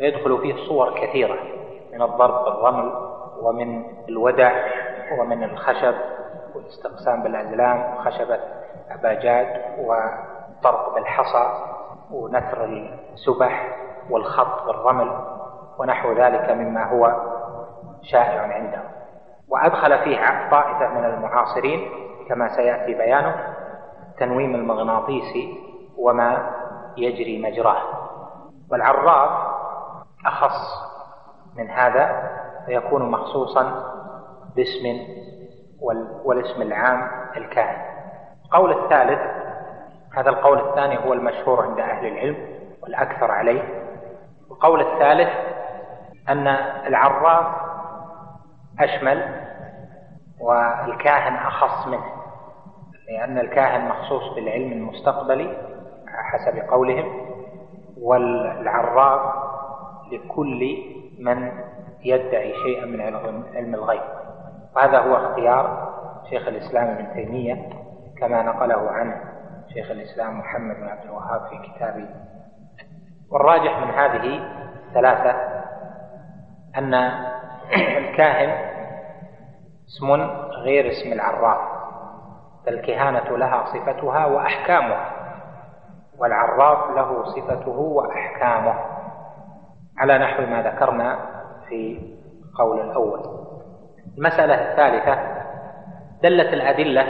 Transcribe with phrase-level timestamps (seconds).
[0.00, 1.36] فيدخل فيه صور كثيرة
[1.92, 2.92] من الضرب بالرمل
[3.42, 4.52] ومن الودع
[5.18, 5.94] ومن الخشب
[6.54, 8.38] والاستقسام بالأزلام وخشبة
[8.90, 9.46] أباجاد
[9.78, 11.52] وضرب بالحصى
[12.12, 12.64] ونثر
[13.12, 13.76] السبح
[14.10, 15.10] والخط بالرمل
[15.78, 17.14] ونحو ذلك مما هو
[18.02, 18.82] شائع عنده.
[19.48, 21.90] وأدخل فيه طائفة من المعاصرين
[22.28, 23.54] كما سيأتي بيانه
[24.18, 25.54] تنويم المغناطيسي
[25.98, 26.50] وما
[26.96, 27.82] يجري مجراه.
[28.70, 29.49] والعراف
[30.26, 30.90] أخص
[31.56, 32.30] من هذا
[32.66, 33.92] فيكون مخصوصا
[34.56, 34.98] باسم
[36.24, 37.82] والاسم العام الكائن
[38.44, 39.20] القول الثالث
[40.16, 42.36] هذا القول الثاني هو المشهور عند أهل العلم
[42.82, 43.62] والأكثر عليه.
[44.50, 45.28] القول الثالث
[46.28, 46.46] أن
[46.86, 47.46] العراف
[48.80, 49.44] أشمل
[50.40, 52.04] والكاهن أخص منه
[53.08, 55.56] لأن الكاهن مخصوص بالعلم المستقبلي
[56.08, 57.30] حسب قولهم
[58.00, 59.49] والعراف
[60.12, 60.76] لكل
[61.18, 61.52] من
[62.04, 63.00] يدعي شيئا من
[63.54, 64.02] علم الغيب.
[64.76, 65.90] وهذا هو اختيار
[66.30, 67.68] شيخ الإسلام ابن تيمية
[68.20, 69.20] كما نقله عنه
[69.74, 72.08] شيخ الإسلام محمد بن عبد الوهاب في كتابه
[73.30, 74.40] والراجح من هذه
[74.88, 75.30] الثلاثة
[76.76, 76.94] أن
[77.74, 78.70] الكاهن
[79.88, 80.12] اسم
[80.62, 81.58] غير اسم العراف
[82.66, 85.10] فالكهانة لها صفتها وأحكامها
[86.18, 88.74] والعراف له صفته وأحكامه.
[90.00, 91.18] على نحو ما ذكرنا
[91.68, 91.98] في
[92.48, 93.20] القول الأول.
[94.18, 95.18] المسألة الثالثة
[96.22, 97.02] دلت الأدلة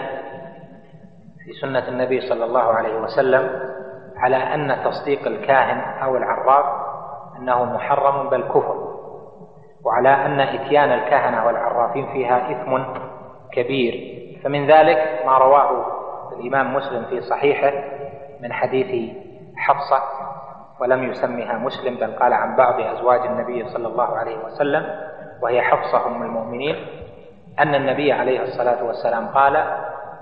[1.45, 3.71] في سنة النبي صلى الله عليه وسلم
[4.17, 6.65] على أن تصديق الكاهن أو العراف
[7.39, 8.91] أنه محرم بل كفر
[9.85, 12.79] وعلى أن إتيان الكهنة والعرافين فيها إثم
[13.53, 14.21] كبير.
[14.45, 15.87] فمن ذلك ما رواه
[16.33, 17.73] الإمام مسلم في صحيحه
[18.41, 19.17] من حديث
[19.57, 20.03] حفصة
[20.81, 24.87] ولم يسمها مسلم بل قال عن بعض أزواج النبي صلى الله عليه وسلم
[25.43, 26.77] وهي حفصة أم المؤمنين
[27.59, 29.65] أن النبي عليه الصلاة والسلام قال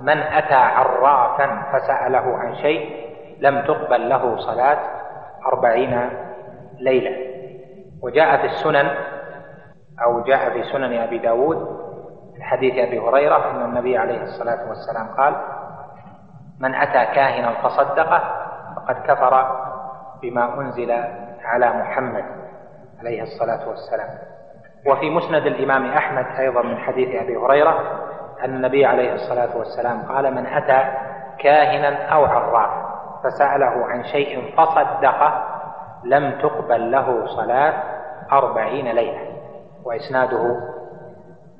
[0.00, 4.78] من أتى عرافا فسأله عن شيء لم تقبل له صلاة
[5.46, 6.10] أربعين
[6.78, 7.16] ليلة.
[8.02, 8.90] وجاء في السنن
[10.04, 11.78] أو جاء في سنن أبي داود
[12.40, 15.36] حديث أبي هريرة أن النبي عليه الصلاة والسلام قال
[16.60, 18.22] من أتى كاهنا فصدقه
[18.76, 19.67] فقد كفر
[20.22, 20.90] بما أنزل
[21.44, 22.24] على محمد
[23.00, 24.08] عليه الصلاة والسلام.
[24.86, 27.80] وفي مسند الإمام أحمد أيضا من حديث أبي هريرة
[28.44, 30.92] أن النبي عليه الصلاة والسلام قال من أتى
[31.38, 32.70] كاهنا أو عراف
[33.24, 35.44] فسأله عن شيء فصدقه
[36.04, 37.82] لم تقبل له صلاة
[38.32, 39.28] أربعين ليلة.
[39.84, 40.60] وإسناده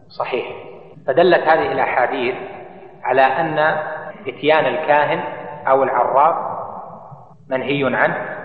[0.09, 0.47] صحيح.
[1.07, 2.35] فدلت هذه الأحاديث
[3.03, 3.59] على أن
[4.29, 5.21] إتيان الكاهن
[5.69, 6.37] أو العراف
[7.49, 8.38] منهي عنه.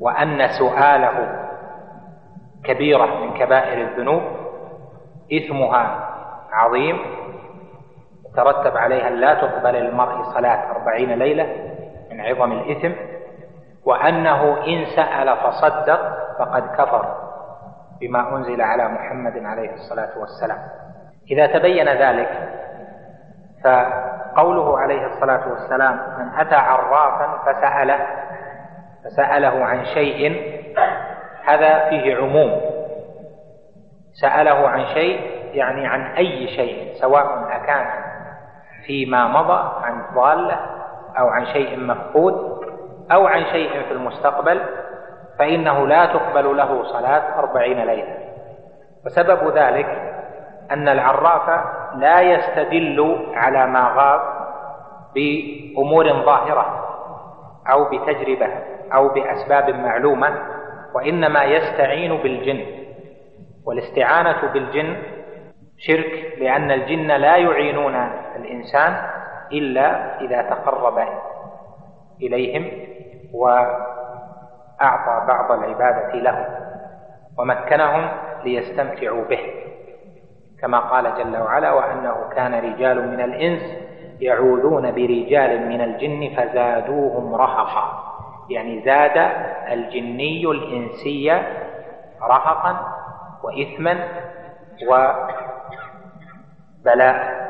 [0.00, 1.40] وأن سؤاله
[2.64, 4.22] كبيرة من كبائر الذنوب
[5.32, 6.08] إثمها
[6.52, 6.98] عظيم
[8.36, 11.46] ترتب عليها لا تقبل للمرء صلاة أربعين ليلة
[12.10, 12.92] من عظم الإثم
[13.84, 16.00] وأنه إن سأل فصدق
[16.38, 17.14] فقد كفر
[18.00, 20.58] بما أنزل على محمد عليه الصلاة والسلام.
[21.30, 22.48] إذا تبين ذلك
[23.64, 28.06] فقوله عليه الصلاة والسلام من أتى عرافا فسأله
[29.04, 30.42] فسأله عن شيء
[31.44, 32.60] هذا فيه عموم.
[34.12, 35.20] سأله عن شيء
[35.52, 37.86] يعني عن أي شيء سواء أكان
[38.86, 40.58] فيما مضى عن ضالة
[41.18, 42.60] أو عن شيء مفقود
[43.12, 44.60] أو عن شيء في المستقبل
[45.38, 48.16] فإنه لا تقبل له صلاة أربعين ليلة.
[49.06, 49.86] وسبب ذلك
[50.70, 54.20] أن العراف لا يستدل على ما غاب
[55.14, 56.89] بأمور ظاهرة.
[57.72, 58.48] أو بتجربة
[58.94, 60.34] أو بأسباب معلومة
[60.94, 62.64] وإنما يستعين بالجن.
[63.66, 64.96] والاستعانة بالجن
[65.78, 67.94] شرك لأن الجن لا يعينون
[68.36, 68.96] الإنسان
[69.52, 71.08] إلا إذا تقرب
[72.22, 72.70] إليهم
[73.34, 73.48] و
[74.82, 76.44] أعطى بعض العبادة لهم
[77.38, 78.08] ومكنهم
[78.44, 79.40] ليستمتعوا به.
[80.60, 83.62] كما قال جل وعلا وأنه كان رجال من الإنس
[84.20, 88.10] يعوذون برجال من الجن فزادوهم رهقا.
[88.50, 89.16] يعني زاد
[89.72, 91.32] الجني الإنسي
[92.22, 92.76] رهقا
[93.42, 94.08] وإثما
[96.80, 97.40] وبلاء.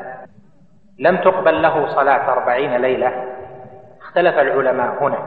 [0.99, 3.25] لم تقبل له صلاة أربعين ليلة.
[4.01, 5.19] اختلف العلماء هنا.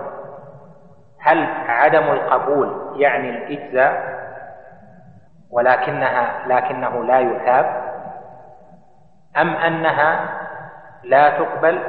[1.19, 4.14] هل عدم القبول يعني الإجزاء؟
[5.50, 7.85] ولكنها لكنه لا يثاب.
[9.37, 10.44] أم أنها
[11.04, 11.82] لا تقبل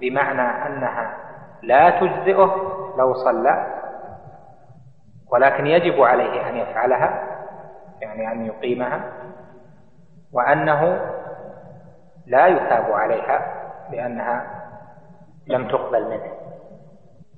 [0.00, 1.16] بمعنى أنها
[1.62, 2.56] لا تجزئه
[2.98, 3.66] لو صلى
[5.32, 7.22] ولكن يجب عليه أن يفعلها
[8.00, 9.00] يعني أن يقيمها
[10.32, 11.00] وأنه
[12.26, 14.46] لا يثاب عليها لأنها
[15.46, 16.32] لم تقبل منه.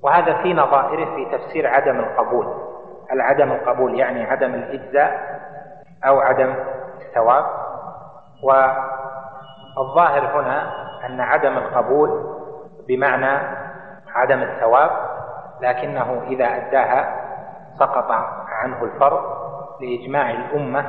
[0.03, 2.47] وهذا في نظائره في تفسير عدم القبول.
[3.11, 5.39] هل عدم القبول يعني عدم الإجزاء
[6.05, 6.55] أو عدم
[7.01, 7.45] الثواب؟
[9.77, 12.37] والظاهر هنا أن عدم القبول
[12.87, 13.39] بمعنى
[14.15, 14.91] عدم الثواب
[15.61, 17.27] لكنه إذا أداها
[17.79, 18.11] سقط
[18.47, 19.23] عنه الفرض
[19.81, 20.85] لإجماع الأمة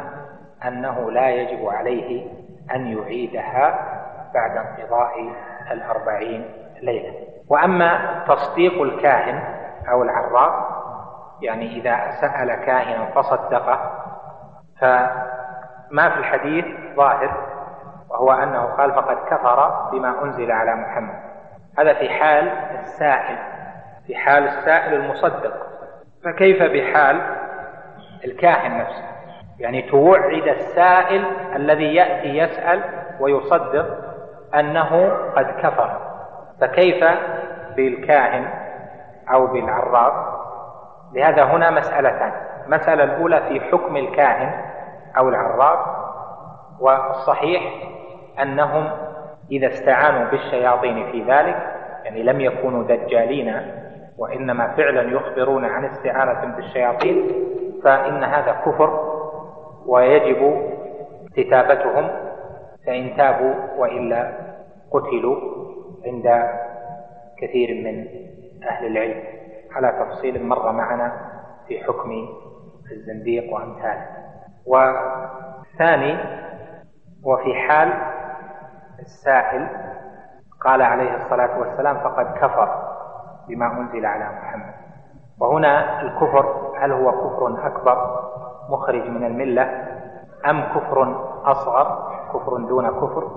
[0.66, 2.30] أنه لا يجب عليه
[2.74, 3.78] أن يعيدها
[4.34, 5.32] بعد انقضاء
[5.70, 6.50] الأربعين
[6.82, 7.14] ليلة.
[7.48, 9.42] وأما تصديق الكاهن
[9.90, 10.54] أو العراف
[11.40, 13.90] يعني إذا سأل كاهنا فصدقه
[14.80, 16.64] فما في الحديث
[16.96, 17.47] ظاهر
[18.18, 21.14] وهو أنه قال فقد كفر بما أنزل على محمد.
[21.78, 22.48] هذا في حال
[22.80, 23.38] السائل
[24.06, 25.52] في حال السائل المصدق.
[26.24, 27.20] فكيف بحال
[28.24, 29.04] الكاهن نفسه؟
[29.58, 31.24] يعني توعد السائل
[31.56, 32.82] الذي يأتي يسأل
[33.20, 33.86] ويصدق
[34.54, 35.98] أنه قد كفر.
[36.60, 37.04] فكيف
[37.76, 38.48] بالكاهن
[39.32, 40.12] أو بالعراف
[41.12, 42.32] لهذا هنا مسألتان.
[42.66, 44.64] المسألة الأولى في حكم الكاهن
[45.18, 45.78] أو العراف
[46.80, 47.62] والصحيح
[48.42, 48.90] أنهم
[49.52, 51.56] إذا استعانوا بالشياطين في ذلك
[52.04, 53.54] يعني لم يكونوا دجالين
[54.18, 57.28] وإنما فعلا يخبرون عن استعانة بالشياطين
[57.84, 59.18] فإن هذا كفر
[59.86, 60.70] ويجب
[61.36, 62.08] كتابتهم
[62.86, 64.32] فإن تابوا وإلا
[64.90, 65.36] قتلوا
[66.06, 66.44] عند
[67.38, 68.06] كثير من
[68.68, 69.22] أهل العلم.
[69.72, 71.12] على تفصيل مر معنا
[71.68, 72.28] في حكم
[72.92, 74.06] الزنديق وأمثاله.
[74.66, 76.18] وثاني
[77.24, 77.92] وفي حال
[78.98, 79.68] السائل
[80.64, 82.82] قال عليه الصلاة والسلام فقد كفر
[83.48, 84.74] بما أنزل على محمد.
[85.40, 88.24] وهنا الكفر هل هو كفر أكبر
[88.68, 89.86] مخرج من الملة
[90.50, 93.30] أم كفر أصغر كفر دون كفر؟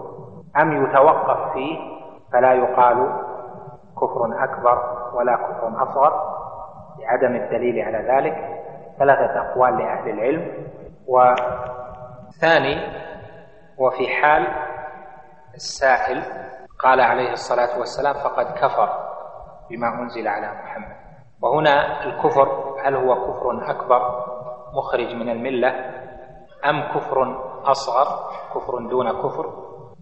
[0.61, 1.79] أم يتوقف فيه
[2.33, 3.11] فلا يقال
[3.97, 6.13] كفر أكبر ولا كفر أصغر
[6.99, 8.61] لعدم الدليل على ذلك؟
[8.99, 10.51] ثلاثة أقوال لأهل العلم.
[11.07, 12.77] وثاني
[13.77, 14.47] وفي حال
[15.55, 16.23] السائل
[16.79, 18.89] قال عليه الصلاة والسلام فقد كفر
[19.69, 20.95] بما أنزل على محمد.
[21.41, 24.25] وهنا الكفر هل هو كفر أكبر
[24.73, 25.69] مخرج من الملة
[26.65, 29.53] أم كفر أصغر كفر دون كفر؟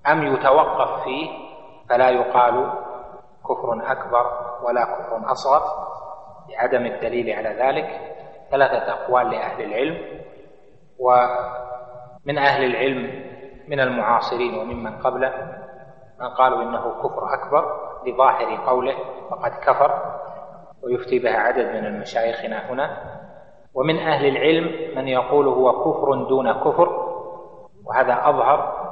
[0.08, 1.30] أم يتوقف فيه
[1.90, 2.74] فلا يقال
[3.44, 4.26] كفر أكبر
[4.64, 5.62] ولا كفر أصغر؟
[6.50, 8.16] لعدم الدليل على ذلك
[8.52, 10.20] ثلاثة أقوال لأهل العلم.
[11.00, 13.29] ومن أهل العلم
[13.70, 15.34] من المعاصرين وممن قبله
[16.20, 18.96] من قالوا إنه كفر أكبر لظاهر قوله
[19.32, 20.16] فقد كفر
[20.84, 22.98] ويفتي بها عدد من مشايخنا هنا.
[23.74, 26.90] ومن أهل العلم من يقول هو كفر دون كفر
[27.86, 28.90] وهذا أظهر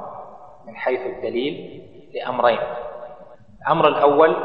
[0.66, 1.82] من حيث الدليل
[2.14, 2.58] لأمرين.
[3.62, 4.36] الأمر الأول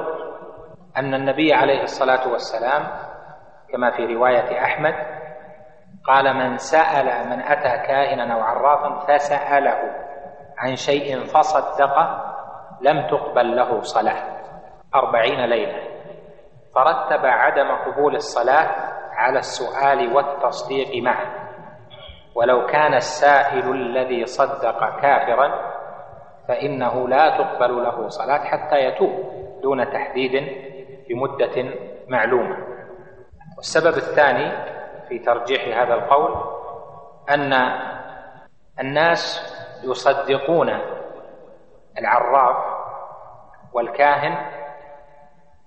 [0.97, 2.83] أن النبي عليه الصلاة والسلام
[3.71, 4.93] كما في رواية أحمد
[6.07, 10.02] قال من سأل من أتى كاهنا أو عرافا فسأله.
[10.63, 12.33] عن شيء فصدقه
[12.81, 14.23] لم تقبل له صلاة
[14.95, 15.83] أربعين ليلة.
[16.75, 18.69] فرتب عدم قبول الصلاة
[19.11, 21.27] على السؤال والتصديق معه.
[22.35, 25.73] ولو كان السائل الذي صدق كافرا
[26.47, 29.11] فإنه لا تقبل له صلاة حتى يتوب
[29.61, 30.31] دون تحديد
[31.09, 31.73] بمدة
[32.07, 32.57] معلومة.
[33.57, 34.51] والسبب الثاني
[35.09, 36.31] في ترجيح هذا القول
[37.29, 37.53] أن
[38.79, 39.53] الناس
[39.83, 40.69] يصدقون
[41.99, 42.57] العراف
[43.73, 44.37] والكاهن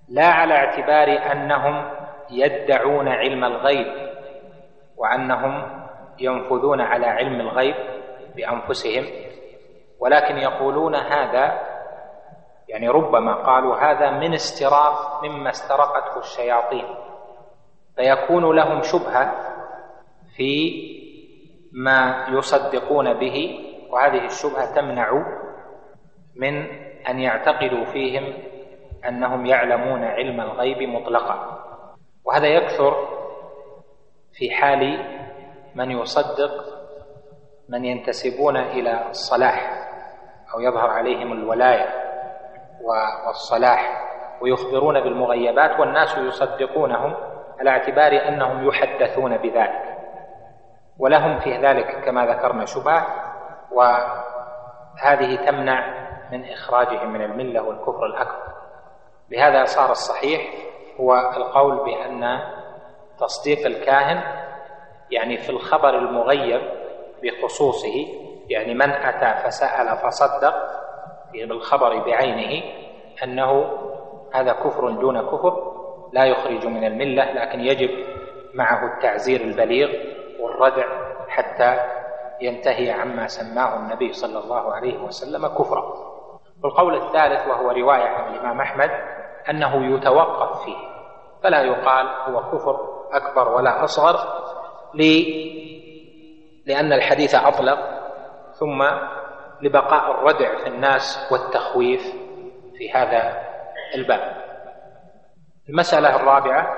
[0.08, 1.90] لا على اعتبار أنهم
[2.30, 3.87] يدعون علم الغيب
[4.96, 5.82] وأنهم
[6.18, 7.75] ينفذون على علم الغيب
[8.37, 9.04] بأنفسهم
[10.00, 11.61] ولكن يقولون هذا
[12.68, 16.85] يعني ربما قالوا هذا من استراق مما استرقته الشياطين
[17.96, 19.35] فيكون لهم شبهة
[20.37, 20.82] في
[21.73, 25.24] ما يصدقون به وهذه الشبهة تمنع
[26.36, 26.66] من
[27.08, 28.34] أن يعتقدوا فيهم
[29.08, 31.58] أنهم يعلمون علم الغيب مطلقا.
[32.24, 33.08] وهذا يكثر
[34.32, 35.04] في حال
[35.74, 36.64] من يصدق
[37.68, 39.88] من ينتسبون إلى الصلاح
[40.54, 41.88] أو يظهر عليهم الولاية
[43.26, 44.02] والصلاح
[44.40, 47.14] ويخبرون بالمغيبات والناس يصدقونهم
[47.60, 49.96] على اعتبار أنهم يحدثون بذلك.
[50.98, 53.25] ولهم في ذلك كما ذكرنا شبهة
[53.73, 58.46] وهذه تمنع من إخراجهم من الملة والكفر الأكبر.
[59.30, 60.40] لهذا صار الصحيح
[61.00, 62.40] هو القول بأن
[63.18, 64.23] تصديق الكاهن
[65.11, 66.61] يعني في الخبر المغيب
[67.23, 68.06] بخصوصه
[68.49, 70.54] يعني من أتى فسأل فصدق
[71.32, 72.62] بالخبر بعينه
[73.25, 73.78] أنه
[74.35, 75.73] هذا كفر دون كفر
[76.12, 77.90] لا يخرج من الملة لكن يجب
[78.54, 79.88] معه التعزير البليغ
[80.40, 80.87] والردع
[81.28, 81.78] حتى
[82.40, 86.16] ينتهي عما سماه النبي صلى الله عليه وسلم كفرا.
[86.64, 88.90] والقول الثالث وهو رواية عن الإمام أحمد
[89.50, 90.76] أنه يتوقف فيه
[91.42, 92.80] فلا يقال هو كفر
[93.12, 94.16] أكبر ولا أصغر
[96.66, 97.78] لأن الحديث أطلق
[98.54, 98.84] ثم
[99.60, 102.02] لبقاء الردع في الناس والتخويف
[102.78, 103.42] في هذا
[103.94, 104.36] الباب.
[105.68, 106.74] المسألة الرابعة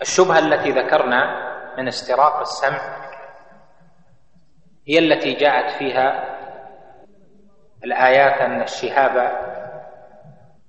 [0.00, 3.07] الشبهة التي ذكرنا من استراق السمع
[4.88, 6.38] هي التي جاءت فيها
[7.84, 9.38] الآيات أن الشهاب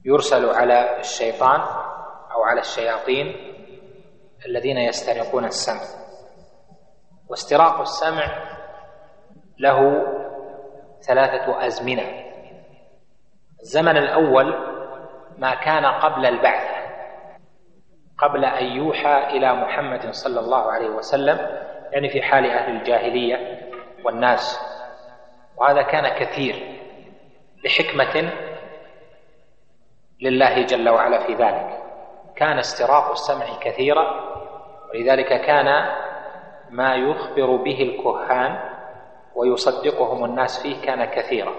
[0.06, 1.62] يرسل على الشيطان
[2.32, 3.36] أو على الشياطين
[4.46, 5.82] الذين يسترقون السمع.
[7.30, 8.58] واستراق السمع
[9.60, 9.80] له
[11.08, 12.26] ثلاثة أزمنة.
[13.62, 14.54] الزمن الأول
[15.38, 16.80] ما كان قبل البعثة
[18.18, 21.38] قبل أن يوحى إلى محمد صلى الله عليه وسلم
[21.92, 23.69] يعني في حال أهل الجاهلية.
[24.06, 24.60] والناس
[25.58, 26.80] وهذا كان كثير
[27.66, 28.32] لحكمة
[30.22, 31.80] لله جل وعلا في ذلك.
[32.36, 34.30] كان استراق السمع كثيرا
[34.94, 35.90] ولذلك كان
[36.70, 38.60] ما يخبر به الكهان
[39.36, 41.54] ويصدقهم الناس فيه كان كثيرا.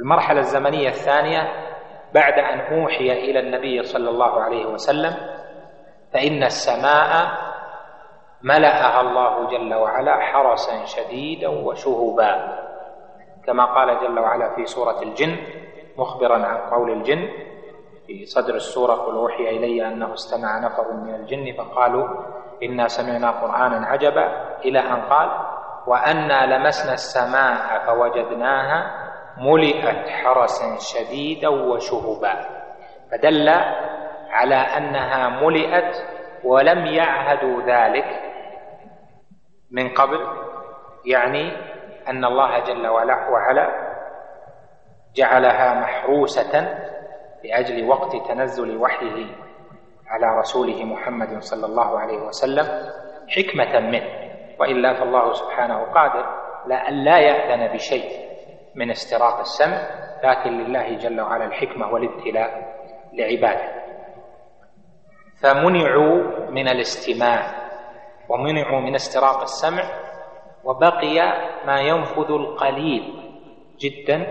[0.00, 1.52] المرحلة الزمنية الثانية
[2.14, 5.14] بعد أن أوحي إلى النبي صلى الله عليه وسلم
[6.12, 7.40] فإن السماء
[8.42, 12.58] ملأها الله جل وعلا حرسا شديدا وشهبا
[13.46, 15.36] كما قال جل وعلا في سورة الجن
[15.96, 17.28] مخبرا عن قول الجن
[18.06, 22.08] في صدر السورة قل أوحي إلي أنه استمع نفر من الجن فقالوا
[22.62, 24.28] إنا سمعنا قرآنا عجبا
[24.64, 25.30] إلى أن قال
[25.86, 32.34] وأنا لمسنا السماء فوجدناها ملئت حرسا شديدا وشهبا
[33.10, 33.48] فدل
[34.30, 35.96] على أنها ملئت
[36.44, 38.29] ولم يعهدوا ذلك
[39.70, 40.18] من قبل
[41.06, 41.52] يعني
[42.08, 43.90] أن الله جل وعلا
[45.14, 46.78] جعلها محروسة
[47.44, 49.26] لأجل وقت تنزل وحيه
[50.08, 52.66] على رسوله محمد صلى الله عليه وسلم
[53.28, 54.30] حكمة منه.
[54.58, 56.26] وإلا فالله سبحانه قادر
[56.66, 58.28] لا أن لا يأذن بشيء
[58.74, 59.78] من استراق السمع
[60.24, 62.74] لكن لله جل وعلا الحكمة والابتلاء
[63.12, 63.80] لعباده.
[65.42, 67.59] فمنعوا من الاستماع
[68.30, 69.82] ومنعوا من استراق السمع
[70.64, 71.18] وبقي
[71.66, 73.04] ما ينفذ القليل
[73.78, 74.26] جدا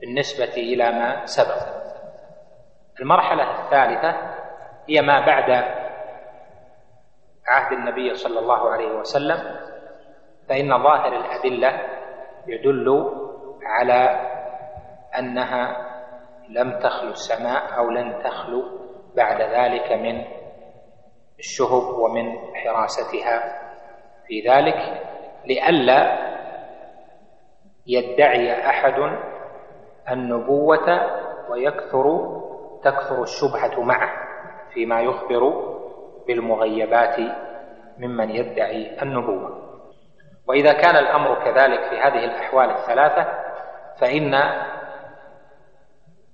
[0.00, 1.76] بالنسبة إلى ما سبق.
[3.00, 4.16] المرحلة الثالثة
[4.88, 5.50] هي ما بعد
[7.48, 9.56] عهد النبي صلى الله عليه وسلم
[10.48, 11.80] فإن ظاهر الأدلة
[12.46, 13.12] يدل
[13.62, 14.20] على
[15.18, 15.86] أنها
[16.48, 18.62] لم تخلو السماء أو لن تخلو
[19.16, 20.24] بعد ذلك من
[21.38, 23.62] الشهب ومن حراستها
[24.26, 25.02] في ذلك
[25.46, 26.18] لئلا
[27.86, 29.18] يدعي أحد
[30.10, 31.00] النبوة
[31.50, 32.36] ويكثر
[32.84, 34.10] تكثر الشبهة معه
[34.74, 35.72] فيما يخبر
[36.26, 37.16] بالمغيبات
[37.98, 39.62] ممن يدعي النبوة.
[40.48, 43.26] وإذا كان الأمر كذلك في هذه الأحوال الثلاثة
[44.00, 44.34] فإن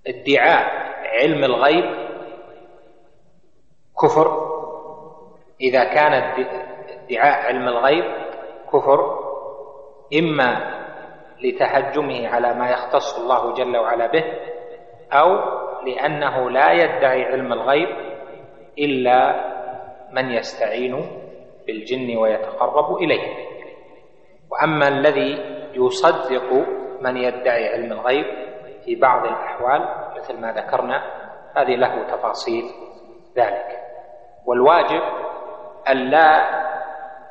[0.07, 0.65] ادعاء
[1.23, 1.85] علم الغيب
[4.03, 4.52] كفر
[5.63, 8.05] إذا كان ادعاء علم الغيب
[8.73, 9.19] كفر
[10.19, 10.83] إما
[11.43, 14.25] لتهجمه على ما يختص الله جل وعلا به
[15.13, 15.39] أو
[15.85, 17.89] لأنه لا يدعي علم الغيب
[18.79, 19.53] إلا
[20.13, 21.07] من يستعين
[21.67, 23.35] بالجن ويتقرب إليه.
[24.51, 25.39] وأما الذي
[25.75, 26.67] يصدق
[27.01, 28.27] من يدعي علم الغيب
[28.85, 31.03] في بعض الأحوال مثل ما ذكرنا
[31.57, 32.65] هذه له تفاصيل
[33.37, 33.79] ذلك.
[34.47, 35.03] والواجب
[35.89, 36.45] ألا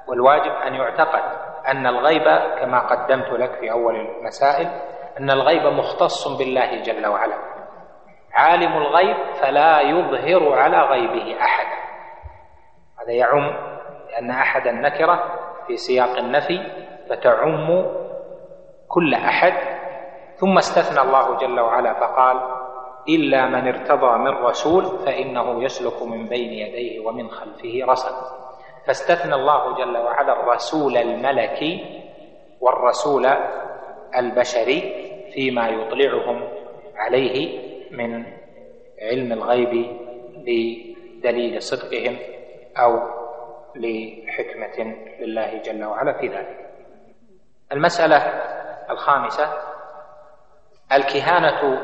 [0.07, 1.23] والواجب أن يعتقد
[1.67, 2.23] أن الغيب
[2.59, 4.67] كما قدمت لك في أول المسائل
[5.19, 7.35] أن الغيب مختص بالله جل وعلا.
[8.33, 11.81] عالم الغيب فلا يظهر على غيبه أحدا
[13.01, 13.53] هذا يعم
[14.11, 15.23] لأن أحد النكرة
[15.67, 16.59] في سياق النفي
[17.09, 17.85] فتعم
[18.87, 19.53] كل أحد.
[20.35, 22.60] ثم استثنى الله جل وعلا فقال
[23.09, 28.15] إلا من ارتضى من رسول فإنه يسلك من بين يديه ومن خلفه رسل.
[28.87, 32.01] فاستثنى الله جل وعلا الرسول الملكي
[32.61, 33.25] والرسول
[34.17, 36.47] البشري فيما يطلعهم
[36.95, 37.59] عليه
[37.91, 38.25] من
[39.01, 39.97] علم الغيب
[40.35, 42.17] بدليل صدقهم
[42.77, 42.99] أو
[43.75, 46.69] لحكمة لله جل وعلا في ذلك.
[47.71, 48.17] المسألة
[48.89, 49.53] الخامسة
[50.91, 51.81] الكهانة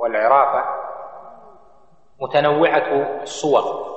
[0.00, 0.64] والعرافة
[2.20, 3.90] متنوعة الصور.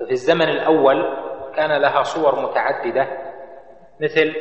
[0.00, 1.16] ففي الزمن الأول
[1.56, 3.08] كان لها صور متعددة
[4.00, 4.34] مثل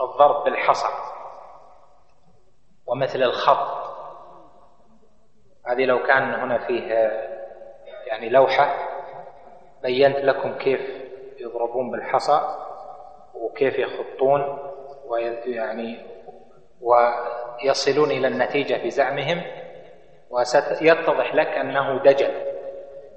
[0.00, 0.88] الضرب بالحصى
[2.86, 3.82] ومثل الخط.
[5.66, 6.82] هذه لو كان هنا فيه
[8.06, 8.74] يعني لوحة
[9.82, 10.80] بينت لكم كيف
[11.40, 12.40] يضربون بالحصى
[13.34, 14.58] وكيف يخطون
[15.06, 16.06] ويعني
[17.64, 19.42] ويصلون إلى النتيجة بزعمهم
[20.30, 22.30] وسيتضح لك أنه دجل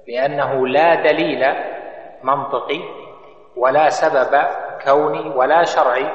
[0.08, 1.54] لأنه لا دليل
[2.22, 2.80] منطقي
[3.56, 4.42] ولا سبب
[4.84, 6.06] كوني ولا شرعي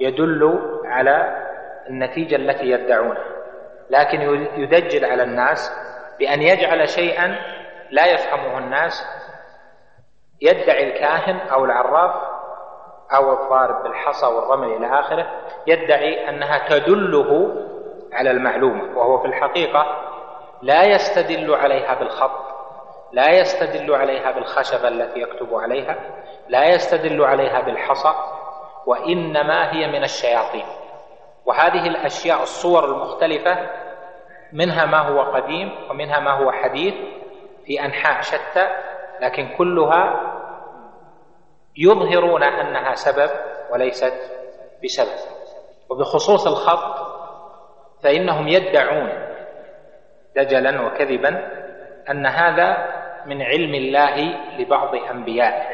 [0.00, 1.46] يدل على
[1.88, 3.24] النتيجة التي يدعونها.
[3.90, 4.20] لكن
[4.56, 5.72] يدجل على الناس
[6.18, 7.36] بأن يجعل شيئا
[7.90, 9.04] لا يفهمه الناس
[10.40, 12.31] يدعي الكاهن أو العراف
[13.14, 15.26] أو الضارب بالحصى والرمل إلى آخره
[15.66, 17.54] يدعي أنها تدله
[18.12, 19.86] على المعلومة وهو في الحقيقة
[20.62, 22.52] لا يستدل عليها بالخط
[23.12, 25.96] لا يستدل عليها بالخشبة التي يكتب عليها
[26.48, 28.14] لا يستدل عليها بالحصى
[28.86, 30.64] وإنما هي من الشياطين.
[31.46, 33.56] وهذه الأشياء الصور المختلفة
[34.52, 36.94] منها ما هو قديم ومنها ما هو حديث
[37.66, 38.68] في أنحاء شتى
[39.20, 40.32] لكن كلها
[41.76, 43.30] يظهرون أنها سبب
[43.70, 44.14] وليست
[44.84, 45.18] بسبب.
[45.90, 47.06] وبخصوص الخط
[48.02, 49.08] فإنهم يدعون
[50.36, 51.48] دجلا وكذبا
[52.10, 52.92] أن هذا
[53.26, 54.16] من علم الله
[54.58, 55.68] لبعض أنبيائه.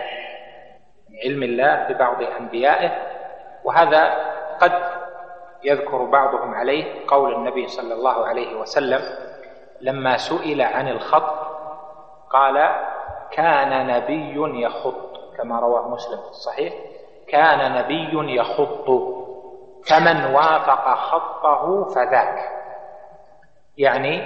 [1.11, 2.90] من علم الله لبعض أنبيائه.
[3.64, 4.14] وهذا
[4.61, 4.73] قد
[5.64, 9.00] يذكر بعضهم عليه قول النبي صلى الله عليه وسلم
[9.81, 11.49] لما سئل عن الخط
[12.31, 12.71] قال
[13.31, 15.08] كان نبي يخط.
[15.38, 16.16] كما رواه مسلم.
[16.16, 16.75] في الصحيح
[17.28, 18.86] كان نبي يخط.
[19.91, 22.39] فمن وافق خطه فذاك.
[23.78, 24.23] يعني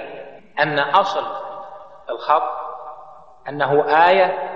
[0.59, 1.23] أن أصل
[2.09, 2.51] الخط
[3.49, 4.49] أنه آية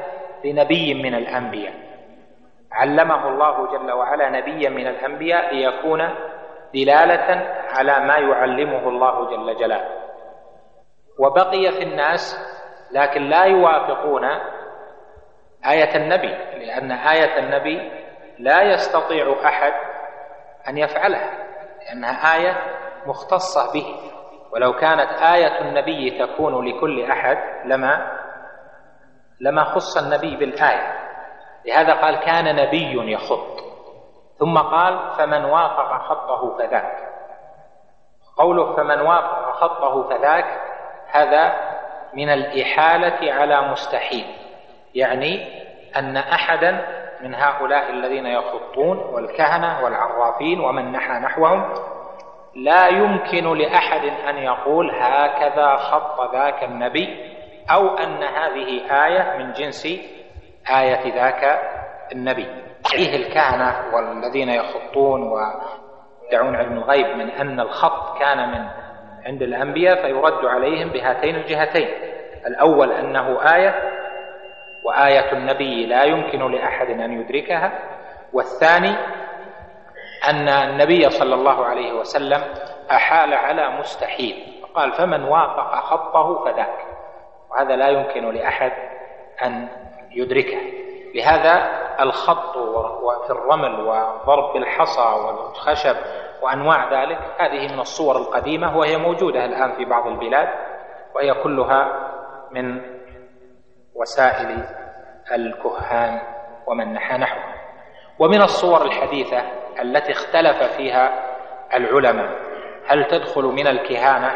[0.45, 1.73] لنبي من الأنبياء.
[2.71, 6.09] علمه الله جل وعلا نبيا من الأنبياء ليكون
[6.73, 9.97] دلالة على ما يعلمه الله جل جلاله.
[11.19, 12.37] وبقي في الناس
[12.91, 14.27] لكن لا يوافقون
[15.69, 17.91] آية النبي لأن آية النبي
[18.39, 19.73] لا يستطيع أحد
[20.69, 21.29] أن يفعلها
[21.85, 22.57] لأنها آية
[23.05, 23.95] مختصة به.
[24.51, 28.11] ولو كانت آية النبي تكون لكل أحد لما
[29.41, 30.93] لما خص النبي بالآية.
[31.65, 33.57] لهذا قال كان نبي يخط
[34.39, 37.07] ثم قال فمن وافق خطه فذاك
[38.37, 40.61] قوله فمن وافق خطه فذاك
[41.11, 41.53] هذا
[42.13, 44.46] من الإحالة على مستحيل.
[44.97, 45.47] يعني
[45.97, 46.85] أن أحدا
[47.21, 51.73] من هؤلاء الذين يخطون والكهنة والعرافين ومن نحى نحوهم
[52.55, 57.33] لا يمكن لأحد أن يقول هكذا خط ذاك النبي
[57.71, 59.85] أو أن هذه آية من جنس
[60.79, 61.59] آية ذاك
[62.11, 62.47] النبي.
[62.91, 68.67] فيه الكهنة والذين يخطون ويدعون علم الغيب من أن الخط كان من
[69.25, 71.87] عند الأنبياء فيرد عليهم بهاتين الجهتين.
[72.47, 73.96] الأول أنه آية
[74.87, 77.79] وآية النبي لا يمكن لأحد أن يدركها.
[78.33, 78.95] والثاني
[80.29, 82.41] أن النبي صلى الله عليه وسلم
[82.91, 84.63] أحال على مستحيل.
[84.73, 86.85] قال فمن وافق خطه فذاك.
[87.51, 88.71] وهذا لا يمكن لأحد
[89.45, 89.67] أن
[90.11, 90.57] يدركه.
[91.15, 91.69] لهذا
[91.99, 92.57] الخط
[93.03, 95.95] وفي الرمل وضرب الحصى والخشب
[96.41, 100.47] وأنواع ذلك هذه من الصور القديمة وهي موجودة الآن في بعض البلاد
[101.15, 102.09] وهي كلها
[102.51, 102.81] من
[104.01, 104.63] وسائل
[105.31, 106.19] الكهان
[106.67, 107.53] ومن نحى نحوه.
[108.19, 109.43] ومن الصور الحديثة
[109.81, 111.23] التي اختلف فيها
[111.73, 112.29] العلماء
[112.87, 114.31] هل تدخل من الكهانة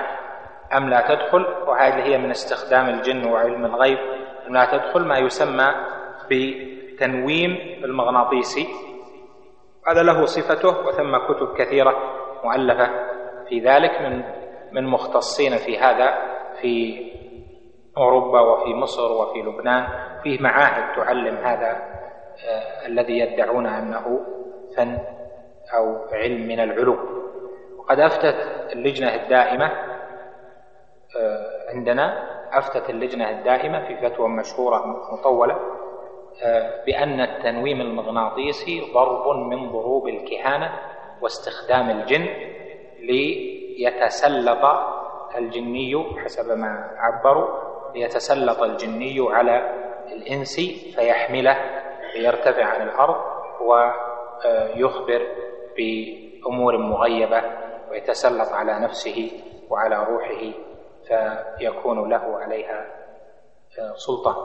[0.78, 3.98] أم لا تدخل؟ وهذه هي من استخدام الجن وعلم الغيب
[4.48, 5.68] أم لا تدخل ما يسمى
[6.32, 8.68] بتنويم المغناطيسي.
[9.88, 11.96] هذا له صفته وثم كتب كثيرة
[12.44, 12.90] مؤلفة
[13.50, 14.24] في ذلك من
[14.72, 16.18] من مختصين في هذا
[16.62, 17.02] في
[17.98, 19.88] أوروبا وفي مصر وفي لبنان
[20.24, 21.72] فيه معاهد تعلم هذا
[22.50, 24.20] آه الذي يدعون أنه
[24.78, 24.98] فن
[25.78, 27.00] أو علم من العلوم.
[27.78, 28.36] وقد أفتت
[28.74, 29.66] اللجنة الدائمة
[31.20, 35.60] آه عندنا أفتت اللجنة الدائمة في فتوى مشهورة مطولة
[36.44, 40.72] آه، بأن التنويم المغناطيسي ضرب من ضروب الكهانة
[41.22, 42.28] واستخدام الجن
[43.00, 44.66] ليتسلط
[45.38, 47.71] الجني حسب ما عبروا.
[47.96, 49.70] ليتسلط الجني على
[50.12, 51.58] الإنسي فيحمله
[52.16, 53.16] ليرتفع عن الأرض
[53.62, 55.22] ويخبر
[55.78, 57.42] بأمور مغيبة
[57.92, 59.32] ويتسلط على نفسه
[59.70, 60.42] وعلى روحه
[61.08, 62.86] فيكون له عليها
[63.96, 64.36] سلطان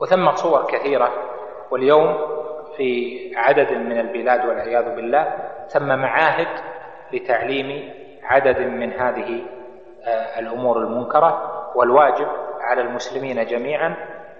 [0.00, 1.12] وثم صور كثيرة.
[1.70, 2.16] واليوم
[2.76, 5.34] في عدد من البلاد والعياذ بالله
[5.68, 6.48] ثم معاهد
[7.12, 9.42] لتعليم عدد من هذه
[10.38, 11.53] الأمور المنكرة.
[11.74, 12.28] والواجب
[12.60, 13.96] على المسلمين جميعا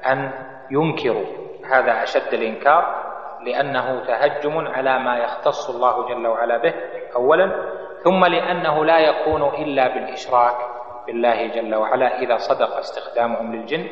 [0.06, 0.30] أن
[0.70, 1.26] ينكروا
[1.70, 3.04] هذا أشد الإنكار
[3.44, 6.74] لأنه تهجم على ما يختص الله جل وعلا به
[7.16, 7.52] اولا
[8.04, 10.56] ثم لأنه لا يكون إلا بالإشراك
[11.06, 13.86] بالله جل وعلا إذا صدق استخدامهم للجن.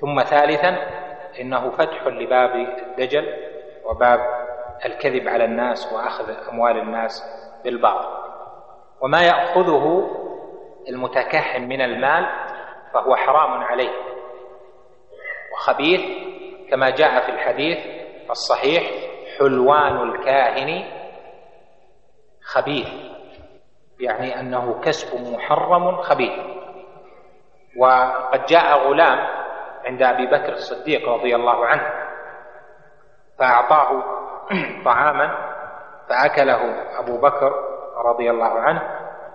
[0.00, 0.76] ثم ثالثا
[1.40, 3.26] إنه فتح لباب الدجل
[3.84, 4.20] وباب
[4.84, 7.24] الكذب على الناس وأخذ أموال الناس
[7.64, 8.08] بالباطل.
[9.00, 10.10] وما يأخذه
[10.88, 12.26] المتكهن من المال
[12.94, 13.92] فهو حرام عليه.
[15.52, 16.00] وخبيث
[16.70, 17.78] كما جاء في الحديث
[18.30, 18.82] الصحيح
[19.38, 20.84] حلوان الكاهن
[22.42, 22.88] خبيث
[24.00, 26.32] يعني أنه كسب محرم خبيث
[27.76, 29.18] وقد جاء غلام
[29.84, 31.92] عند أبي بكر الصديق رضي الله عنه
[33.38, 34.04] فأعطاه
[34.84, 35.52] طعاما
[36.08, 36.60] فأكله
[36.98, 37.52] أبو بكر
[38.04, 38.82] رضي الله عنه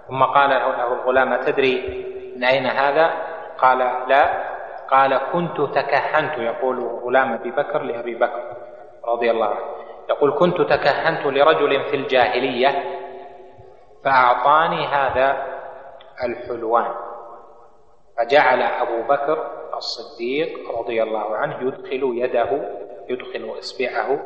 [0.07, 2.03] ثم قال له الغلام تدري
[2.37, 3.26] من أين هذا؟
[3.57, 4.47] قال لا.
[4.89, 8.57] قال كنت تكهنت يقول غلام أبي بكر لأبي بكر
[9.05, 9.65] رضي الله عنه.
[10.09, 12.83] يقول كنت تكهنت لرجل في الجاهلية
[14.03, 15.45] فأعطاني هذا
[16.23, 16.93] الحلوان.
[18.17, 22.69] فجعل أبو بكر الصديق رضي الله عنه يدخل يده
[23.09, 24.19] يدخل إصبعه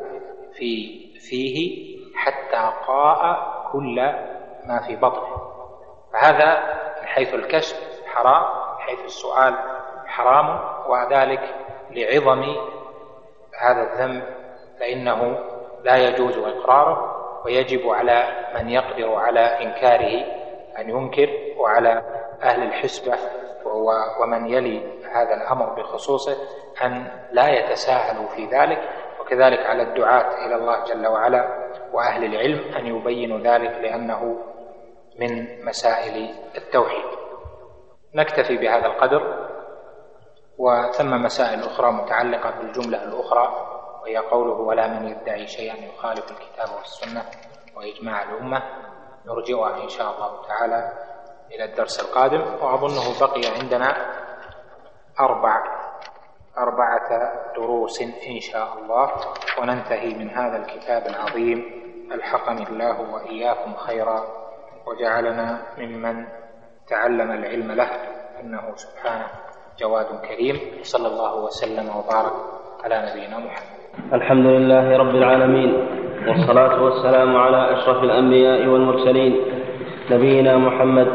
[0.52, 3.96] في فيه حتى قاء كل
[4.66, 5.36] ما في بطنه.
[6.12, 6.60] فهذا
[7.00, 8.61] من حيث الكشف حرام.
[8.86, 9.54] حيث السؤال
[10.06, 11.54] حرام وذلك
[11.90, 12.56] لعظم
[13.60, 14.22] هذا الذنب
[14.80, 15.38] فإنه
[15.84, 20.24] لا يجوز إقراره ويجب على من يقدر على إنكاره
[20.78, 22.02] أن ينكر وعلى
[22.42, 23.14] أهل الحسبة
[24.20, 26.36] ومن يلي هذا الأمر بخصوصه
[26.84, 28.88] أن لا يتساهلوا في ذلك
[29.20, 31.48] وكذلك على الدعاة إلى الله جل وعلا
[31.92, 34.36] وأهل العلم أن يبينوا ذلك لأنه
[35.18, 37.21] من مسائل التوحيد.
[38.14, 39.48] نكتفي بهذا القدر
[40.58, 43.66] وثم مسائل أخرى متعلقة بالجملة الأخرى
[44.02, 47.24] وهي قوله ولا من يدعي شيئا يخالف الكتاب والسنة
[47.76, 48.62] وإجماع الأمة.
[49.26, 50.92] نرجئها إن شاء الله تعالى
[51.54, 53.88] إلى الدرس القادم وأظنه بقي عندنا
[55.20, 55.62] أربع
[56.58, 57.08] أربعة
[57.56, 59.10] دروس إن شاء الله
[59.60, 61.82] وننتهي من هذا الكتاب العظيم.
[62.12, 64.24] ألحقني الله وإياكم خيرا
[64.86, 66.26] وجعلنا ممن
[66.88, 67.90] تعلم العلم له
[68.42, 69.26] إنه سبحانه
[69.80, 70.56] جواد كريم.
[70.82, 72.36] صلى الله وسلم وبارك
[72.84, 73.78] على نبينا محمد.
[74.12, 75.70] الحمد لله رب العالمين
[76.28, 79.34] والصلاة والسلام على أشرف الأنبياء والمرسلين
[80.10, 81.08] نبينا محمد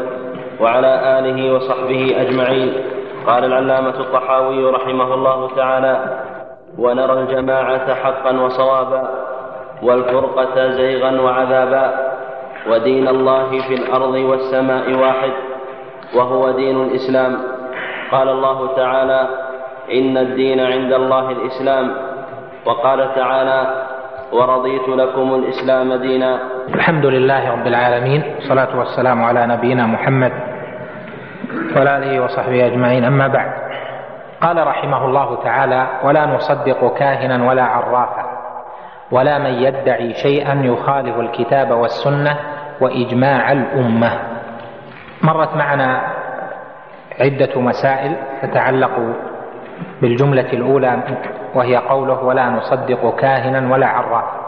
[0.60, 2.70] وعلى آله وصحبه أجمعين.
[3.26, 5.94] قال العلامة الطحاوي رحمه الله تعالى
[6.78, 9.02] ونرى الجماعة حقا وصوابا
[9.82, 11.84] والفرقة زيغا وعذابا
[12.70, 15.32] ودين الله في الأرض والسماء واحد.
[16.14, 17.36] وهو دين الإسلام.
[18.10, 19.28] قال الله تعالى
[19.92, 21.90] إن الدين عند الله الإسلام.
[22.66, 23.84] وقال تعالى
[24.32, 26.38] ورضيت لكم الإسلام دينا.
[26.74, 30.32] الحمد لله رب العالمين والصلاة والسلام على نبينا محمد
[31.76, 33.52] وعلى آله وصحبه أجمعين أما بعد.
[34.42, 38.24] قال رحمه الله تعالى ولا نصدق كاهنا ولا عرافا
[39.10, 42.36] ولا من يدعي شيئا يخالف الكتاب والسنة
[42.80, 44.37] وإجماع الأمة.
[45.22, 46.02] مرت معنا
[47.20, 49.14] عدة مسائل تتعلق
[50.02, 50.98] بالجملة الأولى
[51.54, 54.38] وهي قوله ولا نصدق كاهنا ولا عرافا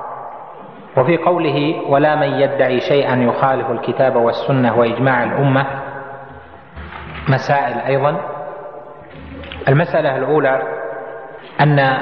[0.96, 5.66] وفي قوله ولا من يدعي شيئا يخالف الكتاب والسنة وإجماع الأمة.
[7.28, 8.16] مسائل أيضا.
[9.68, 10.62] المسألة الأولى
[11.60, 11.98] أن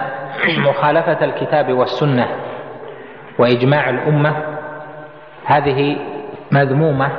[0.59, 2.27] مخالفة الكتاب والسنة
[3.39, 4.33] وإجماع الأمة
[5.45, 5.97] هذه
[6.53, 7.11] مذمومة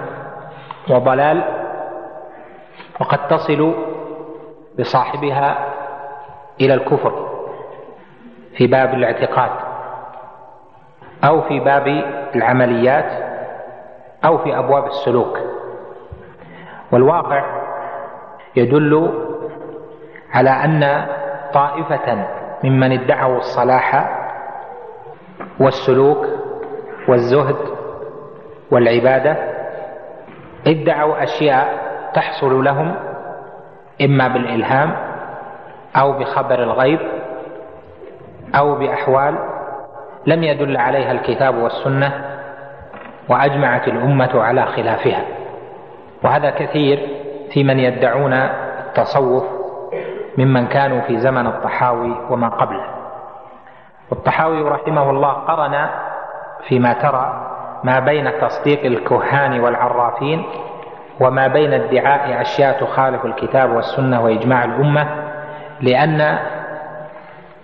[0.89, 1.43] وضلال
[2.99, 3.73] وقد تصل
[4.80, 5.58] بصاحبها
[6.62, 7.30] إلى الكفر
[8.58, 9.49] في باب الاعتقاد
[11.23, 11.88] أو في باب
[12.36, 13.12] العمليات
[14.25, 15.39] أو في أبواب السلوك.
[16.91, 17.43] والواقع
[18.56, 19.23] يدل
[20.34, 21.06] على أن
[21.54, 22.28] طائفة
[22.63, 24.15] ممن ادعوا الصلاح
[25.60, 26.25] والسلوك
[27.08, 27.56] والزهد
[28.71, 29.59] والعبادة
[30.67, 32.95] ادعوا أشياء تحصل لهم
[34.02, 34.95] إما بالإلهام
[35.95, 37.00] أو بخبر الغيب
[38.56, 39.36] أو بأحوال
[40.26, 42.12] لم يدل عليها الكتاب والسنة
[43.30, 45.24] وأجمعت الأمة على خلافها.
[46.24, 47.08] وهذا كثير
[47.54, 49.43] في من يدعون التصوف
[50.38, 52.86] ممن كانوا في زمن الطحاوي وما قبله.
[54.12, 55.89] والطحاوي رحمه الله قرن
[56.67, 60.46] فيما ترى ما بين تصديق الكهان والعرافين
[61.20, 65.08] وما بين ادعاء أشياء تخالف الكتاب والسنة وإجماع الأمة
[65.82, 66.39] لأن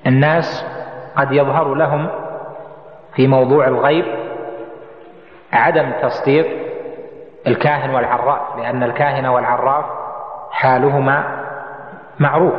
[0.08, 0.66] الناس
[1.18, 2.08] قد يظهر لهم
[3.16, 4.06] في موضوع الغيب
[5.54, 6.48] عدم تصديق
[7.48, 9.86] الكاهن والعراف لأن الكاهن والعراف
[10.52, 11.24] حالهما
[12.20, 12.54] معروف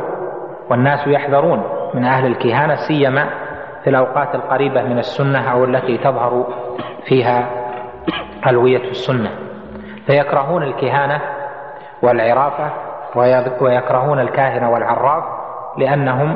[0.69, 3.29] والناس يحذرون من أهل الكهانة سيما
[3.83, 6.47] في الأوقات القريبة من السنة أو التي تظهر
[7.05, 7.49] فيها
[8.47, 9.31] ألوية السنة.
[10.07, 11.21] فيكرهون الكهانة
[12.01, 12.69] والعرافة
[13.61, 15.23] ويكرهون الكاهن والعراف
[15.77, 16.35] لأنهم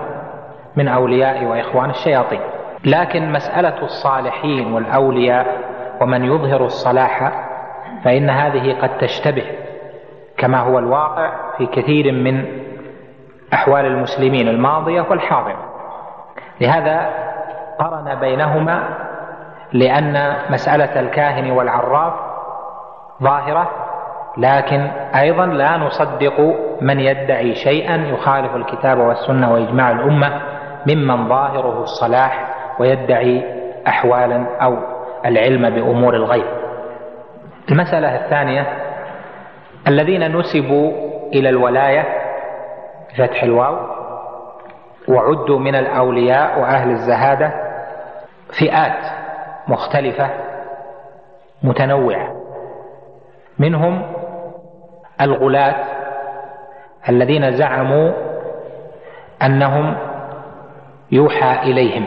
[0.76, 2.40] من أولياء وإخوان الشياطين.
[2.86, 5.46] لكن مسألة الصالحين والأولياء
[6.02, 7.32] ومن يظهر الصلاح
[8.04, 9.46] فإن هذه قد تشتبه
[10.38, 12.46] كما هو الواقع في كثير من
[13.54, 15.58] أحوال المسلمين الماضية والحاضرة.
[16.62, 17.10] لهذا
[17.80, 18.84] قرن بينهما
[19.74, 22.14] لأن مسألة الكاهن والعراف
[23.24, 23.72] ظاهرة
[24.38, 24.80] لكن
[25.16, 30.42] أيضا لا نصدق من يدعي شيئا يخالف الكتاب والسنة وإجماع الأمة
[30.88, 32.48] ممن ظاهره الصلاح
[32.80, 33.44] ويدعي
[33.88, 34.78] أحوالا أو
[35.26, 36.46] العلم بأمور الغيب.
[37.72, 38.68] المسألة الثانية
[39.88, 40.92] الذين نسبوا
[41.34, 42.06] إلى الولاية
[43.14, 44.01] بفتح الواو
[45.08, 47.52] وعدوا من الأولياء وأهل الزهادة
[48.60, 48.98] فئات
[49.68, 50.30] مختلفة
[51.64, 52.28] متنوعة.
[53.60, 54.04] منهم
[55.22, 55.76] الغلاة
[57.10, 58.12] الذين زعموا
[59.46, 59.96] أنهم
[61.12, 62.06] يوحى إليهم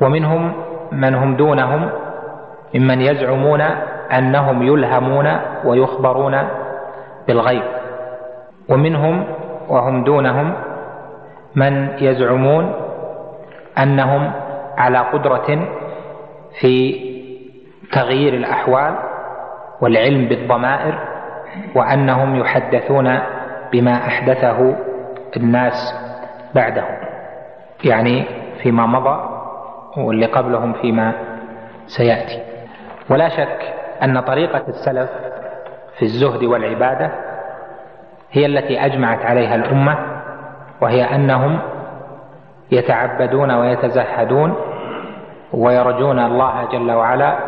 [0.00, 0.52] ومنهم
[0.92, 1.90] من هم دونهم
[2.74, 3.60] ممن يزعمون
[4.12, 5.26] أنهم يلهمون
[5.64, 6.48] ويخبرون
[7.28, 7.62] بالغيب
[8.68, 9.24] ومنهم
[9.68, 10.54] وهم دونهم
[11.54, 12.72] من يزعمون
[13.78, 14.32] أنهم
[14.76, 15.68] على قدرة
[16.60, 17.04] في
[17.92, 18.94] تغيير الأحوال
[19.80, 20.98] والعلم بالضمائر
[21.74, 23.18] وأنهم يحدثون
[23.72, 24.76] بما أحدثه
[25.36, 25.94] الناس
[26.54, 26.96] بعدهم
[27.84, 28.24] يعني
[28.62, 29.30] فيما مضى
[29.96, 31.12] واللي قبلهم فيما
[31.86, 32.42] سيأتي.
[33.10, 35.10] ولا شك أن طريقة السلف
[35.98, 37.10] في الزهد والعبادة
[38.32, 40.13] هي التي أجمعت عليها الأمة
[40.84, 41.58] وهي أنهم
[42.70, 44.54] يتعبدون ويتزهدون
[45.52, 47.38] ويرجون الله جل وعلا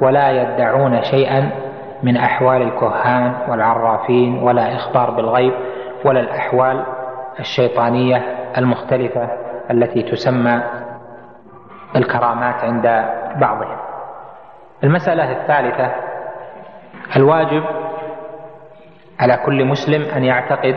[0.00, 1.50] ولا يدعون شيئا
[2.02, 5.52] من أحوال الكهان والعرافين ولا إخبار بالغيب
[6.04, 6.84] ولا الأحوال
[7.40, 8.22] الشيطانية
[8.58, 9.28] المختلفة
[9.70, 10.62] التي تسمى
[11.96, 13.04] الكرامات عند
[13.36, 13.76] بعضهم.
[14.84, 15.90] المسألة الثالثة
[17.16, 17.64] الواجب
[19.20, 20.76] على كل مسلم أن يعتقد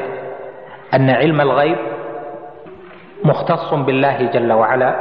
[0.94, 1.78] أن علم الغيب
[3.24, 4.96] مختص بالله جل وعلا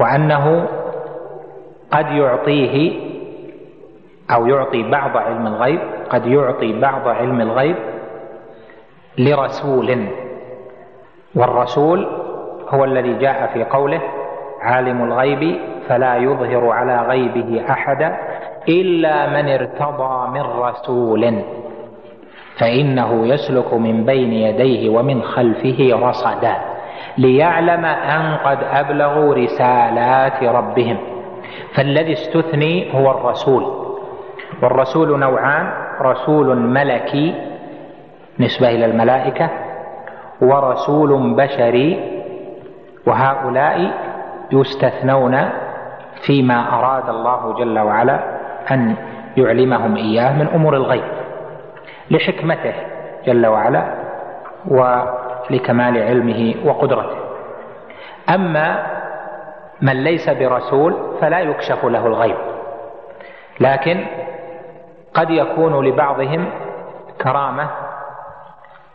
[0.00, 0.68] وأنه
[1.92, 2.92] قد يعطيه
[4.30, 7.76] أو يعطي بعض علم الغيب قد يعطي بعض علم الغيب
[9.18, 10.06] لرسول.
[11.34, 12.06] والرسول
[12.68, 14.00] هو الذي جاء في قوله
[14.60, 18.16] عالم الغيب فلا يظهر على غيبه أحدا
[18.68, 21.42] إلا من ارتضى من رسول
[22.58, 26.56] فإنه يسلك من بين يديه ومن خلفه رصدا.
[27.18, 30.96] ليعلم أن قد أبلغوا رسالات ربهم.
[31.74, 33.82] فالذي استثني هو الرسول.
[34.62, 37.34] والرسول نوعان رسول ملكي
[38.40, 39.50] نسبة إلى الملائكة
[40.40, 42.20] ورسول بشري
[43.06, 43.90] وهؤلاء
[44.52, 45.38] يستثنون
[46.26, 48.18] فيما أراد الله جل وعلا
[48.70, 48.96] أن
[49.36, 51.04] يعلمهم إياه من أمور الغيب
[52.10, 52.74] لحكمته
[53.26, 53.84] جل وعلا
[55.50, 57.18] ولكمال علمه وقدرته.
[58.34, 58.86] أما
[59.80, 62.36] من ليس برسول فلا يكشف له الغيب.
[63.60, 64.04] لكن
[65.14, 66.46] قد يكون لبعضهم
[67.22, 67.70] كرامة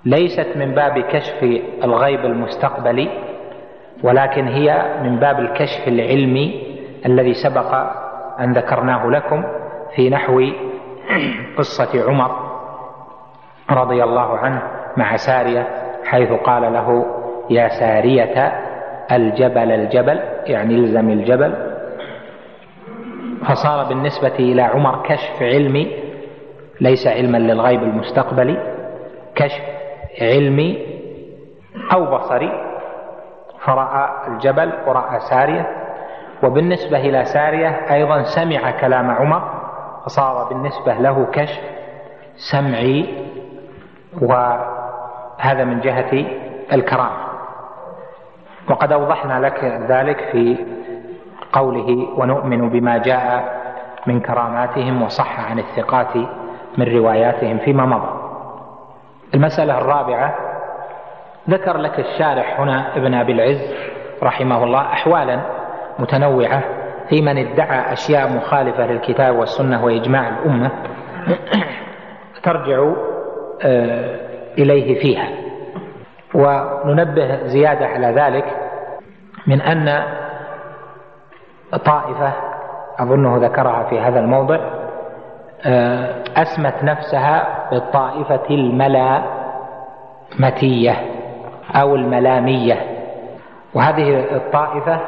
[0.06, 1.44] ليست من باب كشف
[1.84, 3.10] الغيب المستقبلي
[4.04, 7.74] ولكن هي من باب الكشف العلمي الذي سبق
[8.40, 9.44] أن ذكرناه لكم
[9.96, 10.44] في نحو
[11.58, 12.32] قصة عمر
[13.72, 14.62] رضي الله عنه
[14.98, 15.68] مع سارية
[16.08, 17.06] حيث قال له
[17.50, 18.54] يا سارية
[19.12, 21.54] الجبل الجبل يعني الزم الجبل.
[23.46, 25.91] فصار بالنسبة إلى عمر كشف علمي
[26.82, 28.58] ليس علما للغيب المستقبلي
[29.36, 29.62] كشف
[30.22, 30.86] علمي
[31.93, 32.52] أو بصري.
[33.65, 35.67] فرأى الجبل ورأى سارية.
[36.43, 39.41] وبالنسبة إلى سارية أيضا سمع كلام عمر
[40.06, 41.62] فصار بالنسبة له كشف
[42.52, 43.06] سمعي
[45.39, 46.26] وهذا من جهة
[46.73, 47.28] الكرامة
[48.69, 50.58] وقد أوضحنا لك ذلك في
[51.54, 53.58] قوله ونؤمن بما جاء
[54.08, 56.15] من كراماتهم وصح عن الثقات
[56.78, 58.10] من رواياتهم فيما مضى.
[59.34, 60.36] المسألة الرابعة
[61.50, 63.73] ذكر لك الشارح هنا ابن أبي العز
[64.23, 65.39] رحمه الله أحوالا
[66.00, 66.63] متنوعة
[67.10, 70.71] في من ادعى أشياء مخالفة للكتاب والسنة وإجماع الأمة.
[72.43, 72.91] ترجع
[73.63, 74.27] آه،
[74.58, 75.28] إليه فيها.
[76.34, 78.46] وننبه زيادة على ذلك
[79.48, 80.04] من أن
[81.86, 82.34] طائفة
[83.00, 84.60] أظنه ذكرها في هذا الموضع
[85.65, 89.26] آه، أسمت نفسها بالطائفة الملامتية
[91.76, 92.78] أو الملامية.
[93.74, 95.00] وهذه الطائفة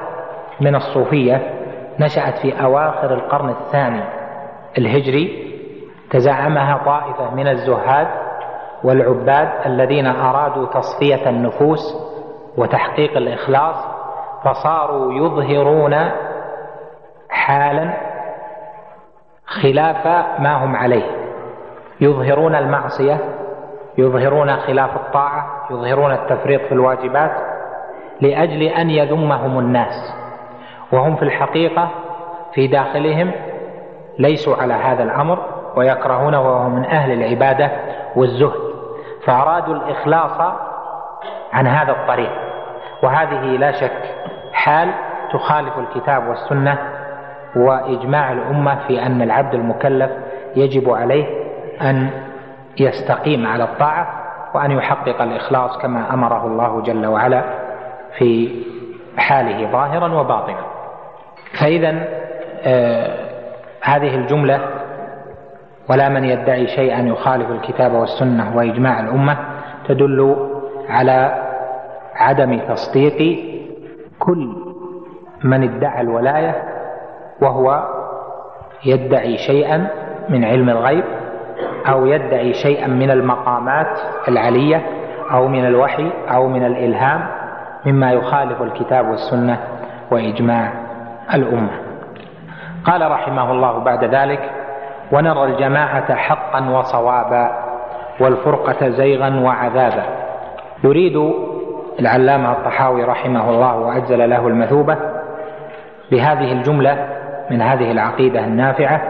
[0.61, 1.53] من الصوفية
[1.99, 4.01] نشأت في أواخر القرن الثاني
[4.77, 5.49] الهجري
[6.11, 8.07] تزعمها طائفة من الزهاد
[8.83, 11.97] والعباد الذين أرادوا تصفية النفوس
[12.57, 13.75] وتحقيق الإخلاص
[14.43, 15.95] فصاروا يظهرون
[17.29, 17.93] حالا
[19.45, 20.07] خلاف
[20.39, 21.11] ما هم عليه.
[22.01, 23.17] يظهرون المعصية
[23.97, 27.31] يظهرون خلاف الطاعة يظهرون التفريط في الواجبات
[28.21, 30.13] لأجل أن يذمهم الناس.
[30.93, 31.89] وهم في الحقيقة
[32.53, 33.31] في داخلهم
[34.19, 35.39] ليسوا على هذا الأمر
[35.75, 37.71] ويكرهونه وهو من أهل العبادة
[38.15, 38.68] والزهد.
[39.29, 40.53] فأرادوا الإخلاص
[41.53, 42.31] عن هذا الطريق.
[43.03, 44.15] وهذه لا شك
[44.53, 44.93] حال
[45.33, 46.77] تخالف الكتاب والسنة
[47.55, 50.11] وإجماع الأمة في أن العبد المكلف
[50.55, 51.25] يجب عليه
[51.81, 52.09] أن
[52.79, 54.07] يستقيم على الطاعة
[54.53, 57.43] وأن يحقق الإخلاص كما أمره الله جل وعلا
[58.17, 58.61] في
[59.17, 60.63] حاله ظاهرا وباطنا.
[61.59, 62.07] فإذا
[62.63, 63.29] آه
[63.81, 64.59] هذه الجملة
[65.89, 69.37] ولا من يدعي شيئا يخالف الكتاب والسنة وإجماع الأمة
[69.87, 70.35] تدل
[70.89, 71.45] على
[72.15, 73.39] عدم تصديق
[74.19, 74.55] كل
[75.43, 76.63] من ادعى الولاية
[77.41, 77.83] وهو
[78.85, 79.87] يدعي شيئا
[80.29, 81.03] من علم الغيب
[81.89, 84.81] أو يدعي شيئا من المقامات العلية
[85.31, 87.27] أو من الوحي أو من الإلهام
[87.85, 89.59] مما يخالف الكتاب والسنة
[90.11, 90.71] وإجماع
[91.33, 91.71] الأمة.
[92.85, 94.51] قال رحمه الله بعد ذلك
[95.11, 97.51] ونرى الجماعة حقا وصوابا
[98.19, 100.03] والفرقة زيغا وعذابا.
[100.83, 101.33] يريد
[101.99, 104.97] العلامة الطحاوي رحمه الله وأجزل له المثوبة
[106.11, 107.07] بهذه الجملة
[107.51, 109.01] من هذه العقيدة النافعة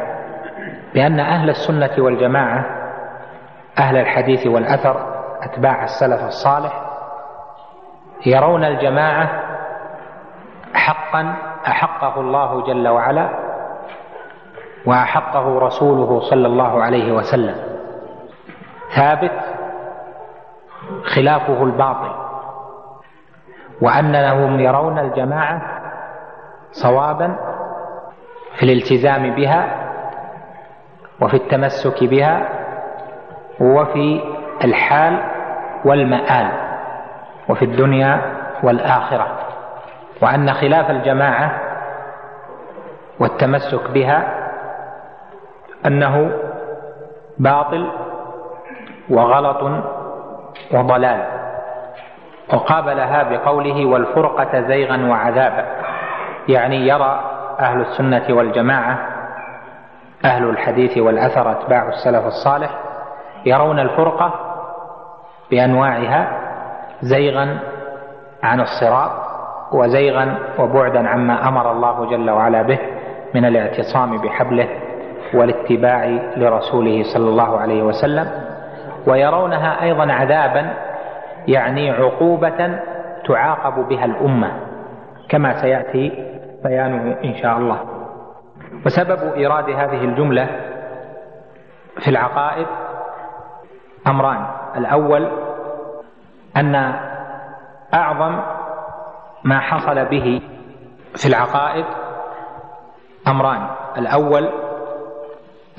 [0.93, 2.65] بأن أهل السنة والجماعة
[3.79, 4.95] أهل الحديث والأثر
[5.41, 6.81] أتباع السلف الصالح
[8.25, 9.29] يرون الجماعة
[10.73, 11.35] حقا
[11.67, 13.29] أحقه الله جل وعلا
[14.85, 17.55] وأحقه رسوله صلى الله عليه وسلم.
[18.95, 19.31] ثابت
[21.03, 22.11] خلافه الباطل.
[23.81, 25.61] وأنهم يرون الجماعة
[26.71, 27.35] صوابا
[28.55, 29.67] في الالتزام بها
[31.21, 32.49] وفي التمسك بها
[33.59, 34.21] وفي
[34.63, 35.23] الحال
[35.85, 36.51] والمآل
[37.49, 38.21] وفي الدنيا
[38.63, 39.27] والآخرة.
[40.21, 41.51] وأن خلاف الجماعة
[43.19, 44.38] والتمسك بها
[45.85, 46.31] أنه
[47.37, 47.87] باطل
[49.09, 49.83] وغلط
[50.73, 51.25] وضلال
[52.53, 55.65] وقابلها بقوله والفرقة زيغا وعذابا
[56.47, 57.19] يعني يرى
[57.59, 58.99] أهل السنة والجماعة
[60.25, 62.69] أهل الحديث والأثر أتباع السلف الصالح
[63.45, 64.33] يرون الفرقة
[65.51, 66.31] بأنواعها
[67.01, 67.59] زيغا
[68.43, 69.11] عن الصراط
[69.71, 72.79] وزيغا وبعدا عما أمر الله جل وعلا به
[73.35, 74.69] من الاعتصام بحبله
[75.33, 76.05] والاتباع
[76.37, 78.27] لرسوله صلى الله عليه وسلم
[79.07, 80.73] ويرونها أيضا عذابا
[81.47, 82.79] يعني عقوبة
[83.25, 84.51] تعاقب بها الأمة
[85.29, 86.09] كما سيأتي
[86.63, 87.79] بيانه إن شاء الله.
[88.85, 90.47] وسبب إيراد هذه الجملة
[91.99, 92.67] في العقائد
[94.07, 94.45] أمران.
[94.77, 95.29] الأول
[96.57, 96.75] أن
[97.93, 98.39] أعظم
[99.43, 100.41] ما حصل به
[101.15, 101.85] في العقائد
[103.27, 103.67] أمران.
[103.97, 104.49] الأول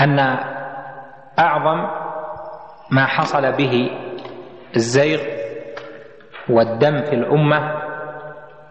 [0.00, 0.18] أن
[1.38, 1.86] أعظم
[2.90, 3.90] ما حصل به
[4.76, 5.20] الزيغ
[6.50, 7.74] والدم في الأمة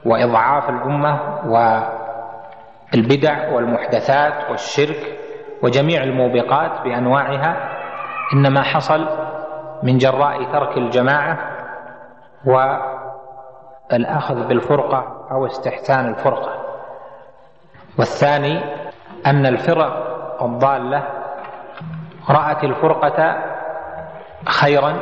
[0.05, 1.19] وإضعاف الأمة
[2.93, 5.19] والبدع والمحدثات والشرك
[5.63, 7.69] وجميع الموبقات بأنواعها
[8.33, 9.07] إنما حصل
[9.83, 11.37] من جراء ترك الجماعة
[13.93, 16.59] الأخذ بالفرقة أو استحسان الفرقة.
[17.99, 18.61] والثاني
[19.25, 20.08] أن الفرق
[20.45, 21.03] الضالة
[22.29, 23.43] رأت الفرقة
[24.47, 24.93] خيرا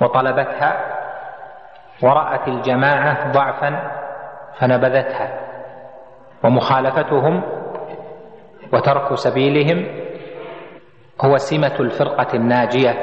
[0.00, 0.80] وطلبتها
[2.02, 3.90] ورأت الجماعة ضعفا
[4.58, 5.40] فنبذتها
[6.44, 7.42] ومخالفتهم
[8.72, 9.86] وترك سبيلهم
[11.24, 12.94] هو سمة الفرقة الناجية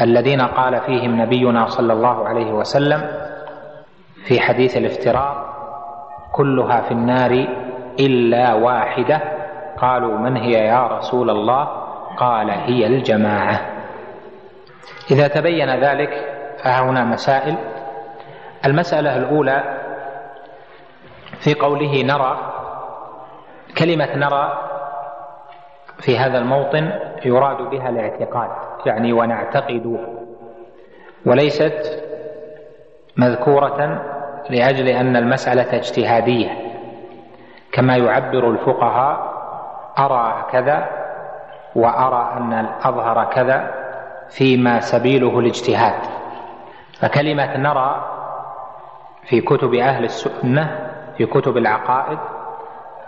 [0.00, 3.00] الذين قال فيهم نبينا صلى الله عليه وسلم
[4.24, 5.44] في حديث الافتراق
[6.32, 7.30] كلها في النار
[8.00, 9.37] إلا واحدة
[9.80, 11.64] قالوا من هي يا رسول الله؟
[12.16, 13.60] قال هي الجماعة.
[15.10, 17.56] إذا تبين ذلك فهنا مسائل.
[18.64, 19.62] المسألة الأولى
[21.40, 22.38] في قوله نرى
[23.78, 24.58] كلمة نرى
[26.00, 26.92] في هذا الموطن
[27.24, 28.50] يراد بها الاعتقاد
[28.86, 29.98] يعني ونعتقد
[31.26, 32.02] وليست
[33.16, 34.02] مذكورة
[34.50, 36.48] لأجل أن المسألة اجتهادية
[37.72, 39.37] كما يعبر الفقهاء
[39.98, 40.88] أرى كذا
[41.74, 43.74] وأرى أن الأظهر كذا
[44.30, 46.00] فيما سبيله الاجتهاد.
[47.00, 48.04] فكلمة نرى
[49.24, 52.18] في كتب أهل السنة في كتب العقائد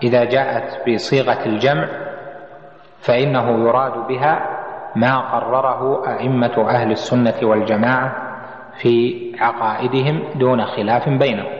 [0.03, 1.89] إذا جاءت بصيغة الجمع
[3.01, 4.61] فإنه يراد بها
[4.97, 8.13] ما قرره أئمة أهل السنة والجماعة
[8.79, 11.53] في عقائدهم دون خلاف بينهم.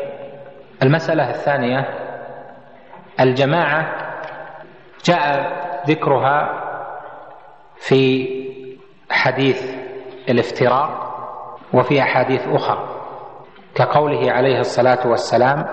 [0.83, 1.89] المسألة الثانية
[3.21, 3.87] الجماعة
[5.05, 5.51] جاء
[5.87, 6.61] ذكرها
[7.77, 8.29] في
[9.11, 9.75] حديث
[10.29, 10.91] الافتراق
[11.75, 12.89] وفي أحاديث أخرى
[13.75, 15.67] كقوله عليه الصلاة والسلام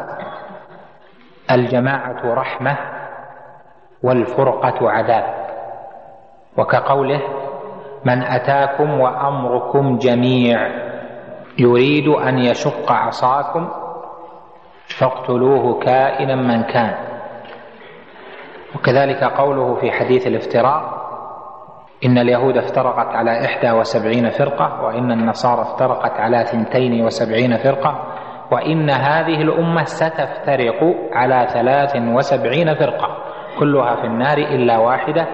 [1.51, 2.77] الجماعة رحمة
[4.03, 5.47] والفرقة عذاب
[6.57, 7.21] وكقوله
[8.05, 10.67] من أتاكم وأمركم جميع
[11.59, 13.69] يريد أن يشق عصاكم
[14.99, 17.16] فاقتلوه كائنا من كان.
[18.77, 21.07] وكذلك قوله في حديث الافتراء
[22.05, 28.03] إن اليهود افترقت على إحدى وسبعين فرقة وإن النصارى افترقت على ثنتين وسبعين فرقة
[28.51, 33.17] وإن هذه الأمة ستفترق على ثلاث وسبعين فرقة
[33.59, 35.27] كلها في النار إلا واحدة.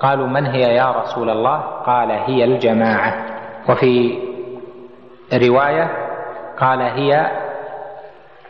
[0.00, 3.14] قالوا من هي يا رسول الله؟ قال هي الجماعة.
[3.68, 4.18] وفي
[5.34, 5.90] رواية
[6.60, 7.30] قال هي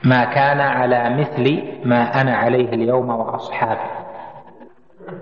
[0.05, 4.02] ما كان على مثل ما أنا عليه اليوم وأصحابي.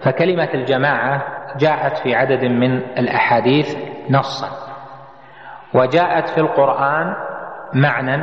[0.03, 1.23] فكلمة الجماعة
[1.59, 3.77] جاءت في عدد من الأحاديث
[4.11, 4.49] نصا
[5.75, 7.15] وجاءت في القرآن
[7.75, 8.23] معنى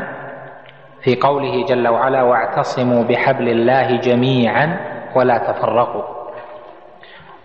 [1.01, 4.79] في قوله جل وعلا واعتصموا بحبل الله جميعا
[5.15, 6.03] ولا تفرقوا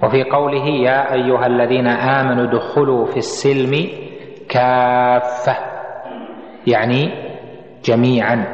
[0.03, 3.89] وفي قوله يا أيها الذين آمنوا ادخلوا في السلم
[4.49, 5.57] كافة
[6.67, 7.11] يعني
[7.85, 8.45] جميعا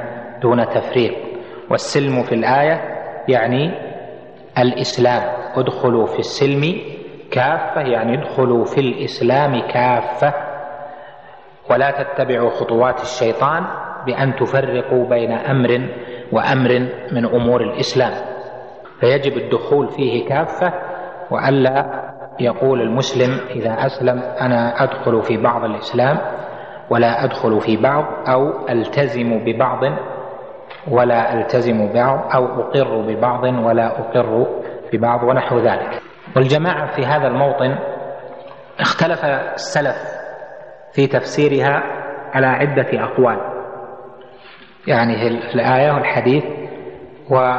[0.43, 1.15] دون تفريق.
[1.71, 2.81] والسلم في الآية
[3.29, 3.71] يعني
[4.59, 5.23] الإسلام.
[5.61, 6.79] ادخلوا في السلم
[7.31, 10.33] كافة يعني ادخلوا في الإسلام كافة.
[11.71, 13.65] ولا تتبعوا خطوات الشيطان
[14.07, 15.89] بأن تفرقوا بين أمر
[16.33, 18.13] وأمر من أمور الإسلام.
[19.01, 20.73] فيجب الدخول فيه كافة
[21.31, 22.09] وألا
[22.41, 26.19] يقول المسلم إذا أسلم أنا أدخل في بعض الإسلام
[26.91, 29.85] ولا أدخل في بعض أو ألتزم ببعض
[30.91, 34.01] ولا ألتزم ببعض أو أقر ببعض ولا
[34.89, 36.03] اقر ببعض ونحو ذلك.
[36.37, 37.79] والجماعة في هذا الموطن
[38.81, 39.97] اختلف السلف
[40.93, 41.83] في تفسيرها
[42.33, 43.39] على عدة أقوال.
[44.87, 46.45] يعني الآية والحديث
[47.31, 47.57] و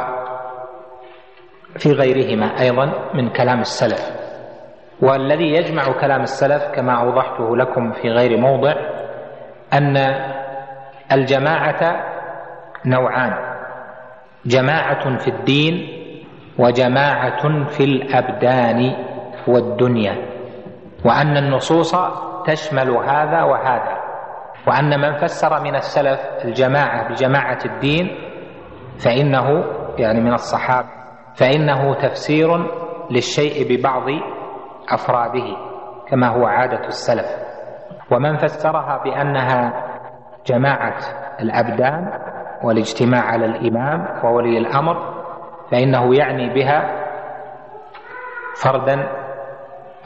[1.78, 4.20] في غيرهما أيضا من كلام السلف.
[5.02, 8.74] والذي يجمع كلام السلف كما أوضحته لكم في غير موضع
[9.72, 9.96] أن
[11.12, 12.04] الجماعة
[12.86, 13.50] نوعان.
[14.46, 15.99] جماعة في الدين
[16.58, 18.92] وجماعة في الأبدان
[19.48, 20.16] والدنيا
[21.04, 21.96] وأن النصوص
[22.46, 24.00] تشمل هذا وهذا
[24.66, 28.10] وأن من فسر من السلف الجماعة بجماعة الدين
[29.04, 29.64] فإنه
[29.98, 30.88] يعني من الصحابة
[31.34, 32.66] فإنه تفسير
[33.10, 34.02] للشيء ببعض
[34.88, 35.56] أفراده
[36.08, 37.26] كما هو عادة السلف.
[38.10, 39.84] ومن فسرها بأنها
[40.46, 40.96] جماعة
[41.40, 42.12] الأبدان
[42.64, 45.19] والاجتماع على الإمام وولي الأمر
[45.70, 47.06] فإنه يعني بها
[48.62, 49.08] فردا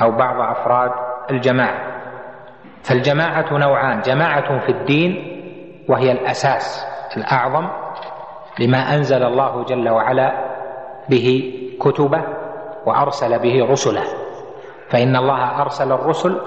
[0.01, 0.91] أو بعض أفراد
[1.31, 1.95] الجماعة.
[2.83, 5.41] فالجماعة نوعان جماعة في الدين
[5.89, 6.87] وهي الأساس
[7.17, 7.69] الأعظم
[8.59, 10.33] لما أنزل الله جل وعلا
[11.09, 12.23] به كتبه
[12.87, 14.05] وأرسل به رسله.
[14.91, 16.41] فإن الله أرسل الرسل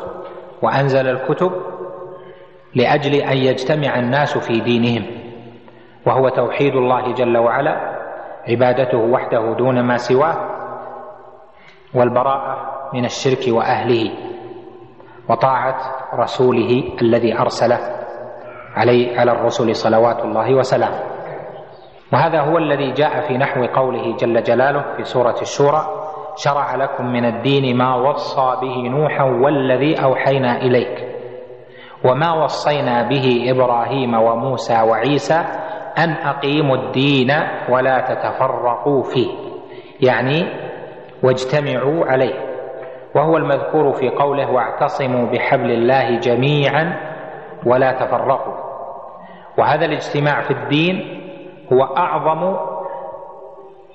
[0.61, 1.51] وأنزل الكتب
[2.75, 5.05] لأجل أن يجتمع الناس في دينهم
[6.05, 7.96] وهو توحيد الله جل وعلا
[8.47, 10.35] عبادته وحده دون ما سواه
[11.93, 12.57] والبراءة
[12.93, 14.11] من الشرك وأهله
[15.29, 15.77] وطاعة
[16.13, 17.79] رسوله الذي أرسله
[18.75, 20.99] عليه على الرسل صلوات الله وسلامه.
[22.13, 25.87] وهذا هو الذي جاء في نحو قوله جل جلاله في سورة الشورى
[26.35, 31.07] شرع لكم من الدين ما وصى به نوحا والذي أوحينا إليك
[32.05, 35.43] وما وصينا به إبراهيم وموسى وعيسى
[35.97, 37.33] أن أقيموا الدين
[37.69, 39.31] ولا تتفرقوا فيه.
[40.01, 40.45] يعني
[41.23, 42.33] واجتمعوا عليه.
[43.15, 46.97] وهو المذكور في قوله واعتصموا بحبل الله جميعا
[47.65, 48.53] ولا تفرقوا.
[49.57, 51.23] وهذا الاجتماع في الدين
[51.73, 52.57] هو أعظم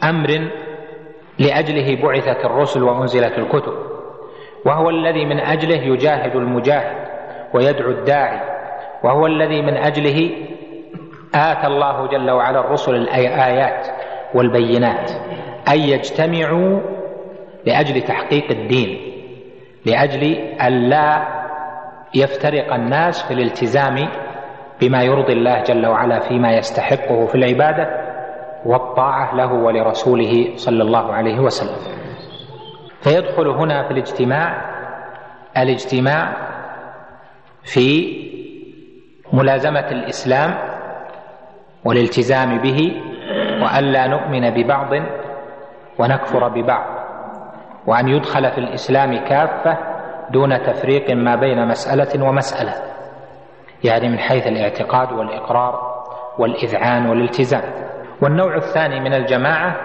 [0.05, 0.49] أمر
[1.39, 3.73] لأجله بعثت الرسل وأنزلت الكتب.
[4.67, 6.97] وهو الذي من أجله يجاهد المجاهد
[7.55, 8.41] ويدعو الداعي.
[9.05, 10.31] وهو الذي من أجله
[11.35, 13.87] آتى الله جل وعلا الرسل الآيات
[14.35, 15.11] والبينات
[15.69, 16.81] أن يجتمعوا
[17.67, 19.01] لأجل تحقيق الدين
[19.87, 21.23] لأجل أن لا
[22.15, 24.09] يفترق الناس في الالتزام
[24.81, 28.13] بما يرضي الله جل وعلا فيما يستحقه في العبادة
[28.67, 31.77] والطاعة له ولرسوله صلى الله عليه وسلم.
[33.01, 34.63] فيدخل هنا في الاجتماع
[35.57, 36.33] الاجتماع
[37.65, 38.17] في
[39.33, 40.55] ملازمة الإسلام
[41.85, 43.03] والالتزام به
[43.63, 44.95] وألا نؤمن ببعض
[45.99, 46.87] ونكفر ببعض
[47.87, 49.79] وأن يدخل في الإسلام كافة
[50.31, 52.75] دون تفريق ما بين مسألة ومسألة
[53.85, 55.93] يعني من حيث الاعتقاد والإقرار
[56.39, 57.63] والإذعان والالتزام.
[58.23, 59.77] والنوع الثاني من الجماعة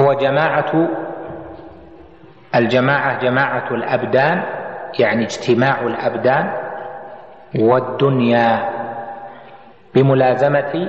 [0.00, 0.88] هو جماعة
[2.54, 4.42] الجماعة جماعة الأبدان
[4.98, 6.52] يعني اجتماع الأبدان
[7.58, 8.75] والدنيا.
[9.96, 10.88] بملازمة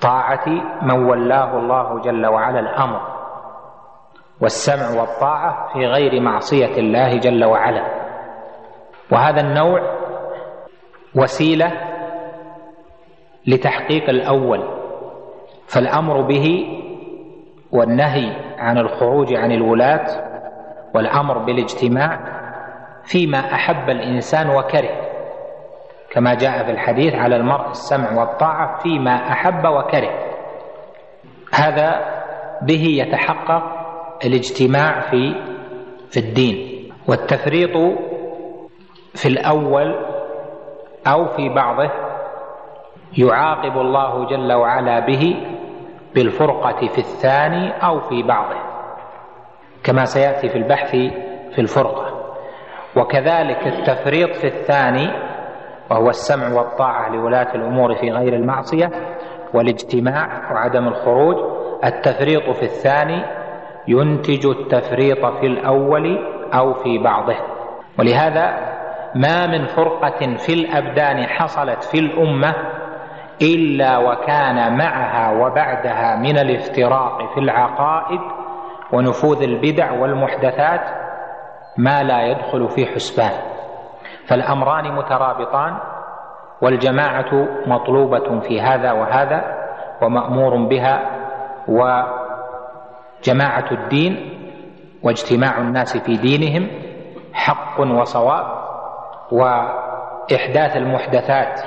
[0.00, 0.48] طاعة
[0.82, 3.00] من ولاه الله جل وعلا الأمر
[4.40, 7.84] والسمع والطاعة في غير معصية الله جل وعلا.
[9.12, 9.80] وهذا النوع
[11.14, 11.72] وسيلة
[13.46, 14.64] لتحقيق الأول
[15.66, 16.66] فالأمر به
[17.72, 20.06] والنهي عن الخروج عن الولاة
[20.94, 22.18] والأمر بالاجتماع
[23.04, 25.03] فيما أحب الإنسان وكره.
[26.14, 30.10] كما جاء في الحديث على المرء السمع والطاعة فيما أحب وكره.
[31.54, 32.04] هذا
[32.62, 33.62] به يتحقق
[34.24, 37.76] الاجتماع في الدين والتفريط
[39.14, 39.94] في الأول
[41.06, 41.90] أو في بعضه
[43.18, 45.36] يعاقب الله جل وعلا به
[46.14, 48.56] بالفرقة في الثاني أو في بعضه
[49.84, 50.90] كما سيأتي في البحث
[51.54, 52.34] في الفرقة.
[52.96, 55.23] وكذلك التفريط في الثاني
[55.90, 58.90] وهو السمع والطاعة لولاة الأمور في غير المعصية
[59.54, 61.36] والاجتماع وعدم الخروج.
[61.84, 63.22] التفريط في الثاني
[63.88, 66.18] ينتج التفريط في الأول
[66.54, 67.36] أو في بعضه.
[67.98, 68.74] ولهذا
[69.14, 72.54] ما من فرقة في الأبدان حصلت في الأمة
[73.42, 78.20] إلا وكان معها وبعدها من الافتراق في العقائد
[78.92, 80.80] ونفوذ البدع والمحدثات
[81.76, 83.53] ما لا يدخل في حسبان.
[84.28, 85.76] فالأمران مترابطان
[86.62, 89.44] والجماعة مطلوبة في هذا وهذا
[90.02, 91.00] ومأمور بها
[91.68, 94.30] وجماعة الدين
[95.02, 96.68] واجتماع الناس في دينهم
[97.32, 98.46] حق وصواب
[99.32, 101.60] وإحداث المحدثات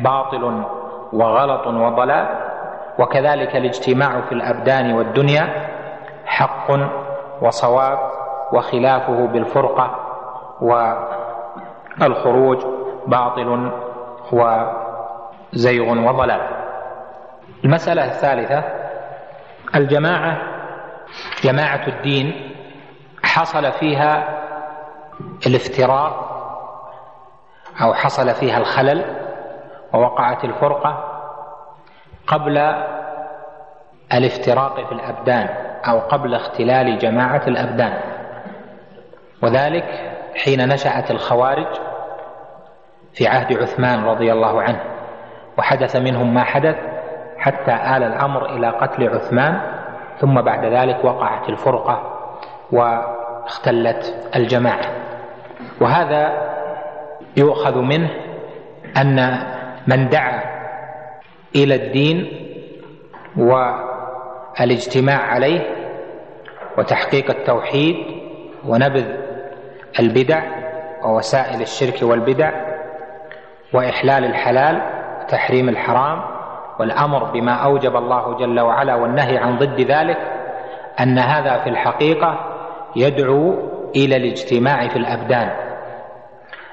[0.00, 0.64] باطل
[1.12, 2.26] وغلط وضلال
[2.98, 5.48] وكذلك الاجتماع في الأبدان والدنيا
[6.26, 6.70] حق
[7.42, 7.98] وصواب
[8.52, 9.90] وخلافه بالفرقة
[12.00, 12.58] والخروج
[13.06, 13.72] باطل
[14.32, 16.40] وزيغ وضلال.
[17.64, 18.64] المسألة الثالثة
[19.74, 20.38] الجماعة
[21.42, 22.50] جماعة الدين
[23.22, 24.28] حصل فيها
[25.46, 26.30] الافتراق
[27.82, 29.04] أو حصل فيها الخلل
[29.92, 31.20] ووقعت الفرقة
[32.26, 32.58] قبل
[34.12, 35.48] الافتراق في الأبدان
[35.88, 38.00] أو قبل اختلال جماعة الأبدان.
[39.42, 41.66] وذلك حين نشأت الخوارج
[43.12, 44.80] في عهد عثمان رضي الله عنه
[45.58, 46.76] وحدث منهم ما حدث
[47.38, 49.60] حتى آل الأمر إلى قتل عثمان
[50.20, 52.20] ثم بعد ذلك وقعت الفرقة
[52.72, 54.86] واختلت الجماعة.
[55.80, 56.32] وهذا
[57.36, 58.10] يؤخذ منه
[58.96, 59.38] أن
[59.86, 60.42] من دعا
[61.56, 62.30] إلى الدين
[63.36, 65.60] والإجتماع عليه
[66.78, 67.96] وتحقيق التوحيد
[68.66, 69.06] ونبذ
[70.00, 70.42] البدع
[71.04, 72.50] ووسائل الشرك والبدع
[73.72, 74.82] وإحلال الحلال
[75.22, 76.20] وتحريم الحرام
[76.78, 80.18] والأمر بما أوجب الله جل وعلا والنهي عن ضد ذلك
[81.00, 82.38] أن هذا في الحقيقة
[82.96, 83.54] يدعو
[83.96, 85.50] إلى الاجتماع في الأبدان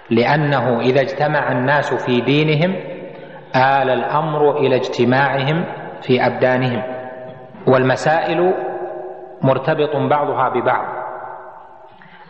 [0.09, 2.76] لأنه إذا اجتمع الناس في دينهم
[3.55, 5.65] آل الأمر إلى اجتماعهم
[6.01, 6.84] في أبدانهم
[7.67, 8.53] والمسائل
[9.41, 11.01] مرتبط بعضها ببعض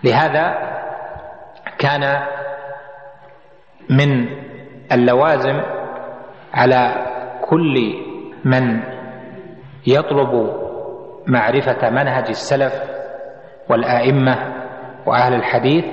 [0.04, 0.58] لهذا
[1.78, 2.22] كان
[3.90, 4.26] من
[4.92, 5.62] اللوازم
[6.54, 6.92] على
[7.42, 7.94] كل
[8.46, 8.80] من
[9.88, 10.62] يطلب
[11.28, 12.74] معرفة منهج السلف
[13.70, 14.38] والآئمة
[15.06, 15.86] وأهل الحديث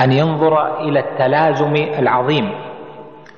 [0.00, 2.50] أن ينظر إلى التلازم العظيم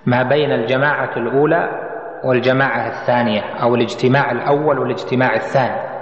[0.07, 1.69] ما بين الجماعة الأولى
[2.25, 6.00] والجماعة الثانية أو الاجتماع الأول والاجتماع الثاني.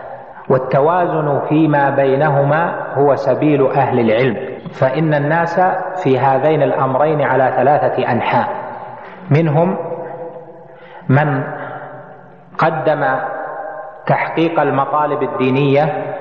[0.51, 4.59] والتوازن فيما بينهما هو سبيل أهل العلم.
[4.73, 5.61] فإن الناس
[6.03, 8.49] في هذين الأمرين على ثلاثة أنحاء.
[9.31, 9.77] منهم
[11.09, 11.43] من
[12.59, 13.05] قدم
[14.07, 16.15] تحقيق المطالب الدينية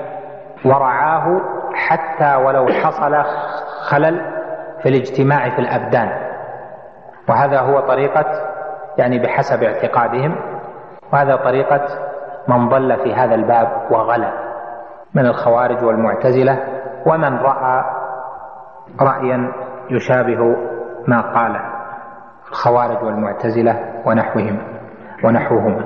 [0.64, 1.40] ورعاه
[1.74, 3.24] حتى ولو حصل
[3.82, 4.20] خلل
[4.82, 6.10] في الاجتماع في الأبدان.
[7.28, 8.26] وهذا هو طريقة
[8.98, 10.36] يعني بحسب اعتقادهم
[11.12, 11.80] وهذا طريقة
[12.48, 14.32] من ضل في هذا الباب وغلا
[15.14, 16.58] من الخوارج والمعتزلة
[17.06, 17.84] ومن رأى
[19.00, 19.52] رأيا
[19.90, 20.56] يشابه
[21.06, 21.60] ما قال
[22.50, 24.58] الخوارج والمعتزلة ونحوهم
[25.24, 25.84] ونحوهما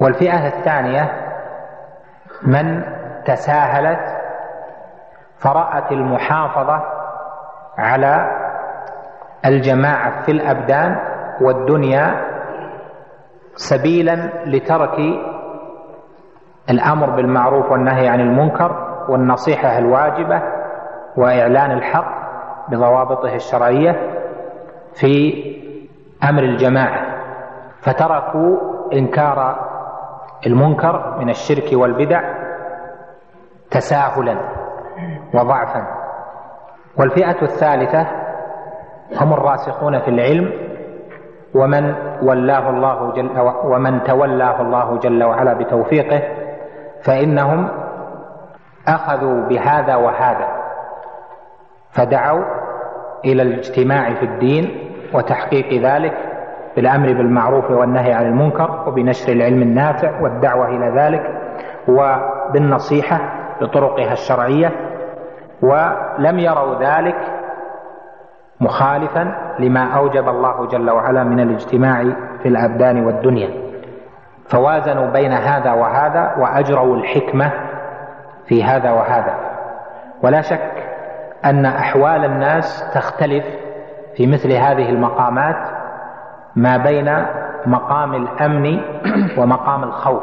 [0.00, 1.12] والفئة الثانية
[2.42, 2.82] من
[3.24, 4.16] تساهلت
[5.38, 6.82] فرأت المحافظة
[7.78, 8.30] على
[9.46, 10.96] الجماعة في الأبدان
[11.40, 12.14] والدنيا
[13.54, 14.14] سبيلا
[14.46, 14.98] لترك
[16.70, 20.42] الأمر بالمعروف والنهي عن المنكر والنصيحة الواجبة
[21.16, 22.26] وإعلان الحق
[22.68, 23.96] بضوابطه الشرعية
[24.94, 25.44] في
[26.30, 27.00] أمر الجماعة
[27.80, 28.56] فتركوا
[28.92, 29.66] إنكار
[30.46, 32.20] المنكر من الشرك والبدع
[33.70, 34.36] تساهلا
[35.34, 35.86] وضعفا.
[36.98, 38.06] والفئة الثالثة
[39.20, 40.52] هم الراسخون في العلم
[41.54, 43.30] ومن ولاه الله جل
[43.64, 46.22] ومن تولاه الله جل وعلا بتوفيقه
[47.06, 47.68] فإنهم
[48.88, 50.48] أخذوا بهذا وهذا
[51.92, 52.44] فدعوا
[53.24, 56.16] إلى الاجتماع في الدين وتحقيق ذلك
[56.76, 61.22] بالأمر بالمعروف والنهي عن المنكر وبنشر العلم النافع والدعوة إلى ذلك
[61.88, 63.20] وبالنصيحة
[63.60, 64.72] بطرقها الشرعية
[65.62, 67.16] ولم يروا ذلك
[68.60, 72.04] مخالفا لما أوجب الله جل وعلا من الاجتماع
[72.42, 73.65] في الأبدان والدنيا.
[74.48, 77.52] فوازنوا بين هذا وهذا وأجروا الحكمة
[78.46, 79.34] في هذا وهذا.
[80.22, 80.72] ولا شك
[81.44, 83.44] أن أحوال الناس تختلف
[84.16, 85.56] في مثل هذه المقامات
[86.56, 87.26] ما بين
[87.66, 88.80] مقام الأمن
[89.38, 90.22] ومقام الخوف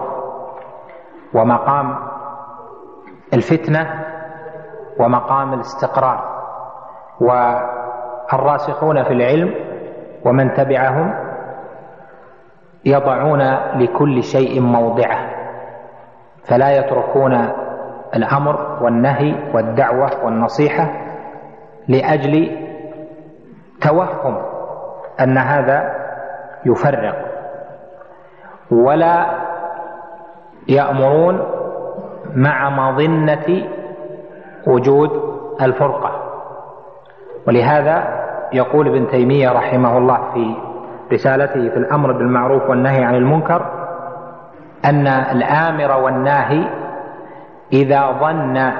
[1.33, 1.95] ومقام
[3.33, 4.03] الفتنة
[4.99, 6.33] ومقام الاستقرار.
[7.21, 9.53] والراسخون في العلم
[10.25, 11.13] ومن تبعهم
[12.85, 13.41] يضعون
[13.75, 15.17] لكل شيء موضعه
[16.45, 17.47] فلا يتركون
[18.15, 20.89] الأمر والنهي والدعوة والنصيحة
[21.87, 22.57] لأجل
[23.81, 24.37] توهم
[25.19, 25.95] أن هذا
[26.65, 27.15] يفرق
[28.71, 29.25] ولا
[30.67, 31.41] يأمرون
[32.35, 33.63] مع مظنة
[34.67, 35.09] وجود
[35.61, 36.11] الفرقة.
[37.47, 38.23] ولهذا
[38.53, 40.55] يقول ابن تيمية رحمه الله في
[41.11, 43.65] رسالته في الأمر بالمعروف والنهي عن المنكر
[44.85, 46.67] أن الآمر والناهي
[47.73, 48.71] إذا ظن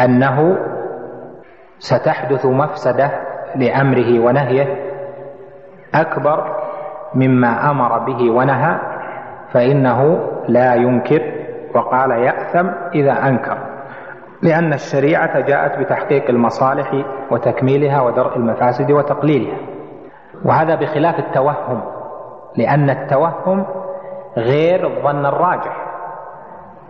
[0.00, 0.58] أنه
[1.78, 3.10] ستحدث مفسدة
[3.56, 4.76] لأمره ونهيه
[5.94, 6.56] أكبر
[7.14, 8.78] مما أمر به ونهى
[9.52, 11.22] فإنه لا ينكر
[11.74, 13.58] وقال يأثم إذا أنكر.
[14.42, 19.56] لأن الشريعة جاءت بتحقيق المصالح وتكميلها ودرء المفاسد وتقليلها.
[20.44, 21.80] وهذا بخلاف التوهم
[22.56, 23.66] لأن التوهم
[24.36, 25.76] غير الظن الراجح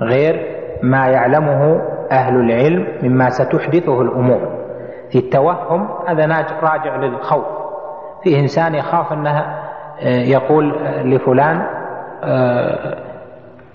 [0.00, 4.40] غير ما يعلمه أهل العلم مما ستحدثه الأمور.
[5.10, 7.44] في التوهم هذا راجع للخوف.
[8.22, 9.62] في إنسان يخاف أنها
[10.00, 11.66] آه، يقول لفلان
[12.24, 12.96] آه،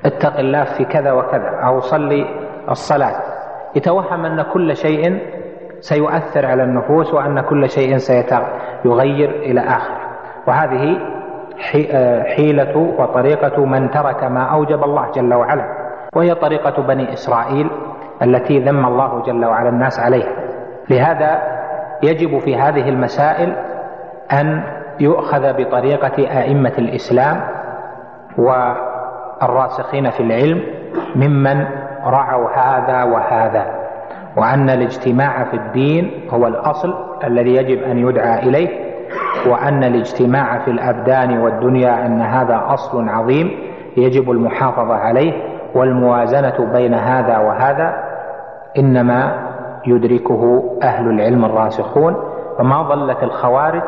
[0.05, 2.25] اتق الله في كذا وكذا أو صلي
[2.69, 3.21] الصلاة.
[3.75, 5.19] يتوهم أن كل شيء
[5.79, 9.97] سيؤثر على النفوس وأن كل شيء سيغير إلى آخره
[10.47, 10.97] وهذه
[11.91, 17.69] آه، حيلة وطريقة من ترك ما أوجب الله جل وعلا وهي طريقة بني إسرائيل
[18.21, 20.29] التي ذم الله جل وعلا الناس عليها.
[20.89, 21.41] لهذا
[22.03, 23.55] يجب في هذه المسائل
[24.31, 24.63] أن
[24.99, 27.41] يؤخذ بطريقة أئمة الإسلام
[28.37, 30.63] والراسخين في العلم
[31.15, 31.65] ممن
[32.05, 33.86] رعوا هذا وهذا.
[34.37, 38.69] وأن الاجتماع في الدين هو الأصل الذي يجب أن يدعى إليه
[39.47, 43.51] وأن الاجتماع في الأبدان والدنيا أن هذا أصل عظيم
[43.97, 45.33] يجب المحافظة عليه
[45.75, 48.03] والموازنة بين هذا وهذا
[48.77, 49.47] إنما
[49.87, 52.15] يدركه أهل العلم الراسخون
[52.57, 53.81] فما ظلت الخوارج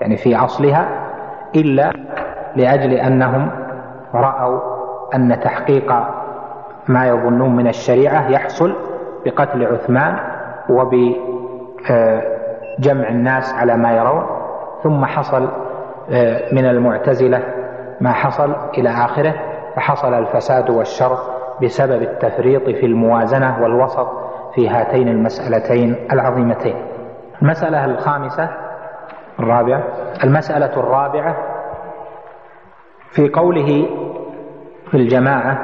[0.00, 0.88] يعني في أصلها
[1.54, 1.92] إلا
[2.56, 3.50] لأجل أنهم
[4.14, 4.60] رأوا
[5.14, 5.92] أن تحقيق
[6.88, 8.74] ما يظنون من الشريعة يحصل
[9.24, 10.18] بقتل عثمان
[10.68, 11.18] وبجمع
[13.08, 14.26] الناس على ما يرون
[14.82, 15.48] ثم حصل
[16.10, 17.42] آه، من المعتزلة
[18.00, 19.34] ما حصل إلى آخره
[19.76, 21.18] فحصل الفساد والشر
[21.62, 24.08] بسبب التفريط في الموازنة والوسط
[24.54, 26.74] في هاتين المسألتين العظيمتين.
[27.42, 28.48] المسألة الخامسة
[29.40, 29.82] الرابعة
[30.24, 31.36] المسألة الرابعة
[33.10, 33.86] في قوله
[34.90, 35.58] في الجماعة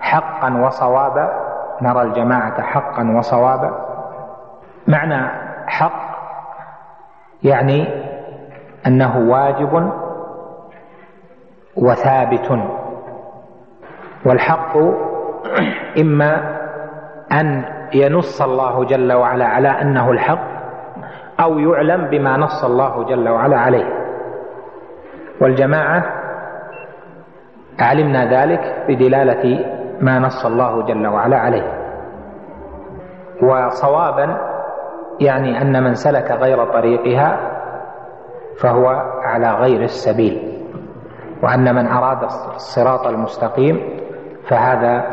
[0.00, 3.70] حقا وصوابا نرى الجماعة حقا وصوابا.
[4.88, 5.30] معنى
[5.66, 6.14] حق
[7.42, 7.88] يعني
[8.86, 9.92] أنه واجب
[11.76, 12.58] وثابت
[14.26, 14.76] والحق
[15.98, 16.56] إما
[17.32, 17.64] أن
[17.94, 20.54] ينص الله جل وعلا على أنه الحق
[21.40, 24.04] أو يعلم بما نص الله جل وعلا عليه.
[25.40, 26.04] والجماعة
[27.80, 31.80] علمنا ذلك بدلالة ما نص الله جل وعلا عليه.
[33.42, 34.36] وصوابا
[35.20, 37.38] يعني أن من سلك غير طريقها
[38.60, 38.88] فهو
[39.22, 40.62] على غير السبيل.
[41.42, 43.80] وأن من أراد الصراط المستقيم
[44.48, 45.04] فهذا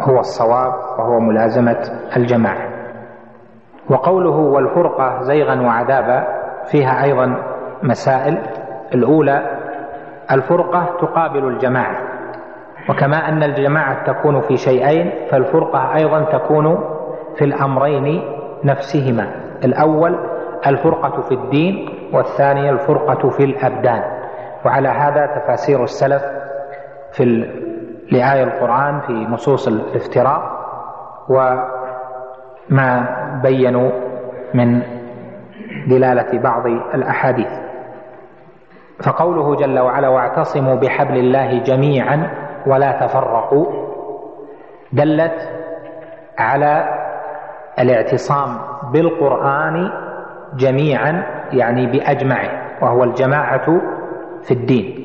[0.00, 1.78] هو الصواب وهو ملازمة
[2.16, 2.68] الجماعة.
[3.90, 6.26] وقوله والفرقة زيغا وعذابا
[6.64, 7.42] فيها أيضا
[7.82, 8.38] مسائل.
[8.94, 9.42] الأولى
[10.30, 12.15] الفرقة تقابل الجماعة.
[12.88, 16.84] وكما أن الجماعة تكون في شيئين فالفرقة أيضا تكون
[17.36, 18.22] في الأمرين
[18.64, 19.30] نفسهما.
[19.64, 20.16] الأول
[20.66, 24.02] الفرقة في الدين والثانية الفرقة في الأبدان.
[24.64, 26.22] وعلى هذا تفاسير السلف
[27.12, 27.24] في
[28.12, 30.42] لآية القرآن في نصوص الافتراء
[31.28, 33.06] وما
[33.42, 33.90] بينوا
[34.54, 34.82] من
[35.88, 37.50] دلالة بعض الأحاديث.
[39.02, 43.66] فقوله جل وعلا واعتصموا بحبل الله جميعا ولا تفرقوا
[44.92, 45.48] دلت
[46.38, 46.84] على
[47.78, 48.58] الاعتصام
[48.92, 49.90] بالقرآن
[50.56, 52.50] جميعا يعني بأجمعه
[52.82, 53.80] وهو الجماعة
[54.42, 55.02] في الدين.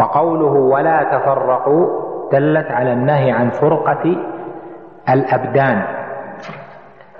[0.00, 1.86] وقوله ولا تفرقوا
[2.32, 4.16] دلت على النهي عن فرقة
[5.08, 5.82] الأبدان.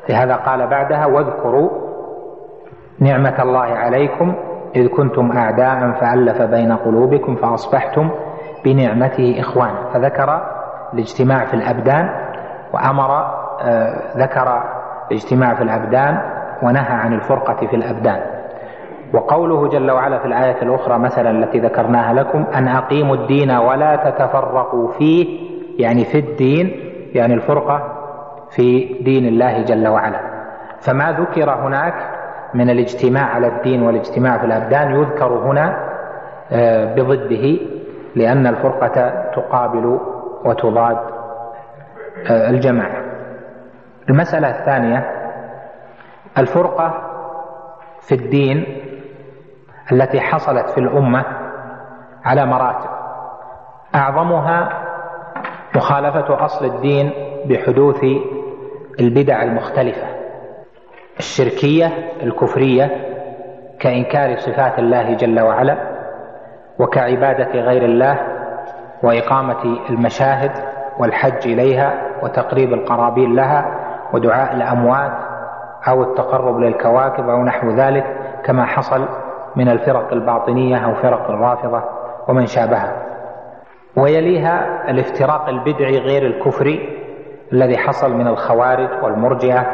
[0.09, 1.71] لهذا قال بعدها واذكروا
[2.99, 4.35] نعمة الله عليكم
[4.77, 8.11] إذ كنتم أعداء فألف بين قلوبكم فأصبحتم
[8.65, 10.41] بنعمته إخوانا فذكر
[10.95, 12.11] الاجتماع في الأبدان
[12.73, 13.11] وأمر
[13.63, 14.63] آه، ذكر
[15.11, 16.21] الاجتماع في الأبدان
[16.63, 18.21] ونهى عن الفرقة في الأبدان.
[19.15, 24.93] وقوله جل وعلا في الآية الأخرى مثلا التي ذكرناها لكم أن أقيموا الدين ولا تتفرقوا
[24.93, 27.83] فيه يعني في الدين يعني الفرقة
[28.51, 30.21] في دين الله جل وعلا.
[30.81, 31.95] فما ذكر هناك
[32.55, 35.77] من الاجتماع على الدين والاجتماع في الأبدان يذكر هنا
[36.53, 37.59] آه، بضده
[38.17, 40.01] لأن الفرقة تقابل
[40.45, 40.99] وتضاد
[42.31, 43.03] آه، الجماعة
[44.09, 45.11] المسألة الثانية
[46.39, 46.95] الفرقة
[48.01, 48.65] في الدين
[49.93, 51.25] التي حصلت في الأمة
[52.25, 52.91] على مراتب.
[53.95, 54.69] أعظمها
[55.77, 57.13] مخالفة أصل الدين
[57.45, 58.05] بحدوث
[59.01, 60.07] البدع المختلفة
[61.19, 61.87] الشركية
[62.23, 62.91] الكفرية
[63.81, 65.90] كإنكار صفات الله جل وعلا.
[66.81, 68.19] وكعبادة غير الله
[69.03, 70.51] وإقامة المشاهد
[70.99, 73.65] والحج إليها وتقريب القرابين لها
[74.13, 75.13] ودعاء الأموات
[75.89, 78.05] أو التقرب للكواكب أو نحو ذلك
[78.45, 79.09] كما حصل
[79.57, 81.83] من الفرق الباطنية أو فرق الرافضة
[82.29, 82.93] ومن شابهها.
[83.97, 87.01] ويليها الافتراق البدعي غير الكفري
[87.53, 89.67] الذي حصل من الخوارج والمرجئة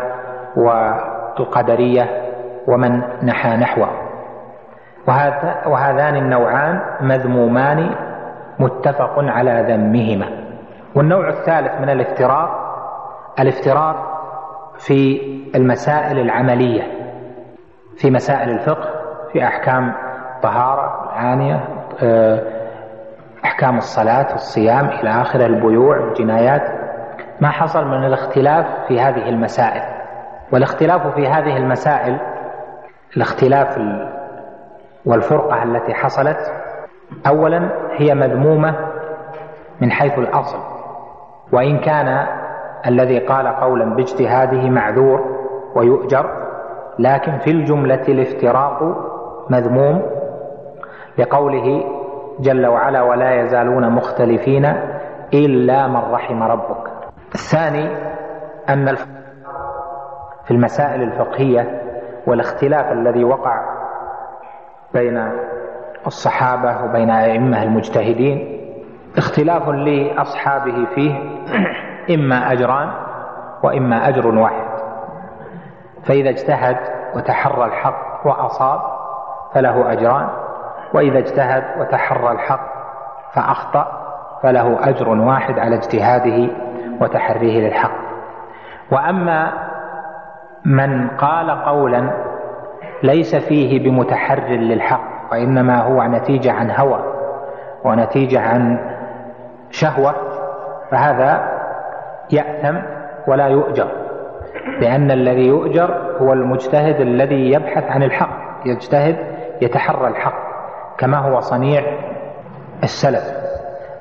[0.56, 2.22] والقدرية
[2.68, 4.05] ومن نحى نحوه.
[5.66, 7.90] وهذان النوعان مذمومان
[8.58, 10.26] متفق على ذمهما.
[10.94, 12.66] والنوع الثالث من الافتراق
[13.40, 13.96] الافتراق
[14.78, 15.20] في
[15.54, 16.82] المسائل العملية
[17.96, 18.90] في مسائل الفقه
[19.32, 19.92] في أحكام
[20.42, 21.64] طهارة العانية
[22.02, 22.42] آه،
[23.44, 26.62] أحكام الصلاة الصيام إلى آخر البيوع الجنايات.
[27.40, 29.82] ما حصل من الاختلاف في هذه المسائل.
[30.52, 32.18] والاختلاف في هذه المسائل
[33.16, 33.78] الاختلاف
[35.06, 36.52] والفرقة التي حصلت
[37.26, 38.74] أولا هي مذمومة
[39.80, 40.58] من حيث الأصل
[41.52, 42.26] وإن كان
[42.86, 45.20] الذي قال قولا باجتهاده معذور
[45.74, 46.46] ويؤجر
[46.98, 48.82] لكن في الجملة الافتراق
[49.50, 50.02] مذموم
[51.18, 51.84] لقوله
[52.40, 54.64] جل وعلا ولا يزالون مختلفين
[55.34, 56.90] إلا من رحم ربك
[57.34, 57.88] الثاني
[58.68, 58.94] أن
[60.44, 61.82] في المسائل الفقهية
[62.26, 63.85] والاختلاف الذي وقع
[64.94, 65.30] بين
[66.06, 68.62] الصحابة وبين أئمة المجتهدين.
[69.18, 71.18] اختلاف لأصحابه فيه
[72.14, 72.90] إما أجران
[73.62, 74.66] وإما أجر واحد.
[76.04, 76.76] فإذا اجتهد
[77.14, 78.80] وتحرى الحق وأصاب
[79.54, 80.28] فله أجران
[80.94, 82.66] وإذا اجتهد وتحرى الحق
[83.32, 83.86] فأخطأ
[84.42, 86.52] فله أجر واحد على اجتهاده
[87.00, 88.06] وتحريه للحق.
[88.92, 89.52] وأما
[90.64, 92.10] من قال قولا
[93.02, 97.00] ليس فيه بمتحر للحق وإنما هو نتيجة عن هوى
[97.84, 98.78] ونتيجة عن
[99.70, 100.14] شهوة
[100.90, 101.48] فهذا
[102.30, 102.76] يأثم
[103.26, 103.88] ولا يؤجر
[104.80, 109.16] لأن الذي يؤجر هو المجتهد الذي يبحث عن الحق يجتهد
[109.62, 110.46] يتحرى الحق
[110.98, 111.82] كما هو صنيع
[112.82, 113.32] السلف.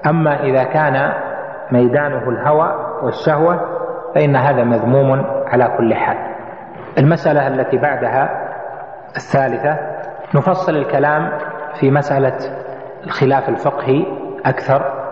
[0.05, 1.13] أما إذا كان
[1.71, 3.59] ميدانه الهوى والشهوة
[4.15, 6.17] فإن هذا مذموم على كل حال.
[6.97, 8.44] المسألة التي بعدها
[9.15, 9.77] الثالثة
[10.35, 11.31] نفصل الكلام
[11.79, 12.37] في مسألة
[13.03, 14.05] الخلاف الفقهي
[14.45, 15.05] أكثر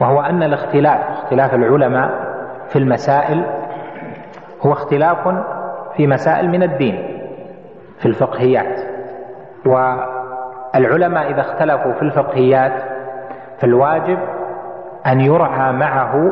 [0.00, 2.10] وهو أن الاختلاف اختلاف العلماء
[2.68, 3.44] في المسائل
[4.66, 5.28] هو اختلاف
[5.96, 7.20] في مسائل من الدين
[7.98, 8.80] في الفقهيات.
[9.66, 12.72] والعلماء إذا اختلفوا في الفقهيات
[13.58, 14.18] فالواجب
[15.06, 16.30] أن يرعى معه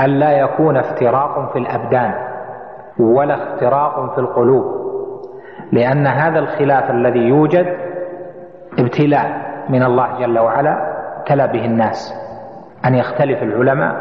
[0.00, 2.14] ألا يكون افتراق في الأبدان
[2.98, 4.85] ولا اختراق في القلوب.
[5.72, 7.66] لأن هذا الخلاف الذي يوجد
[8.78, 12.14] ابتلاء من الله جل وعلا ابتلى به الناس
[12.84, 13.96] أن يختلف العلماء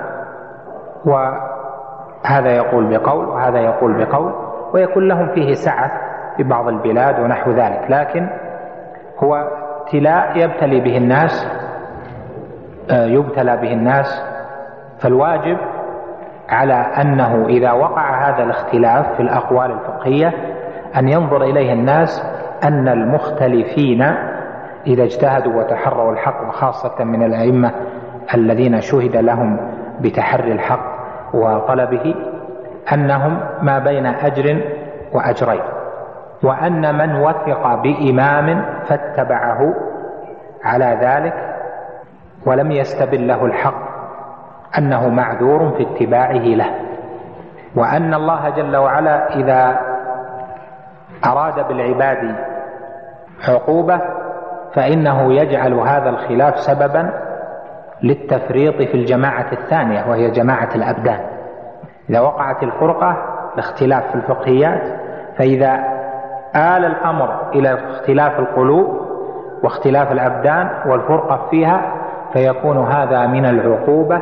[1.06, 4.34] وهذا يقول بقول وهذا يقول بقول
[4.74, 5.92] ويكون لهم فيه سعة
[6.38, 7.86] في بعض البلاد ونحو ذلك.
[7.90, 8.28] لكن
[9.24, 9.36] هو
[9.82, 11.48] ابتلاء يبتلي به الناس
[12.92, 14.24] آه، يبتلى به الناس.
[15.00, 15.58] فالواجب
[16.50, 20.34] على أنه إذا وقع هذا الاختلاف في الأقوال الفقهية
[20.98, 22.26] أن ينظر إليه الناس
[22.64, 24.02] أن المختلفين
[24.88, 27.72] إذا اجتهدوا وتحروا الحق وخاصة من الأئمة
[28.34, 29.58] الذين شهد لهم
[30.02, 30.96] بتحري الحق
[31.34, 32.16] وطلبه
[32.94, 34.62] أنهم ما بين أجر
[35.14, 35.62] وأجرين.
[36.44, 39.74] وأن من وثق بإمام فاتبعه
[40.64, 41.34] على ذلك
[42.46, 43.86] ولم يستبل له الحق
[44.78, 46.70] أنه معذور في اتباعه له.
[47.76, 49.80] وأن الله جل وعلا إذا
[51.26, 52.36] أراد بالعباد
[53.48, 54.02] عقوبة
[54.74, 57.10] فإنه يجعل هذا الخلاف سببا
[58.04, 61.20] للتفريط في الجماعة الثانية وهي جماعة الأبدان.
[62.10, 63.18] إذا وقعت الفرقة
[63.54, 64.82] الاختلاف في الفقهيات
[65.38, 65.74] فإذا
[66.56, 69.06] آل الأمر إلى اختلاف القلوب
[69.64, 71.82] واختلاف الأبدان والفرقة فيها
[72.34, 74.22] فيكون هذا من العقوبة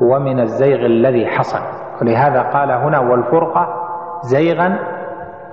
[0.00, 1.60] ومن الزيغ الذي حصل.
[2.02, 3.68] ولهذا قال هنا والفرقة
[4.22, 4.78] زيغا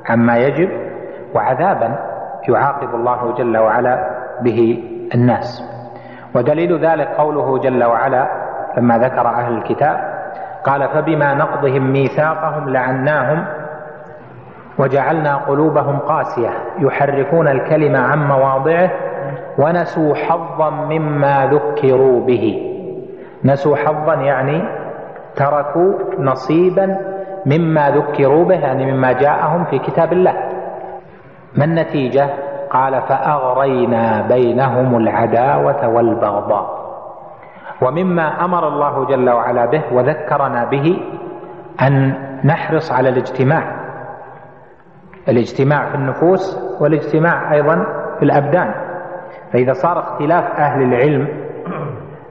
[0.10, 0.70] عما يجب
[1.36, 1.96] وعذابا
[2.50, 4.10] يعاقب الله جل وعلا
[4.42, 4.84] به
[5.16, 5.64] الناس.
[6.36, 8.28] ودليل ذلك قوله جل وعلا
[8.78, 10.18] لما ذكر أهل الكتاب
[10.64, 13.46] قال فبما نقضهم ميثاقهم لعناهم
[14.78, 16.50] وجعلنا قلوبهم قاسية
[16.80, 18.90] يحرفون الكلم عن مواضعه
[19.58, 22.74] ونسوا حظا مما ذكروا به.
[23.44, 24.64] نسوا حظا يعني
[25.36, 26.98] تركوا نصيبا
[27.46, 30.34] مما ذكروا به يعني مما جاءهم في كتاب الله.
[31.56, 32.30] ما النتيجة؟
[32.70, 36.78] قال فأغرينا بينهم العداوة والبغضاء.
[37.82, 41.00] ومما أمر الله جل وعلا به وذكرنا به
[41.82, 42.14] أن
[42.44, 43.64] نحرص على الاجتماع.
[45.30, 47.76] الاجتماع في النفوس والاجتماع أيضا
[48.20, 48.74] في الأبدان.
[49.54, 51.28] فإذا صار اختلاف أهل العلم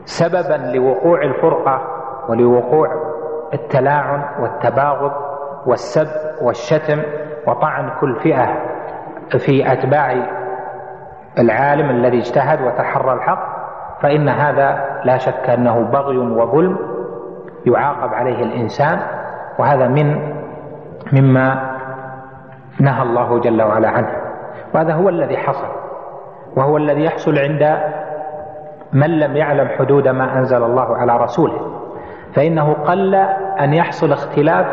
[0.04, 1.80] سببا لوقوع الفرقة
[2.28, 2.88] ولوقوع
[3.54, 5.12] التلاعن والتباغض
[5.66, 6.08] والسب
[6.42, 7.02] والشتم
[7.46, 8.46] وطعن كل فئة
[9.38, 10.14] في أتباع
[11.38, 13.56] العالم الذي اجتهد وتحرى الحق
[14.02, 16.78] فإن هذا لا شك أنه بغي وظلم
[17.66, 18.98] يعاقب عليه الإنسان
[19.58, 20.36] وهذا من
[21.12, 21.76] مما
[22.80, 24.10] نهى الله جل وعلا عنه.
[24.74, 25.66] وهذا هو الذي حصل
[26.56, 27.78] وهو الذي يحصل عند
[28.92, 31.75] من لم يعلم حدود ما أنزل الله على رسوله.
[32.36, 33.14] فإنه قل
[33.60, 34.66] أن يحصل اختلاف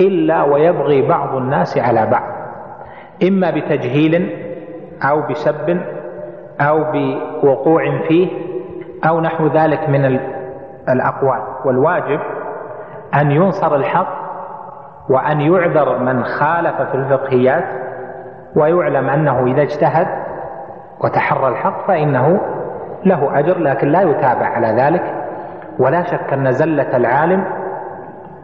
[0.00, 2.32] إلا ويبغي بعض الناس على بعض.
[3.28, 4.30] إما بتجهيل
[5.02, 5.80] أو بسب
[6.60, 8.28] أو بوقوع فيه
[9.08, 10.18] أو نحو ذلك من
[10.88, 11.40] الأقوال.
[11.64, 12.20] والواجب
[13.14, 14.26] أن ينصر الحق
[15.08, 17.64] وأن يعذر من خالف في الفقهيات
[18.56, 20.06] ويعلم أنه إذا اجتهد
[21.00, 22.40] وتحرى الحق فإنه
[23.04, 25.25] له أجر لكن لا يتابع على ذلك
[25.78, 27.44] ولا شك أن زلة العالم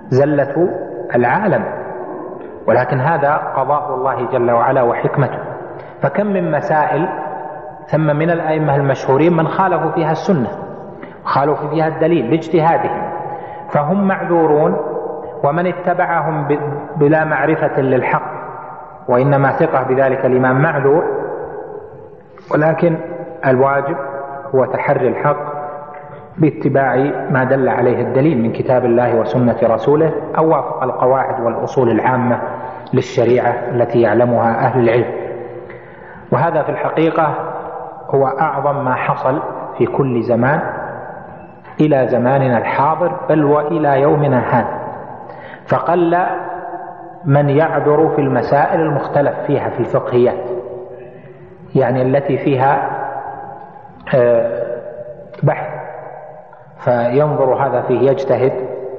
[0.08, 0.68] زلة
[1.14, 1.64] العالم
[2.68, 5.38] ولكن هذا قضاء الله جل وعلا وحكمته.
[6.02, 7.08] فكم من مسائل
[7.86, 10.48] ثم من الأئمة المشهورين من خالفوا فيها السنة
[11.24, 13.12] خالفوا فيها الدليل باجتهادهم
[13.72, 14.76] فهم معذورون
[15.44, 16.48] ومن اتبعهم
[16.96, 18.32] بلا معرفة للحق
[19.08, 21.04] وإنما ثقة بذلك الإمام معذور
[22.54, 22.96] ولكن
[23.46, 23.96] الواجب
[24.54, 25.51] هو تحري الحق
[26.38, 26.96] باتباع
[27.30, 32.38] ما دل عليه الدليل من كتاب الله وسنة رسوله أو وافق القواعد والأصول العامة
[32.94, 35.12] للشريعة التي يعلمها أهل العلم.
[36.32, 37.34] وهذا في الحقيقة
[38.10, 39.42] هو أعظم ما حصل
[39.78, 40.60] في كل زمان
[41.80, 44.82] إلى زماننا الحاضر بل وإلى يومنا هذا.
[45.66, 46.18] فقل
[47.24, 50.44] من يعذر في المسائل المختلف فيها في الفقهيات
[51.74, 52.90] يعني التي فيها
[54.14, 54.62] آه،
[55.42, 55.81] بحث
[56.84, 58.52] فينظر هذا فيه يجتهد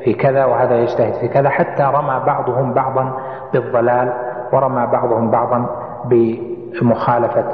[0.04, 3.14] في كذا وهذا يجتهد في كذا حتى رمى بعضهم بعضا
[3.54, 4.14] بالضلال
[4.54, 5.66] ورمى بعضهم بعضا
[6.06, 7.46] بمخالفة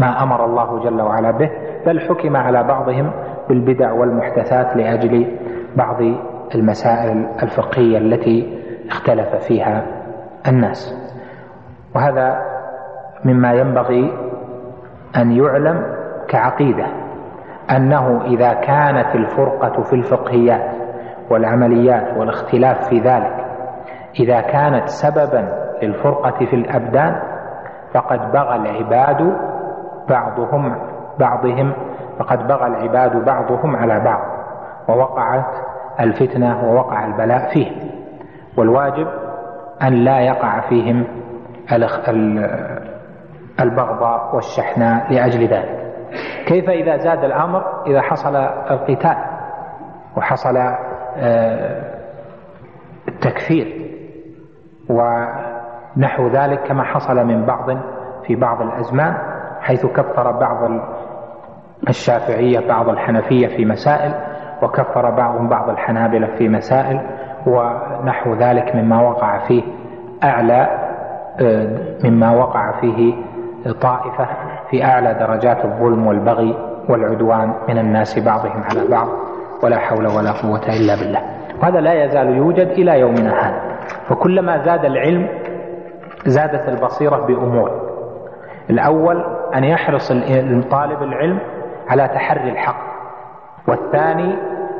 [0.00, 1.50] ما أمر الله جل وعلا به
[1.86, 3.10] بل حكم على بعضهم
[3.48, 5.38] بالبدع والمحدثات لأجل
[5.76, 5.96] بعض
[6.54, 9.86] المسائل الفقهية التي اختلف فيها
[10.48, 10.94] الناس.
[11.94, 12.42] وهذا
[13.24, 14.12] مما ينبغي
[15.16, 15.86] أن يعلم
[16.28, 16.86] كعقيدة.
[17.70, 20.70] أنه إذا كانت الفرقة في الفقهيات
[21.30, 23.46] والعمليات والاختلاف في ذلك
[24.20, 25.48] إذا كانت سببا
[25.82, 27.22] للفرقة في الأبدان
[27.94, 29.36] فقد بغى العباد
[30.08, 30.76] بعضهم
[31.18, 31.72] بعضهم
[32.18, 34.22] فقد بغى العباد بعضهم على بعض
[34.88, 35.56] ووقعت
[36.00, 37.70] الفتنة ووقع البلاء فيه.
[38.56, 39.06] والواجب
[39.82, 41.04] أن لا يقع فيهم
[43.60, 45.81] البغضاء والشحناء لأجل ذلك.
[46.46, 48.36] كيف إذا زاد الأمر؟ إذا حصل
[48.70, 49.16] القتال
[50.16, 50.56] وحصل
[51.16, 51.82] آه،
[53.08, 53.90] التكفير
[54.88, 57.78] ونحو ذلك كما حصل من بعض
[58.26, 59.14] في بعض الأزمان
[59.60, 60.70] حيث كفر بعض
[61.88, 64.14] الشافعية بعض الحنفية في مسائل
[64.62, 67.00] وكفر بعضهم بعض الحنابلة في مسائل
[67.46, 69.62] ونحو ذلك مما وقع فيه
[70.24, 70.68] أعلى
[71.40, 71.68] آه،
[72.04, 73.14] مما وقع فيه
[73.80, 74.28] طائفة
[74.72, 76.56] في أعلى درجات الظلم والبغي
[76.88, 79.08] والعدوان من الناس بعضهم على بعض
[79.62, 81.20] ولا حول ولا قوة إلا بالله.
[81.62, 83.60] وهذا لا يزال يوجد إلى يومنا هذا.
[84.08, 85.28] فكلما زاد العلم
[86.26, 87.70] زادت البصيرة بأمور.
[88.70, 90.12] الأول أن يحرص
[90.70, 91.38] طالب العلم
[91.88, 92.82] على تحري الحق
[93.68, 94.34] والثاني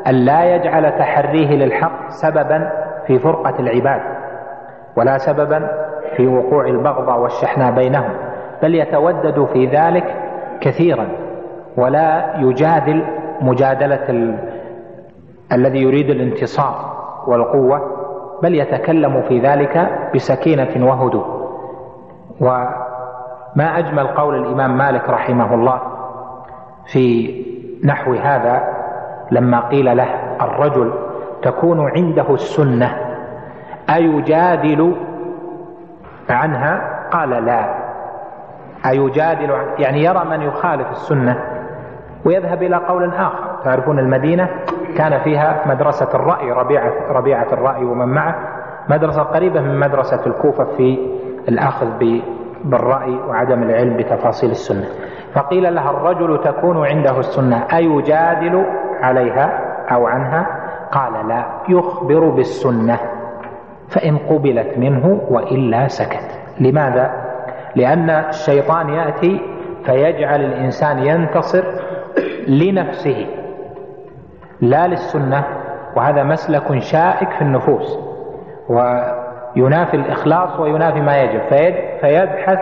[0.07, 2.73] أن لا يجعل تحريه للحق سببا
[3.07, 4.01] في فرقة العباد
[4.97, 5.69] ولا سببا
[6.17, 8.32] في وقوع البغضاء والشحناء بينهم.
[8.63, 10.15] بل يتودد في ذلك
[10.61, 11.09] كثيرا
[11.77, 13.05] ولا يجادل
[13.41, 14.39] مجادلة ال...
[15.53, 16.93] الذي يريد الانتصار
[17.27, 17.81] والقوة
[18.43, 21.43] بل يتكلم في ذلك بسكينة وهدوء.
[22.41, 25.81] وما أجمل قول الإمام مالك رحمه الله
[26.87, 27.35] في
[27.85, 28.63] نحو هذا
[29.31, 30.09] لما قيل له
[30.41, 30.93] الرجل
[31.43, 32.97] تكون عنده السنة
[33.95, 34.95] أيجادل
[36.31, 36.81] عنها؟
[37.13, 37.82] قال لا.
[38.87, 41.39] أيجادل عن يعني يرى من يخالف السنة
[42.25, 43.63] ويذهب إلى قول آخر.
[43.65, 44.49] تعرفون المدينة؟
[44.97, 48.35] كان فيها مدرسة الرأي ربيعة, ربيعة الرأي ومن معه.
[48.89, 50.99] مدرسة قريبة من مدرسة الكوفة في
[51.49, 51.87] الأخذ
[52.65, 54.85] بالرأي وعدم العلم بتفاصيل السنة.
[55.35, 58.65] فقيل لها الرجل تكون عنده السنة أيجادل
[59.03, 59.61] عليها
[59.93, 60.47] أو عنها؟
[60.93, 62.99] قال لا يخبر بالسنة
[63.89, 66.41] فإن قبلت منه وإلا سكت.
[66.61, 67.22] لماذا؟
[67.77, 69.41] لأن الشيطان يأتي
[69.85, 71.65] فيجعل الإنسان ينتصر
[72.47, 73.27] لنفسه
[74.61, 75.45] لا للسنة
[75.97, 77.99] وهذا مسلك شائك في النفوس
[78.69, 81.41] وينافي الإخلاص وينافي ما يجب
[82.01, 82.59] فيبحث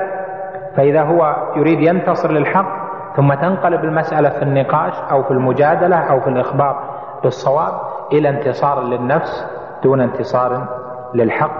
[0.77, 2.81] فإذا هو يريد ينتصر للحق
[3.17, 7.73] ثم تنقلب المسألة في النقاش أو في المجادلة أو في الإخبار بالصواب
[8.13, 9.47] إلى انتصار للنفس
[9.83, 10.67] دون انتصار
[11.15, 11.51] للحق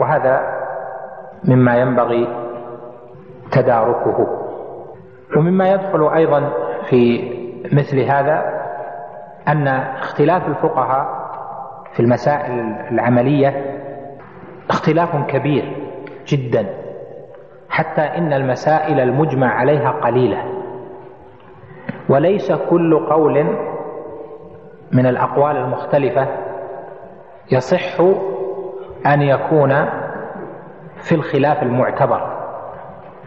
[0.00, 0.40] وهذا
[1.44, 2.45] مما ينبغي
[3.52, 4.26] تداركه.
[5.36, 6.52] ومما يدخل أيضا
[6.88, 7.30] في
[7.72, 8.62] مثل هذا
[9.48, 11.26] أن اختلاف الفقهاء
[11.92, 13.80] في المسائل العملية
[14.70, 15.76] اختلاف كبير
[16.26, 16.66] جدا
[17.68, 20.44] حتى إن المسائل المجمع عليها قليلة.
[22.08, 23.46] وليس كل قول
[24.92, 26.26] من الأقوال المختلفة
[27.52, 28.00] يصح
[29.06, 29.86] أن يكون
[30.96, 32.35] في الخلاف المعتبر.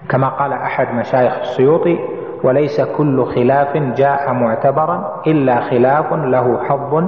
[0.10, 1.99] كما قال أحد مشايخ السيوطي
[2.43, 7.03] وليس كل خلاف جاء معتبرا إلا خلاف له حظ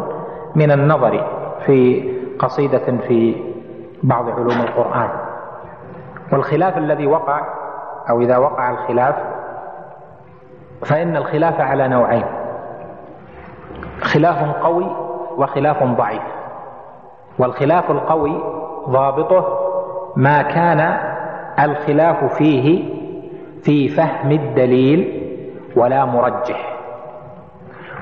[0.56, 1.26] من النظر
[1.66, 3.36] في قصيدة في
[4.04, 5.10] بعض علوم القرآن.
[6.32, 7.42] والخلاف الذي وقع
[8.10, 9.16] أو إذا وقع الخلاف
[10.86, 12.26] فإن الخلاف على نوعين
[14.02, 14.88] خلاف قوي
[15.38, 16.24] وخلاف ضعيف.
[17.40, 18.44] والخلاف القوي
[18.90, 19.58] ضابطه
[20.16, 21.11] ما كان
[21.62, 22.84] الخلاف فيه
[23.64, 25.22] في فهم الدليل
[25.76, 26.78] ولا مرجح.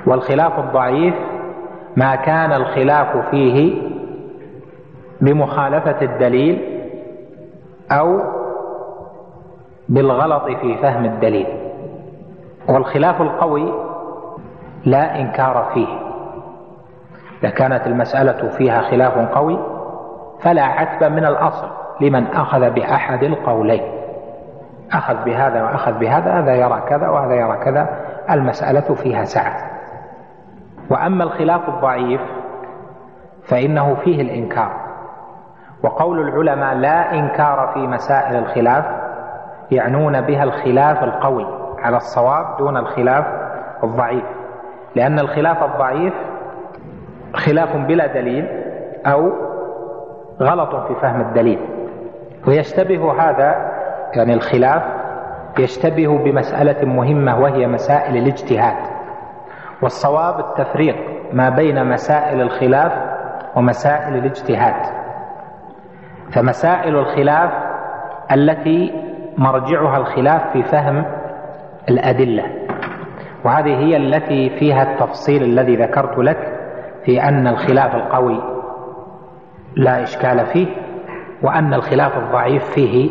[0.08, 1.16] والخلاف الضعيف
[1.98, 3.82] ما كان الخلاف فيه
[5.22, 6.82] بمخالفة الدليل
[7.92, 8.20] أو
[9.90, 11.48] بالغلط في فهم الدليل.
[12.70, 13.74] والخلاف القوي
[14.86, 15.88] لا إنكار فيه.
[17.42, 19.60] إذا كانت المسألة فيها خلاف قوي
[20.42, 21.79] فلا عتب من الأصل.
[22.02, 23.82] لمن أخذ بأحد القولين.
[24.94, 27.90] أخذ بهذا وأخذ بهذا هذا يرى كذا وهذا يرى كذا
[28.30, 29.54] المسألة فيها سعة.
[30.90, 32.22] وأما الخلاف الضعيف
[33.44, 34.72] فإنه فيه الإنكار.
[35.84, 38.86] وقول العلماء لا إنكار في مسائل الخلاف
[39.72, 41.46] يعنون بها الخلاف القوي
[41.80, 43.26] على الصواب دون الخلاف
[43.84, 44.26] الضعيف.
[44.96, 46.14] لأن الخلاف الضعيف
[47.34, 48.48] خلاف بلا دليل
[49.06, 49.32] أو
[50.42, 51.79] غلط في فهم الدليل.
[52.48, 53.72] ويشتبه هذا
[54.14, 54.84] يعني الخلاف
[55.60, 58.76] يشتبه بمسألة مهمة وهي مسائل الاجتهاد.
[59.82, 60.96] والصواب التفريق
[61.34, 62.92] ما بين مسائل الخلاف
[63.56, 65.00] ومسائل الاجتهاد.
[66.32, 67.52] فمسائل الخلاف
[68.32, 68.94] التي
[69.38, 71.06] مرجعها الخلاف في فهم
[71.90, 72.44] الأدلة.
[73.44, 76.60] وهذه هي التي فيها التفصيل الذي ذكرت لك
[77.06, 78.42] في أن الخلاف القوي
[79.76, 80.68] لا إشكال فيه.
[81.44, 83.10] وأن الخلاف الضعيف فيه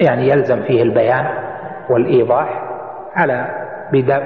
[0.00, 1.26] يعني يلزم فيه البيان
[1.90, 2.62] والإيضاح
[3.14, 3.48] على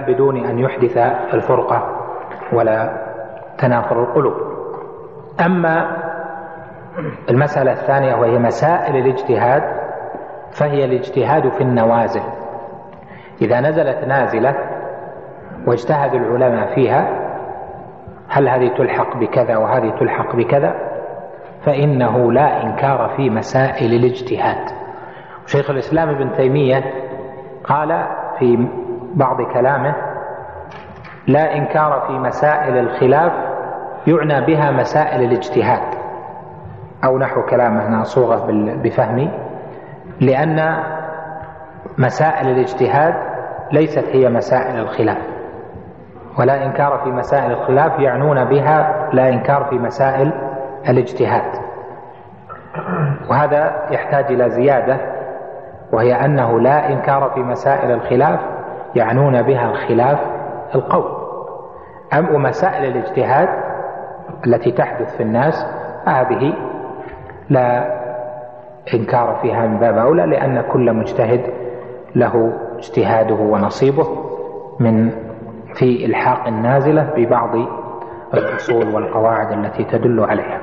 [0.07, 0.97] بدون أن يحدث
[1.35, 1.97] الفرقة
[2.53, 3.07] ولا
[3.59, 4.35] تنافر القلوب.
[5.47, 5.97] أما
[7.31, 9.63] المسألة الثانية وهي مسائل الاجتهاد
[10.53, 12.23] فهي الاجتهاد في النوازل.
[13.43, 14.55] إذا نزلت نازلة
[15.67, 17.09] واجتهد العلماء فيها
[18.29, 20.75] هل هذه تلحق بكذا وهذه تلحق بكذا؟
[21.67, 24.71] فإنه لا إنكار في مسائل الاجتهاد.
[25.47, 26.85] شيخ الإسلام ابن تيمية
[27.65, 28.07] قال
[28.39, 28.69] في
[29.15, 29.95] بعض كلامه
[31.27, 33.33] لا إنكار في مسائل الخلاف
[34.07, 35.95] يعنى بها مسائل الاجتهاد.
[37.05, 38.47] أو نحو كلامه أنا صوغة
[38.83, 39.31] بفهمي.
[40.21, 40.77] لأن
[41.99, 43.15] مسائل الاجتهاد
[43.73, 45.19] ليست هي مسائل الخلاف.
[46.39, 50.46] ولا إنكار في مسائل الخلاف يعنون بها لا إنكار في مسائل
[50.89, 51.53] الاجتهاد.
[53.31, 54.97] وهذا يحتاج إلى زيادة
[55.93, 58.41] وهي أنه لا إنكار في مسائل الخلاف
[58.95, 60.19] يعنون بها الخلاف
[60.75, 61.27] القول.
[62.13, 63.49] أم مسائل الاجتهاد
[64.47, 65.67] التي تحدث في الناس
[66.07, 66.55] هذه
[67.51, 67.97] لا
[68.95, 71.41] إنكار فيها من باب أولى لأن كل مجتهد
[72.15, 74.07] له اجتهاده ونصيبه
[74.81, 75.11] من
[75.75, 77.51] في إلحاق النازلة ببعض
[78.35, 80.56] الأصول والقواعد التي تدل عليها.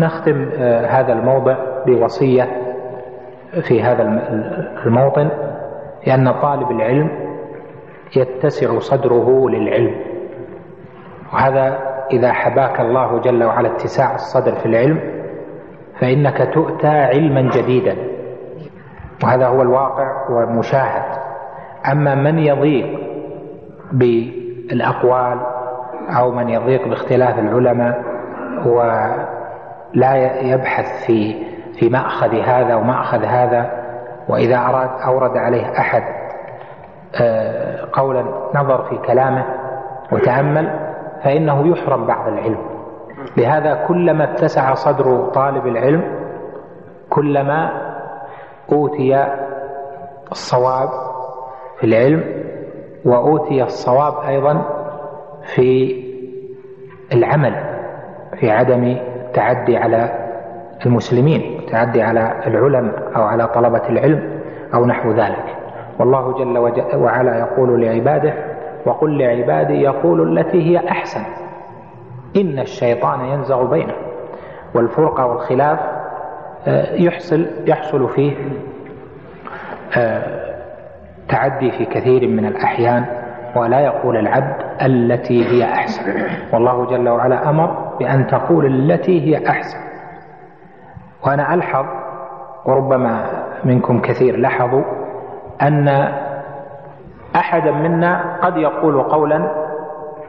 [0.00, 1.56] نختم آه، هذا الموضع
[1.86, 2.48] بوصية
[3.62, 4.02] في هذا
[4.86, 5.28] الموطن
[6.06, 7.10] لأن طالب العلم
[8.16, 9.94] يتسع صدره للعلم.
[11.32, 11.78] وهذا
[12.10, 15.00] إذا حباك الله جل وعلا اتساع الصدر في العلم
[16.00, 17.96] فإنك تؤتى علما جديدا.
[19.24, 21.18] وهذا هو الواقع والمشاهد.
[21.92, 23.00] أما من يضيق
[23.92, 25.40] بالأقوال
[26.18, 28.02] أو من يضيق باختلاف العلماء
[29.96, 31.34] ولا يبحث في
[31.78, 33.70] في مأخذ هذا ومأخذ هذا
[34.28, 36.02] وإذا أراد أورد عليه أحد
[37.20, 39.44] آه، قولا نظر في كلامه
[40.12, 40.70] وتأمل
[41.24, 42.58] فإنه يحرم بعض العلم.
[43.36, 46.02] لهذا كلما اتسع صدر طالب العلم
[47.10, 47.70] كلما
[48.72, 49.26] أوتي
[50.32, 50.88] الصواب
[51.78, 52.24] في العلم
[53.04, 54.62] وأوتي الصواب أيضا
[55.54, 56.00] في
[57.12, 57.54] العمل
[58.40, 58.96] في عدم
[59.30, 60.10] التعدي على
[60.86, 64.40] المسلمين التعدي على العلماء أو على طلبة العلم
[64.74, 65.56] أو نحو ذلك.
[65.98, 66.58] والله جل
[66.94, 68.34] وعلا يقول لعباده
[68.86, 71.20] وقل لعبادي يقول التي هي أحسن.
[72.36, 73.92] إن الشيطان ينزغ بينه.
[74.74, 75.78] والفرقة والخلاف
[76.66, 78.32] آه، يحصل يحصل فيه
[79.96, 80.54] آه،
[81.28, 83.04] تعدي في كثير من الأحيان
[83.56, 86.02] ولا يقول العبد التي هي أحسن.
[86.52, 89.78] والله جل وعلا أمر بأن تقول التي هي أحسن.
[91.26, 91.86] وأنا ألحظ
[92.64, 93.24] وربما
[93.64, 94.82] منكم كثير لحظوا
[95.62, 95.88] أن
[97.36, 99.50] أحدا منا قد يقول قولا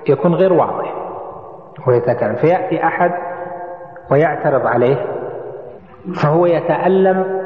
[0.10, 0.94] يكون غير واضح
[1.88, 2.36] ويتكلم.
[2.36, 3.12] فيأتي أحد
[4.12, 5.06] ويعترض عليه
[6.16, 7.42] فهو يتألم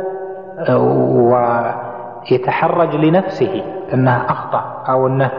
[2.32, 5.32] ويتحرج لنفسه أنه أخطأ أو أنه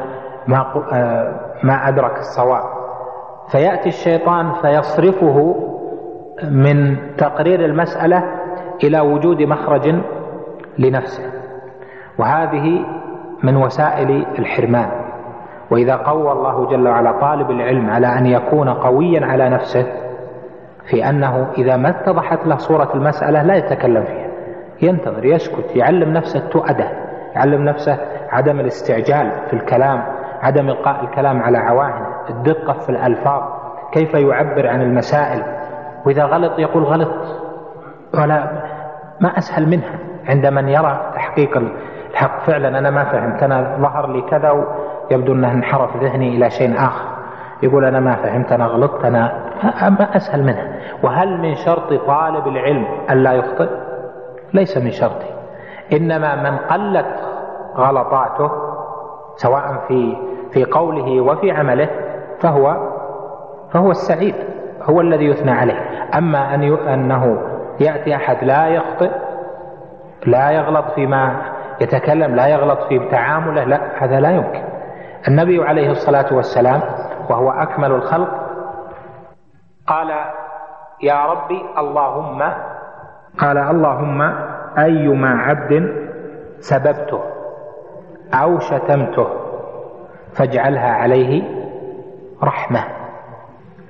[0.46, 0.66] ما
[1.62, 2.75] ما أدرك الصواب.
[3.52, 5.56] فيأتي الشيطان فيصرفه
[6.50, 8.24] من تقرير المسألة
[8.84, 9.94] إلى وجود مخرج
[10.78, 11.22] لنفسه.
[12.18, 12.84] وهذه
[13.42, 14.90] من وسائل الحرمان.
[15.70, 19.86] وإذا قوى الله جل وعلا طالب العلم على أن يكون قويا على نفسه
[20.90, 24.26] في أنه إذا ما اتضحت له صورة المسألة لا يتكلم فيها.
[24.82, 26.90] ينتظر يسكت يعلم نفسه التؤدة
[27.34, 27.98] يعلم نفسه
[28.30, 30.15] عدم الاستعجال في الكلام
[30.46, 33.42] عدم إلقاء الكلام على عواهن الدقة في الألفاظ
[33.92, 35.42] كيف يعبر عن المسائل؟
[36.06, 37.08] وإذا غلط يقول غلط.
[38.14, 38.52] ولا
[39.20, 39.98] ما أسهل منها.
[40.28, 41.56] عند من يرى تحقيق
[42.10, 44.50] الحق فعلا أنا ما فهمت أنا ظهر لي كذا
[45.10, 47.04] ويبدو أنه انحرف ذهني إلى شيء آخر.
[47.62, 49.32] يقول أنا ما فهمت أنا غلطت أنا
[49.82, 50.72] ما أسهل منها.
[51.02, 53.68] وهل من شرط طالب العلم ألا يخطئ؟
[54.54, 55.26] ليس من شرطه.
[55.92, 57.06] إنما من قلت
[57.76, 58.50] غلطاته
[59.36, 60.16] سواء في
[60.52, 61.88] في قوله وفي عمله
[62.40, 62.76] فهو
[63.72, 64.34] فهو السعيد
[64.82, 66.08] هو الذي يثنى عليه.
[66.18, 67.38] أما أن أنه
[67.80, 69.10] يأتي أحد لا يخطئ
[70.26, 71.42] لا يغلط فيما
[71.80, 74.62] يتكلم لا يغلط في تعامله لا هذا لا يمكن.
[75.28, 76.80] النبي عليه الصلاة والسلام
[77.30, 78.28] وهو أكمل الخلق
[79.86, 80.10] قال
[81.02, 82.42] يا ربي اللهم
[83.38, 84.22] قال اللهم
[84.78, 85.92] أيما عبد
[86.60, 87.20] سببته
[88.34, 89.26] أو شتمته
[90.36, 91.42] فاجعلها عليه
[92.42, 92.84] رحمة.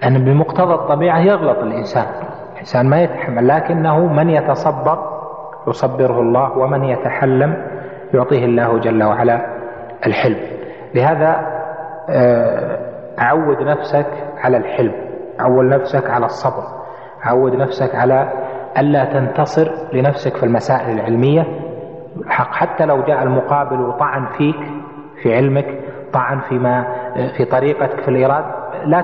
[0.04, 2.06] أن بمقتضى الطبيعة يغلط الإنسان.
[2.52, 4.98] الإنسان ما يتحمل لكنه من يتصبر
[5.68, 7.56] يصبره الله ومن يتحلم
[8.14, 9.46] يعطيه الله جل وعلا
[10.06, 10.38] الحلم.
[10.94, 11.56] لهذا
[12.08, 12.78] آه،
[13.18, 14.06] عود نفسك
[14.38, 14.92] على الحلم.
[15.38, 16.62] عود نفسك على الصبر.
[17.22, 18.32] عود نفسك على
[18.78, 21.46] ألا تنتصر لنفسك في المسائل العلمية.
[22.26, 24.56] حق حتى لو جاء المقابل وطعن فيك
[25.22, 25.66] في علمك
[26.16, 26.86] طعن فيما
[27.36, 28.44] في طريقتك في الإيراد
[28.84, 29.00] لا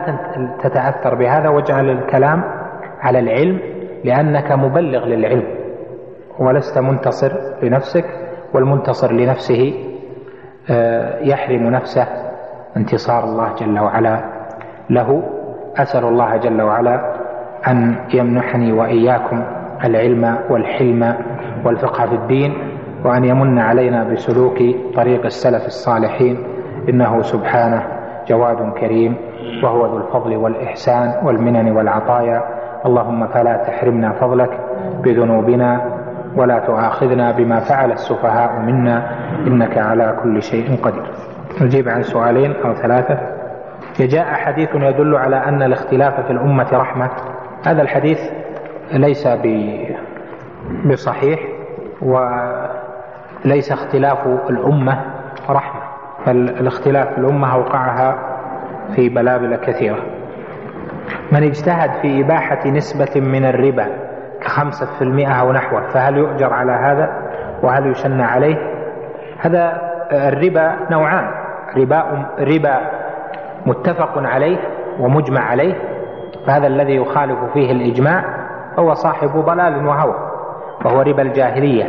[0.63, 1.49] تتأثر بهذا.
[1.49, 2.45] واجعل الكلام
[3.01, 3.59] على العلم
[4.05, 5.45] لأنك مبلغ للعلم.
[6.39, 7.33] ولست منتصر
[7.63, 8.05] لنفسك
[8.55, 9.75] والمنتصر لنفسه
[10.71, 12.07] آه، يحرم نفسه.
[12.77, 14.21] انتصار الله جل وعلا
[14.91, 15.23] له.
[15.77, 17.15] أسأل الله جل وعلا
[17.69, 19.45] أن يمنحني وإياكم
[19.85, 21.15] العلم والحلم
[21.65, 22.53] والفقه في الدين
[23.05, 24.59] وأن يمن علينا بسلوك
[24.95, 26.52] طريق السلف الصالحين.
[26.89, 27.83] إنه سبحانه
[28.29, 29.17] جواد كريم
[29.63, 32.43] وهو ذو الفضل والإحسان والمنن والعطايا.
[32.87, 34.59] اللهم فلا تحرمنا فضلك
[35.05, 35.81] بذنوبنا
[36.37, 39.11] ولا تؤاخذنا بما فعل السفهاء منا
[39.47, 41.07] إنك على كل شيء قدير.
[41.61, 43.19] نجيب عن سؤالين أو ثلاثة.
[44.01, 47.11] جاء حديث يدل على أن الاختلاف في الأمة رحمة.
[47.67, 48.21] هذا الحديث
[48.93, 49.29] ليس
[50.91, 51.41] بصحيح
[52.03, 55.01] وليس اختلاف الأمة
[55.51, 55.82] رحمة.
[56.27, 58.19] فالاختلاف في الأمة أوقعها
[58.94, 60.03] في بلابل كثيرة.
[61.32, 63.86] من اجتهد في إباحة نسبة من الربا
[64.40, 67.11] كخمسة في المئة أو نحوه فهل يؤجر على هذا؟
[67.62, 68.57] وهل يشن عليه؟
[69.39, 69.81] هذا
[70.12, 71.31] الربا نوعان.
[71.77, 72.81] ربا ربا
[73.66, 74.59] متفق عليه
[75.01, 75.74] ومجمع عليه
[76.47, 78.24] فهذا الذي يخالف فيه الإجماع
[78.78, 80.15] هو صاحب ضلال وهوى
[80.85, 81.85] وهو ربا الجاهلية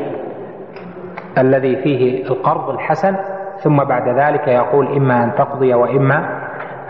[1.37, 3.15] الذي فيه القرض الحسن
[3.59, 6.43] ثم بعد ذلك يقول إما أن تقضي وإما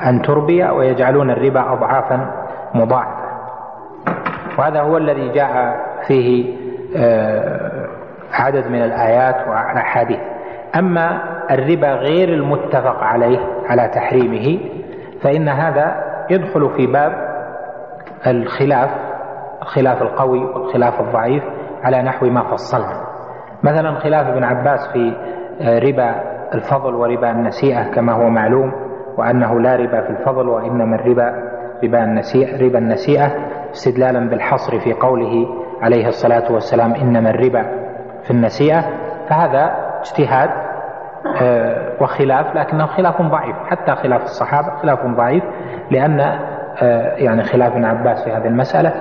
[0.06, 2.31] أن تربي ويجعلون الربا أضعافا
[2.73, 3.23] مضاعفة.
[4.57, 6.56] وهذا هو الذي جاء فيه
[6.98, 7.88] آه،
[8.34, 10.19] عدد من الآيات والأحاديث.
[10.76, 11.22] أما
[11.52, 14.60] الربا غير المتفق عليه على تحريمه
[15.22, 15.95] فإن هذا
[16.30, 17.34] يدخل في باب
[18.27, 18.90] الخلاف
[19.61, 21.44] الخلاف القوي والخلاف الضعيف
[21.84, 23.03] على نحو ما فصلنا.
[23.64, 25.14] مثلا خلاف ابن عباس في
[25.61, 28.72] آه، ربا الفضل وربا النسيئة كما هو معلوم
[29.18, 31.34] وأنه لا ربا في الفضل وإنما الربا
[31.84, 33.32] ربا النسيئة ربا النسيئة
[33.74, 35.48] استدلالا بالحصر في قوله
[35.82, 37.66] عليه الصلاة والسلام إنما الربا
[38.24, 38.82] في النسيئة.
[39.30, 40.50] فهذا اجتهاد
[41.42, 45.44] آه، وخلاف لكنه خلاف ضعيف حتى خلاف الصحابة خلاف ضعيف
[45.92, 46.20] لأن
[46.82, 48.94] آه، يعني خلاف ابن عباس في هذه المسألة.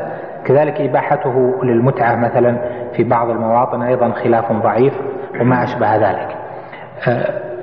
[0.44, 2.56] كذلك إباحته للمتعة مثلا
[2.92, 4.94] في بعض المواطن أيضا خلاف ضعيف
[5.40, 6.41] وما أشبه ذلك.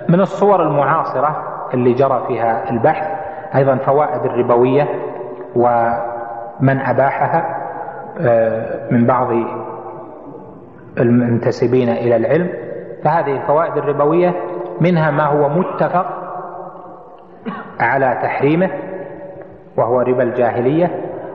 [0.10, 1.44] من الصور المعاصرة
[1.74, 3.08] اللي جرى فيها البحث
[3.56, 4.88] أيضا فوائد الربوية
[5.56, 7.56] ومن أباحها
[8.22, 9.28] آه، من بعض
[10.98, 12.50] المنتسبين إلى العلم.
[13.04, 14.36] فهذه الفوائد الربوية
[14.82, 16.06] منها ما هو متفق
[17.80, 18.70] على تحريمه
[19.78, 20.92] وهو ربا الجاهلية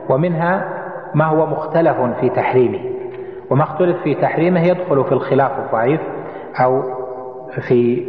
[0.09, 0.69] ومنها
[1.13, 2.79] ما هو مختلف في تحريمه.
[3.49, 6.01] وما اختلف في تحريمه يدخل في الخلاف الضعيف
[6.59, 7.04] أو
[7.51, 8.05] في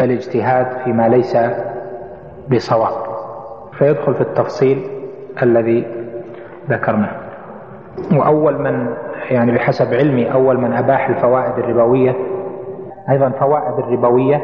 [0.00, 1.36] الاجتهاد فيما ليس
[2.50, 2.92] بصواب.
[3.72, 4.82] فيدخل في التفصيل
[5.42, 5.86] الذي
[6.70, 7.16] ذكرناه.
[8.12, 8.94] وأول من
[9.30, 12.16] يعني بحسب علمي أول من أباح الفوائد الربوية
[13.10, 14.42] أيضا فوائد الربوية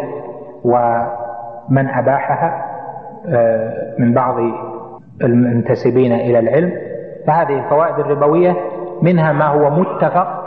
[0.65, 2.67] ومن أباحها
[3.29, 4.35] آه، من بعض
[5.23, 6.73] المنتسبين إلى العلم
[7.27, 8.57] فهذه الفوائد الربوية
[9.03, 10.41] منها ما هو متفق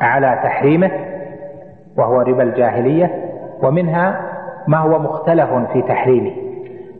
[0.00, 0.90] على تحريمه
[1.98, 3.10] وهو ربا الجاهلية
[3.62, 4.20] ومنها
[4.68, 6.32] ما هو مختلف في تحريمه.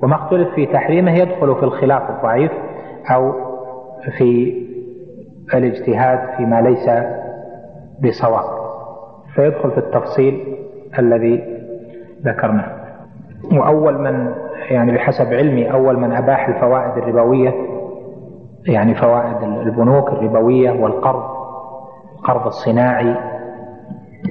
[0.02, 2.52] وما اختلف في تحريمه يدخل في الخلاف الضعيف
[3.14, 3.32] أو
[4.18, 4.54] في
[5.54, 6.90] الاجتهاد فيما ليس
[8.04, 8.58] بصواب.
[9.34, 10.56] فيدخل في التفصيل
[10.98, 11.62] الذي
[12.24, 12.78] ذكرناه.
[13.52, 14.34] وأول من
[14.70, 17.54] يعني بحسب علمي أول من أباح الفوائد الربوية
[18.68, 21.22] يعني فوائد البنوك الربوية والقرض
[22.18, 23.37] القرض الصناعي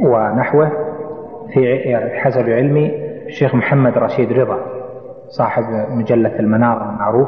[0.01, 0.71] ونحوه
[1.53, 2.91] في يعني حسب علمي
[3.27, 4.57] الشيخ محمد رشيد رضا
[5.27, 7.27] صاحب مجلة المنار المعروف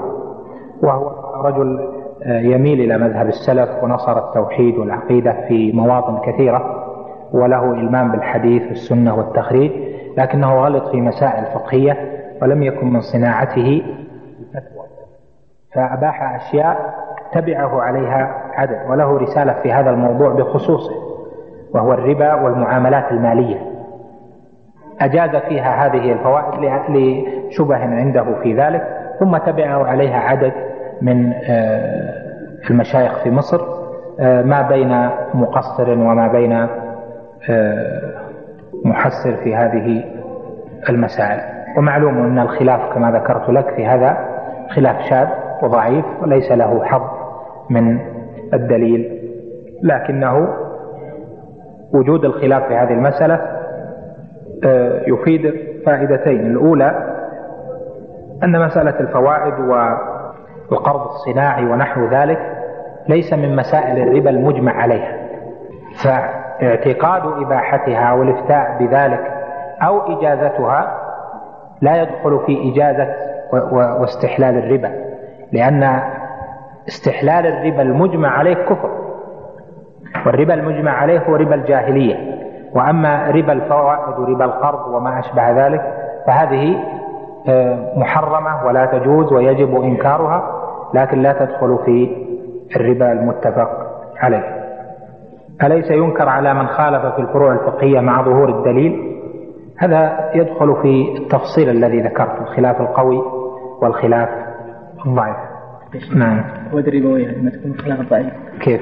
[0.83, 1.11] وهو
[1.45, 1.89] رجل
[2.23, 6.85] آه، يميل إلى مذهب السلف ونصر التوحيد والعقيدة في مواطن كثيرة
[7.33, 9.71] وله إلمام بالحديث والسنة والتخريج
[10.17, 11.97] لكنه غلط في مسائل فقهية
[12.41, 13.81] ولم يكن من صناعته
[14.39, 14.85] الفتوى.
[15.75, 16.93] فأباح أشياء
[17.33, 21.08] تبعه عليها عدد وله رسالة في هذا الموضوع بخصوصه.
[21.73, 23.57] وهو الربا والمعاملات المالية.
[25.01, 28.87] أجاز فيها هذه الفوائد لشبه عنده في ذلك
[29.19, 30.53] ثم تبعه عليها عدد
[31.01, 32.13] من آه،
[32.69, 33.61] المشايخ في مصر
[34.19, 36.67] آه، ما بين مقصر وما بين
[37.49, 38.01] آه،
[38.85, 40.03] محسر في هذه
[40.89, 41.39] المسائل.
[41.77, 44.17] ومعلوم أن الخلاف كما ذكرت لك في هذا
[44.69, 45.27] خلاف شاذ
[45.63, 47.01] وضعيف وليس له حظ
[47.69, 47.99] من
[48.53, 49.19] الدليل
[49.83, 50.47] لكنه
[51.93, 53.41] وجود الخلاف في هذه المسألة
[55.07, 55.53] يفيد
[55.85, 56.45] فائدتين.
[56.45, 57.15] الأولى
[58.43, 62.39] أن مسألة الفوائد والقرض الصناعي ونحو ذلك
[63.07, 65.17] ليس من مسائل الربا المجمع عليها.
[66.03, 69.31] فاعتقاد إباحتها والافتاء بذلك
[69.81, 70.95] أو إجازتها
[71.81, 73.13] لا يدخل في إجازة
[73.71, 74.91] واستحلال الربا
[75.51, 76.01] لأن
[76.87, 79.08] استحلال الربا المجمع عليه كفر.
[80.25, 82.39] والربا المجمع عليه هو ربا الجاهلية.
[82.75, 85.81] وأما ربا الفوائد وربا القرض وما أشبه ذلك
[86.27, 86.75] فهذه
[87.97, 90.51] محرمة ولا تجوز ويجب إنكارها
[90.93, 92.15] لكن لا تدخل في
[92.75, 93.69] الربا المتفق
[94.17, 94.55] عليه.
[95.63, 99.19] أليس ينكر على من خالف في الفروع الفقهية مع ظهور الدليل؟
[99.77, 103.21] هذا يدخل في التفصيل الذي ذكرته الخلاف القوي
[103.81, 104.29] والخلاف
[105.05, 105.35] الضعيف.
[106.15, 106.43] نعم.
[106.73, 108.81] هو الربوية لما تكون خلاف الضعيف كيف؟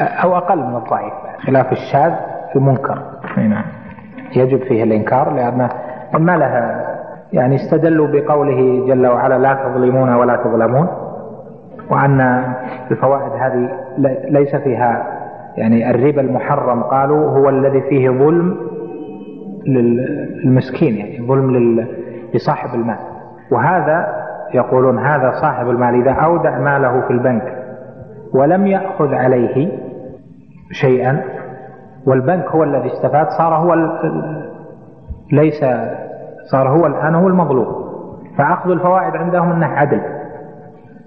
[0.00, 1.12] أو أقل من الضعيف
[1.46, 2.12] خلاف الشاذ
[2.56, 2.98] المنكر
[3.36, 3.64] نعم.
[4.36, 5.68] يجب فيه الإنكار لأن
[6.18, 6.92] ما لها
[7.32, 10.88] يعني استدلوا بقوله جل وعلا لا تظلمون ولا تظلمون
[11.90, 12.44] وأن
[12.90, 13.68] الفوائد هذه
[14.28, 15.06] ليس فيها
[15.56, 18.56] يعني الربا المحرم قالوا هو الذي فيه ظلم
[19.66, 21.86] للمسكين يعني ظلم
[22.34, 22.98] لصاحب المال.
[23.50, 24.22] وهذا
[24.54, 27.62] يقولون هذا صاحب المال إذا أودع ماله في البنك
[28.34, 29.81] ولم يأخذ عليه
[30.72, 31.22] شيئا
[32.06, 33.74] والبنك هو الذي استفاد صار هو
[35.32, 35.64] ليس
[36.50, 37.82] صار هو الآن هو المظلوم.
[38.38, 40.00] فأخذ الفوائد عندهم أنه عدل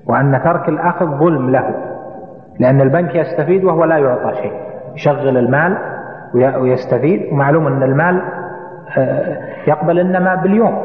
[0.07, 1.75] وأن ترك الأخذ ظلم له
[2.59, 4.53] لأن البنك يستفيد وهو لا يعطى شيء
[4.95, 5.77] يشغل المال
[6.33, 7.33] ويستفيد.
[7.33, 8.21] ومعلوم أن المال
[8.97, 9.37] آه،
[9.67, 10.77] يقبل إنما باليوم.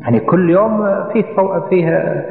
[0.00, 1.24] يعني كل يوم فيه
[1.70, 2.24] فيه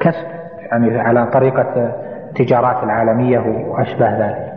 [0.00, 0.26] كسب
[0.70, 1.90] يعني على طريقة
[2.28, 3.38] التجارات العالمية
[3.68, 4.47] وأشبه ذلك.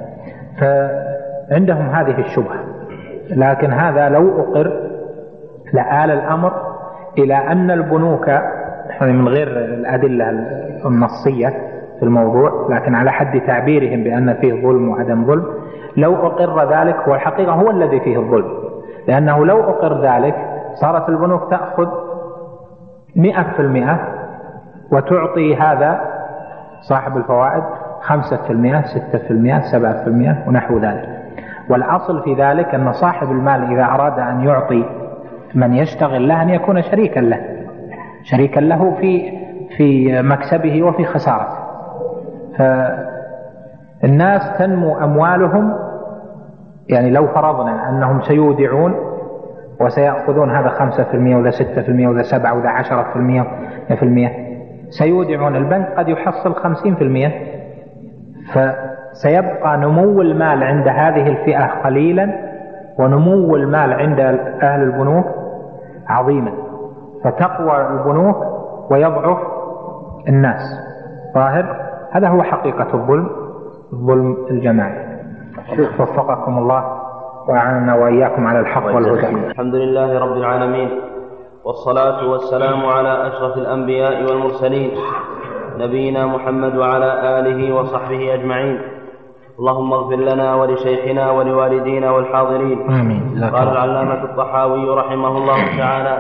[0.60, 2.60] فعندهم هذه الشبهة.
[3.30, 4.72] لكن هذا لو أقر
[5.74, 6.54] لآل الأمر
[7.18, 8.30] إلى أن البنوك
[9.02, 10.30] من غير الأدلة
[10.86, 11.50] النصية
[12.00, 15.46] في الموضوع لكن على حد تعبيرهم بأن فيه ظلم وعدم ظلم
[15.98, 18.52] لو أقر ذلك هو الحقيقة هو الذي فيه الظلم.
[19.08, 20.36] لأنه لو أقر ذلك
[20.74, 21.88] صارت البنوك تأخذ
[23.16, 24.00] مئة في المئة
[24.92, 26.02] وتعطي هذا
[26.82, 27.64] صاحب الفوائد
[28.02, 31.10] خمسة في المئة ستة في المئة سبعة في المئة ونحو ذلك.
[31.70, 34.86] والأصل في ذلك أن صاحب المال إذا أراد أن يعطي
[35.56, 37.40] من يشتغل له أن يكون شريكا له
[38.24, 39.32] شريكا له في
[39.78, 41.62] في مكسبه وفي خسارته.
[44.02, 45.74] فالناس تنمو أموالهم
[46.90, 48.96] يعني لو فرضنا أنهم سيودعون
[49.82, 53.46] وسيأخذون هذا خمسة في المئة ولا ستة في المئة ولا سبعة ولا عشرة في المئة
[53.96, 54.32] في المئة
[54.90, 57.51] سيودعون البنك قد يحصل خمسين في المئة.
[58.54, 62.52] فسيبقى نمو المال عند هذه الفئة قليلا
[63.00, 64.20] ونمو المال عند
[64.64, 65.26] أهل البنوك
[66.08, 66.52] عظيما.
[67.24, 68.38] فتقوى البنوك
[68.92, 69.38] ويضعف
[70.28, 70.62] الناس.
[71.36, 71.76] ظاهر
[72.12, 73.30] هذا هو حقيقة الظلم
[73.94, 75.12] الظلم الجماعي.
[76.00, 77.02] وفقكم الله
[77.48, 79.28] وأعاننا وإياكم على الحق والهدى.
[79.28, 80.90] الحمد لله رب العالمين
[81.66, 84.92] والصلاة والسلام على أشرف الأنبياء والمرسلين.
[85.82, 88.82] نبينا محمد وعلى آله وصحبه أجمعين.
[89.60, 92.80] اللهم اغفر لنا ولشيخنا ولوالدينا والحاضرين.
[92.92, 93.24] آمين.
[93.56, 96.16] قال العلامة الطحاوي رحمه الله تعالى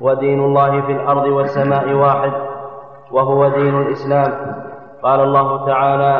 [0.00, 2.32] ودين الله في الأرض والسماء واحد
[3.12, 4.32] وهو دين الإسلام.
[5.02, 6.14] قال الله تعالى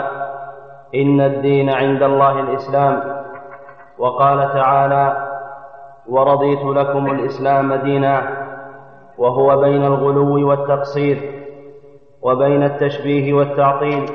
[0.95, 2.95] إن الدين عند الله الإسلام.
[3.99, 5.05] وقال تعالى
[6.09, 8.15] ورضيت لكم الإسلام دينا
[9.19, 11.34] وهو بين الغلو والتقصير.
[12.25, 14.07] وبين التشبيه والتعطيل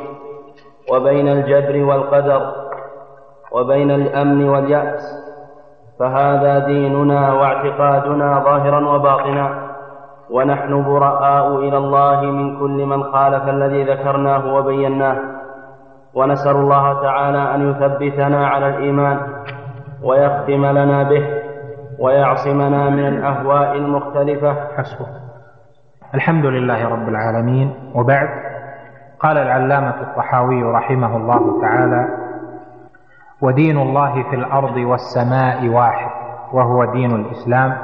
[0.92, 2.52] وبين الجبر والقدر
[3.52, 5.30] وبين الأمن واليأس
[6.00, 9.70] فهذا ديننا واعتقادنا ظاهرا وباطنا
[10.30, 15.18] ونحن براء إلى الله من كل من خالف الذي ذكرناه وبيناه.
[16.14, 19.20] ونسأل الله تعالى أن يثبتنا على الإيمان
[20.04, 21.28] ويختم لنا به
[22.00, 24.54] ويعصمنا من الأهواء المختلفة.
[24.78, 25.19] حسبه
[26.14, 27.74] الحمد لله رب العالمين.
[27.96, 28.30] وبعد
[29.20, 32.08] قال العلامة الطحاوي رحمه الله تعالى
[33.42, 36.12] ودين الله في الأرض والسماء واحد
[36.54, 37.78] وهو دين الإسلام.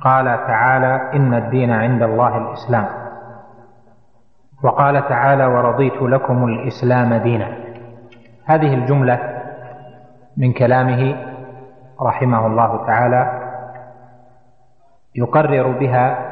[0.00, 2.86] قال تعالى إن الدين عند الله الإسلام.
[4.62, 7.48] وقال تعالى ورضيت لكم الإسلام دينا.
[8.44, 9.18] هذه الجملة
[10.36, 11.16] من كلامه
[12.02, 13.40] رحمه الله تعالى
[15.14, 16.28] يقرر بها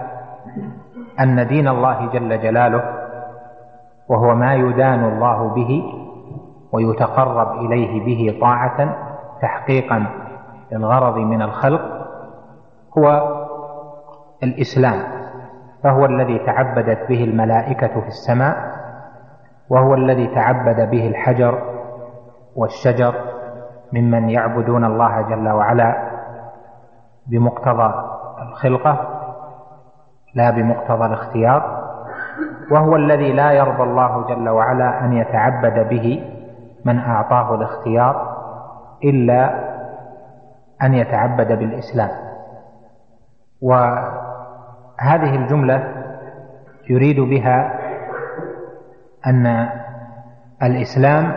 [1.20, 2.82] أن دين الله جل جلاله
[4.08, 5.82] وهو ما يدان الله به
[6.72, 8.96] ويتقرب إليه به طاعة
[9.42, 10.06] تحقيقا
[10.72, 11.80] للغرض من الخلق
[12.98, 13.36] هو
[14.42, 15.02] الإسلام
[15.82, 18.56] فهو الذي تعبدت به الملائكة في السماء
[19.70, 21.62] وهو الذي تعبد به الحجر
[22.56, 23.14] والشجر
[23.92, 26.10] ممن يعبدون الله جل وعلا
[27.26, 27.94] بمقتضى
[28.42, 29.15] الخلقة.
[30.36, 31.86] لا بمقتضى الاختيار
[32.70, 36.24] وهو الذي لا يرضى الله جل وعلا أن يتعبد به
[36.84, 38.36] من أعطاه الاختيار
[39.04, 39.66] إلا
[40.82, 42.10] أن يتعبد بالإسلام.
[43.62, 45.92] وهذه الجملة
[46.90, 47.78] يريد بها
[49.26, 49.68] أن
[50.62, 51.32] الإسلام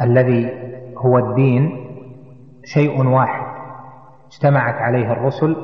[0.00, 0.52] الذي
[0.98, 1.86] هو الدين
[2.64, 3.46] شيء واحد
[4.32, 5.56] اجتمعت عليه الرسل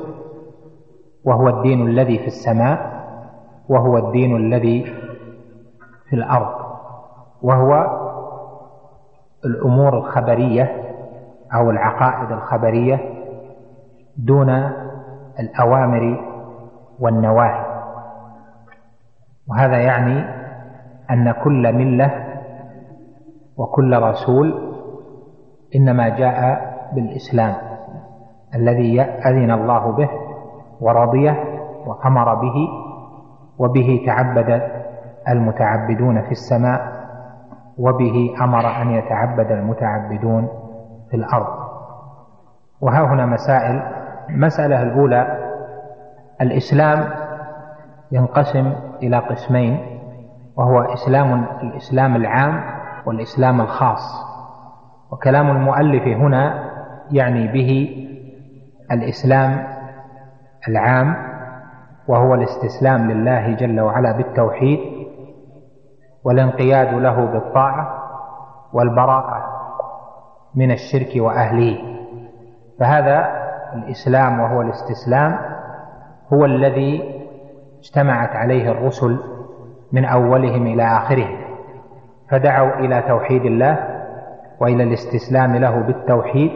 [1.25, 3.03] وهو الدين الذي في السماء
[3.69, 4.83] وهو الدين الذي
[6.09, 6.55] في الأرض
[7.41, 7.99] وهو
[9.45, 10.71] الأمور الخبرية
[11.55, 12.99] أو العقائد الخبرية
[14.17, 14.49] دون
[15.39, 16.19] الأوامر
[16.99, 17.65] والنواهي.
[19.49, 20.25] وهذا يعني
[21.11, 22.11] أن كل ملة
[23.57, 24.73] وكل رسول
[25.75, 27.55] إنما جاء بالإسلام
[28.55, 30.09] الذي أذن الله به
[30.83, 31.43] ورضيه
[31.85, 32.67] وامر به
[33.59, 34.61] وبه تعبد
[35.29, 37.03] المتعبدون في السماء
[37.77, 40.47] وبه أمر ان يتعبد المتعبدون
[41.11, 41.47] في الأرض.
[42.81, 43.81] وها هنا مسائل.
[44.29, 45.37] المساله الأولى
[46.41, 47.09] الإسلام
[48.11, 48.73] ينقسم
[49.03, 49.79] إلى قسمين
[50.57, 52.63] وهو إسلام الإسلام العام
[53.05, 54.33] والإسلام الخاص.
[55.11, 56.69] وكلام المؤلف هنا
[57.11, 57.97] يعني به
[58.91, 59.63] الإسلام
[60.67, 61.15] العام
[62.07, 64.79] وهو الاستسلام لله جل وعلا بالتوحيد
[66.23, 68.03] والانقياد له بالطاعة
[68.73, 69.43] والبراءة
[70.55, 71.77] من الشرك وأهله.
[72.79, 75.39] فهذا الإسلام وهو الاستسلام
[76.33, 77.19] هو الذي
[77.79, 79.19] اجتمعت عليه الرسل
[79.91, 81.37] من أولهم إلى اخرهم
[82.31, 83.87] فدعوا إلى توحيد الله
[84.59, 86.51] وإلى الاستسلام له بالتوحيد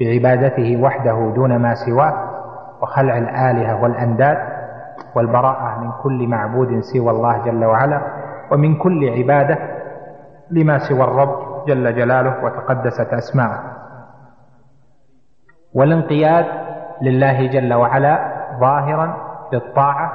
[0.00, 2.23] بعبادته وحده دون ما سواه
[2.84, 4.38] وخلع الآلهة والأنداد
[5.14, 8.00] والبراءة من كل معبود سوى الله جل وعلا
[8.52, 9.58] ومن كل عبادة
[10.50, 13.60] لما سوى الرب جل جلاله وتقدست أسماؤه
[15.74, 16.46] والانقياد
[17.02, 19.16] لله جل وعلا ظاهرا
[19.52, 20.12] بالطاعة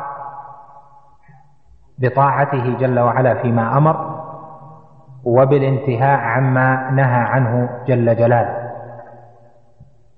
[1.99, 4.19] بطاعته جل وعلا فيما أمر
[5.23, 8.69] وبالانتهاء عما نهى عنه جل جلاله.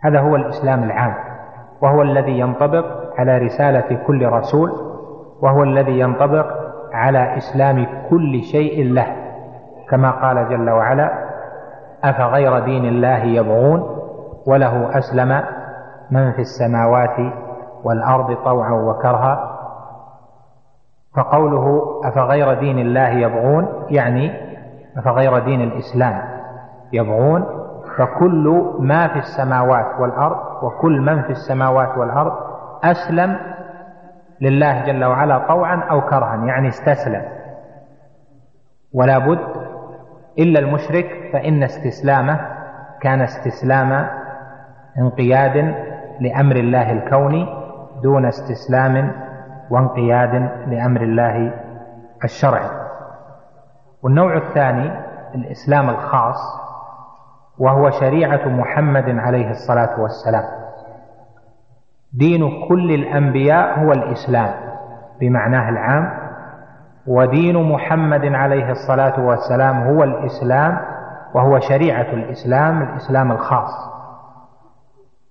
[0.03, 1.30] هذا هو الإسلام العام.
[1.81, 2.85] وهو الذي ينطبق
[3.17, 4.71] على رسالة كل رسول
[5.41, 6.45] وهو الذي ينطبق
[6.93, 9.07] على إسلام كل شيء له
[9.89, 11.11] كما قال جل وعلا
[12.03, 13.97] أفغير دين الله يبغون
[14.47, 15.43] وله أسلم
[16.11, 17.33] من في السماوات
[17.83, 19.57] والأرض طوعا وكرها.
[21.15, 24.31] فقوله أفغير دين الله يبغون يعني
[24.97, 26.21] أفغير دين الإسلام
[26.93, 27.60] يبغون
[27.97, 32.33] فكل ما في السماوات والأرض وكل من في السماوات والأرض
[32.83, 33.37] أسلم
[34.41, 37.21] لله جل وعلا طوعا أو كرها يعني استسلم.
[38.93, 39.39] ولا بد
[40.39, 42.39] إلا المشرك فإن استسلامه
[43.01, 44.07] كان استسلام
[44.97, 45.75] انقياد
[46.19, 47.47] لأمر الله الكوني
[48.03, 49.11] دون استسلام
[49.69, 51.53] وانقياد لأمر الله
[52.23, 52.69] الشرعي.
[54.03, 54.91] والنوع الثاني
[55.35, 56.60] الإسلام الخاص
[57.59, 60.43] وهو شريعة محمد عليه الصلاة والسلام.
[62.13, 64.53] دين كل الأنبياء هو الإسلام
[65.19, 66.13] بمعناه العام
[67.07, 70.77] ودين محمد عليه الصلاة والسلام هو الإسلام
[71.33, 73.91] وهو شريعة الإسلام الإسلام الخاص.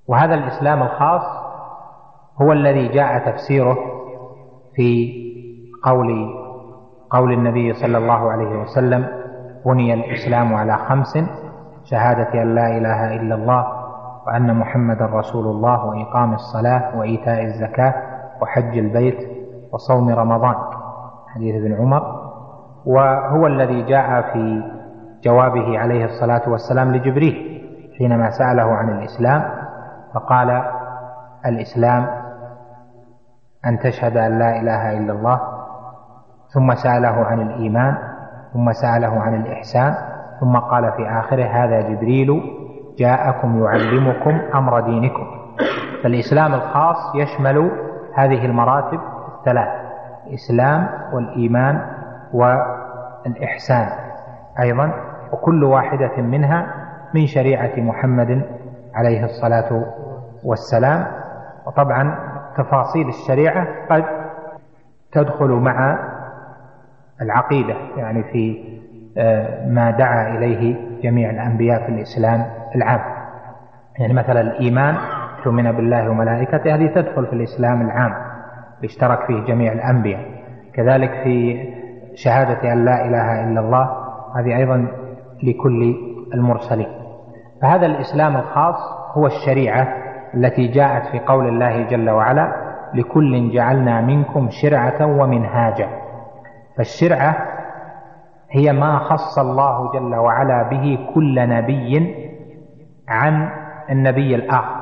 [0.08, 1.22] وهذا الإسلام الخاص
[2.42, 3.76] هو الذي جاء تفسيره
[4.74, 5.12] في
[5.84, 6.30] قول
[7.10, 9.06] قول النبي صلى الله عليه وسلم
[9.66, 11.18] بني الإسلام على خمس
[11.84, 13.66] شهادة أن لا إله إلا الله
[14.26, 17.94] وأن محمدا رسول الله وإقام الصلاة وإيتاء الزكاة
[18.42, 19.18] وحج البيت
[19.72, 20.54] وصوم رمضان.
[21.34, 22.20] حديث ابن عمر.
[22.86, 24.62] وهو الذي جاء في
[25.24, 27.62] جوابه عليه الصلاة والسلام لجبريل
[27.98, 29.42] حينما سأله عن الإسلام
[30.14, 30.62] فقال
[31.46, 32.06] الإسلام
[33.66, 35.40] أن تشهد أن لا إله إلا الله
[36.54, 37.98] ثم سأله عن الإيمان
[38.52, 39.94] ثم سأله عن الإحسان
[40.40, 42.42] ثم قال في آخره هذا جبريل
[42.98, 45.26] جاءكم يعلمكم أمر دينكم.
[46.02, 47.70] فالإسلام الخاص يشمل
[48.14, 49.00] هذه المراتب
[49.38, 49.68] الثلاث
[50.26, 51.82] الإسلام والإيمان
[52.32, 53.88] والإحسان
[54.62, 54.92] أيضا
[55.32, 56.74] وكل واحدة منها
[57.14, 58.42] من شريعة محمد
[58.94, 59.84] عليه الصلاة
[60.44, 61.06] والسلام.
[61.66, 62.14] وطبعا
[62.56, 64.04] تفاصيل الشريعة قد
[65.12, 65.98] تدخل مع
[67.22, 68.64] العقيدة يعني في
[69.66, 73.00] ما دعا إليه جميع الأنبياء في الإسلام العام.
[73.98, 74.94] يعني مثلا الإيمان
[75.44, 78.14] تؤمن بالله وملائكته هذه تدخل في الإسلام العام
[78.84, 80.20] اشترك فيه جميع الأنبياء.
[80.74, 81.64] كذلك في
[82.14, 83.90] شهادة أن لا إله إلا الله
[84.36, 84.86] هذه أيضا
[85.42, 85.94] لكل
[86.34, 86.88] المرسلين.
[87.62, 88.76] فهذا الإسلام الخاص
[89.12, 89.88] هو الشريعة
[90.34, 92.52] التي جاءت في قول الله جل وعلا
[92.94, 95.88] لكل جعلنا منكم شرعة ومنهاجا.
[96.76, 97.36] فالشرعة
[98.52, 102.16] هي ما خص الله جل وعلا به كل نبي
[103.08, 103.50] عن
[103.90, 104.80] النبي الآخر.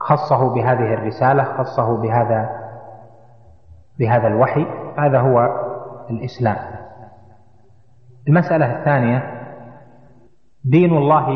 [0.00, 2.50] خصه بهذه الرسالة خصه بهذا
[3.98, 4.66] بهذا الوحي.
[4.98, 5.48] هذا هو
[6.10, 6.56] الإسلام.
[8.28, 9.22] المسألة الثانية
[10.64, 11.26] دين الله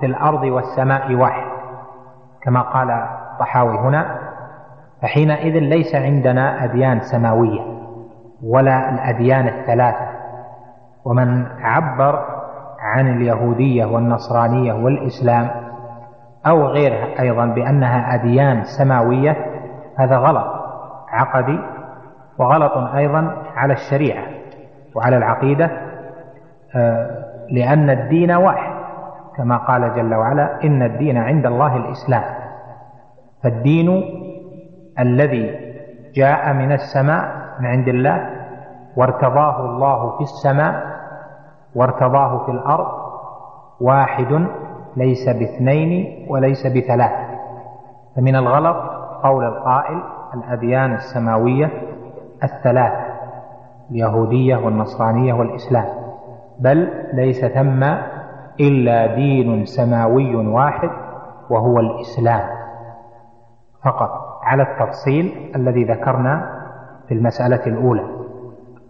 [0.00, 1.50] في الأرض والسماء واحد
[2.42, 4.18] كما قال الطحاوي هنا.
[5.02, 7.60] فحينئذ ليس عندنا أديان سماوية
[8.42, 10.17] ولا الأديان الثلاثة.
[11.04, 12.24] ومن عبر
[12.80, 15.50] عن اليهودية والنصرانية والإسلام
[16.46, 19.36] أو غيرها أيضا بأنها أديان سماوية
[19.98, 20.46] هذا غلط
[21.08, 21.58] عقدي
[22.38, 24.24] وغلط أيضا على الشريعة
[24.94, 25.70] وعلى العقيدة
[26.76, 28.78] آه، لأن الدين واحد
[29.36, 32.22] كما قال جل وعلا إن الدين عند الله الإسلام.
[33.42, 34.02] فالدين
[34.98, 35.56] الذي
[36.14, 37.24] جاء من السماء
[37.60, 38.37] من عند الله
[38.96, 40.98] وارتضاه الله في السماء
[41.74, 42.86] وارتضاه في الأرض
[43.80, 44.46] واحد
[44.96, 47.12] ليس باثنين وليس بثلاث.
[48.16, 48.76] فمن الغلط
[49.22, 50.02] قول القائل
[50.34, 51.70] الأديان السماوية
[52.44, 52.92] الثلاث
[53.90, 55.86] اليهودية والنصرانية والإسلام.
[56.60, 57.84] بل ليس ثم
[58.60, 60.90] إلا دين سماوي واحد
[61.50, 62.48] وهو الإسلام.
[63.84, 64.10] فقط
[64.42, 66.58] على التفصيل الذي ذكرنا
[67.08, 68.17] في المسألة الأولى.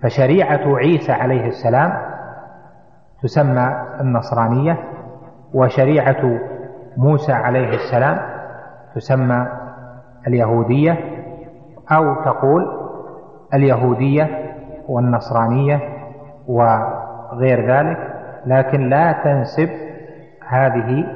[0.02, 1.92] فشريعة عيسى عليه السلام
[3.22, 4.78] تسمى النصرانية
[5.54, 6.38] وشريعة
[6.96, 8.18] موسى عليه السلام
[8.94, 9.48] تسمى
[10.26, 10.98] اليهودية
[11.92, 12.62] أو تقول
[13.54, 14.54] اليهودية
[14.88, 15.80] والنصرانية
[16.48, 18.14] وغير ذلك.
[18.46, 19.70] لكن لا تنسب
[20.48, 21.06] هذه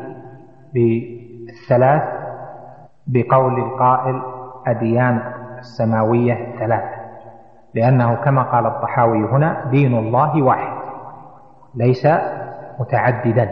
[0.74, 2.02] بالثلاث
[3.06, 4.22] بقول القائل
[4.66, 5.20] أديان
[5.58, 7.01] السماوية ثلاثة.
[7.74, 10.72] لأنه كما قال الطحاوي هنا دين الله واحد
[11.74, 12.06] ليس
[12.80, 13.50] متعددا.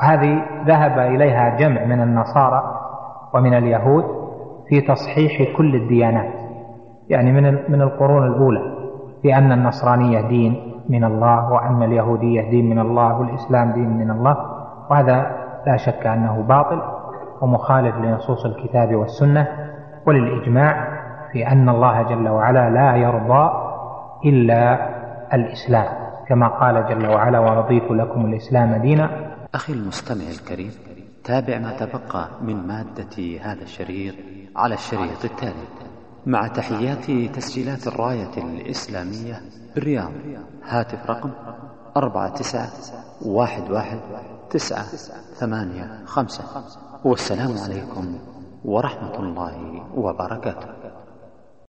[0.00, 2.80] هذه ذهب إليها جمع من النصارى
[3.34, 4.04] ومن اليهود
[4.68, 6.32] في تصحيح كل الديانات
[7.08, 8.76] يعني من من القرون الأولى
[9.22, 14.36] في أن النصرانية دين من الله وأن اليهودية دين من الله والإسلام دين من الله.
[14.90, 15.30] وهذا
[15.66, 16.82] لا شك أنه باطل
[17.40, 19.46] ومخالف لنصوص الكتاب والسنة
[20.06, 20.95] وللإجماع.
[21.36, 23.50] في أن الله جل وعلا لا يرضى
[24.24, 24.60] إلا
[25.34, 25.88] الإسلام
[26.28, 29.34] كما قال جل وعلا ورضيت لكم الإسلام دينا.
[29.54, 30.70] أخي المستمع الكريم
[31.24, 34.14] تابع ما تبقى من مادة هذا الشريط
[34.56, 35.66] على الشريط التالي.
[36.26, 37.04] مع تحيات
[37.36, 39.40] تسجيلات الراية الإسلامية
[39.74, 40.12] بالرياض
[40.68, 41.30] هاتف رقم
[41.96, 42.68] أربعة تسعة
[43.26, 43.98] واحد واحد
[44.50, 44.84] تسعة
[45.34, 46.44] ثمانية خمسة.
[47.04, 48.18] والسلام عليكم
[48.64, 50.85] ورحمة الله وبركاته.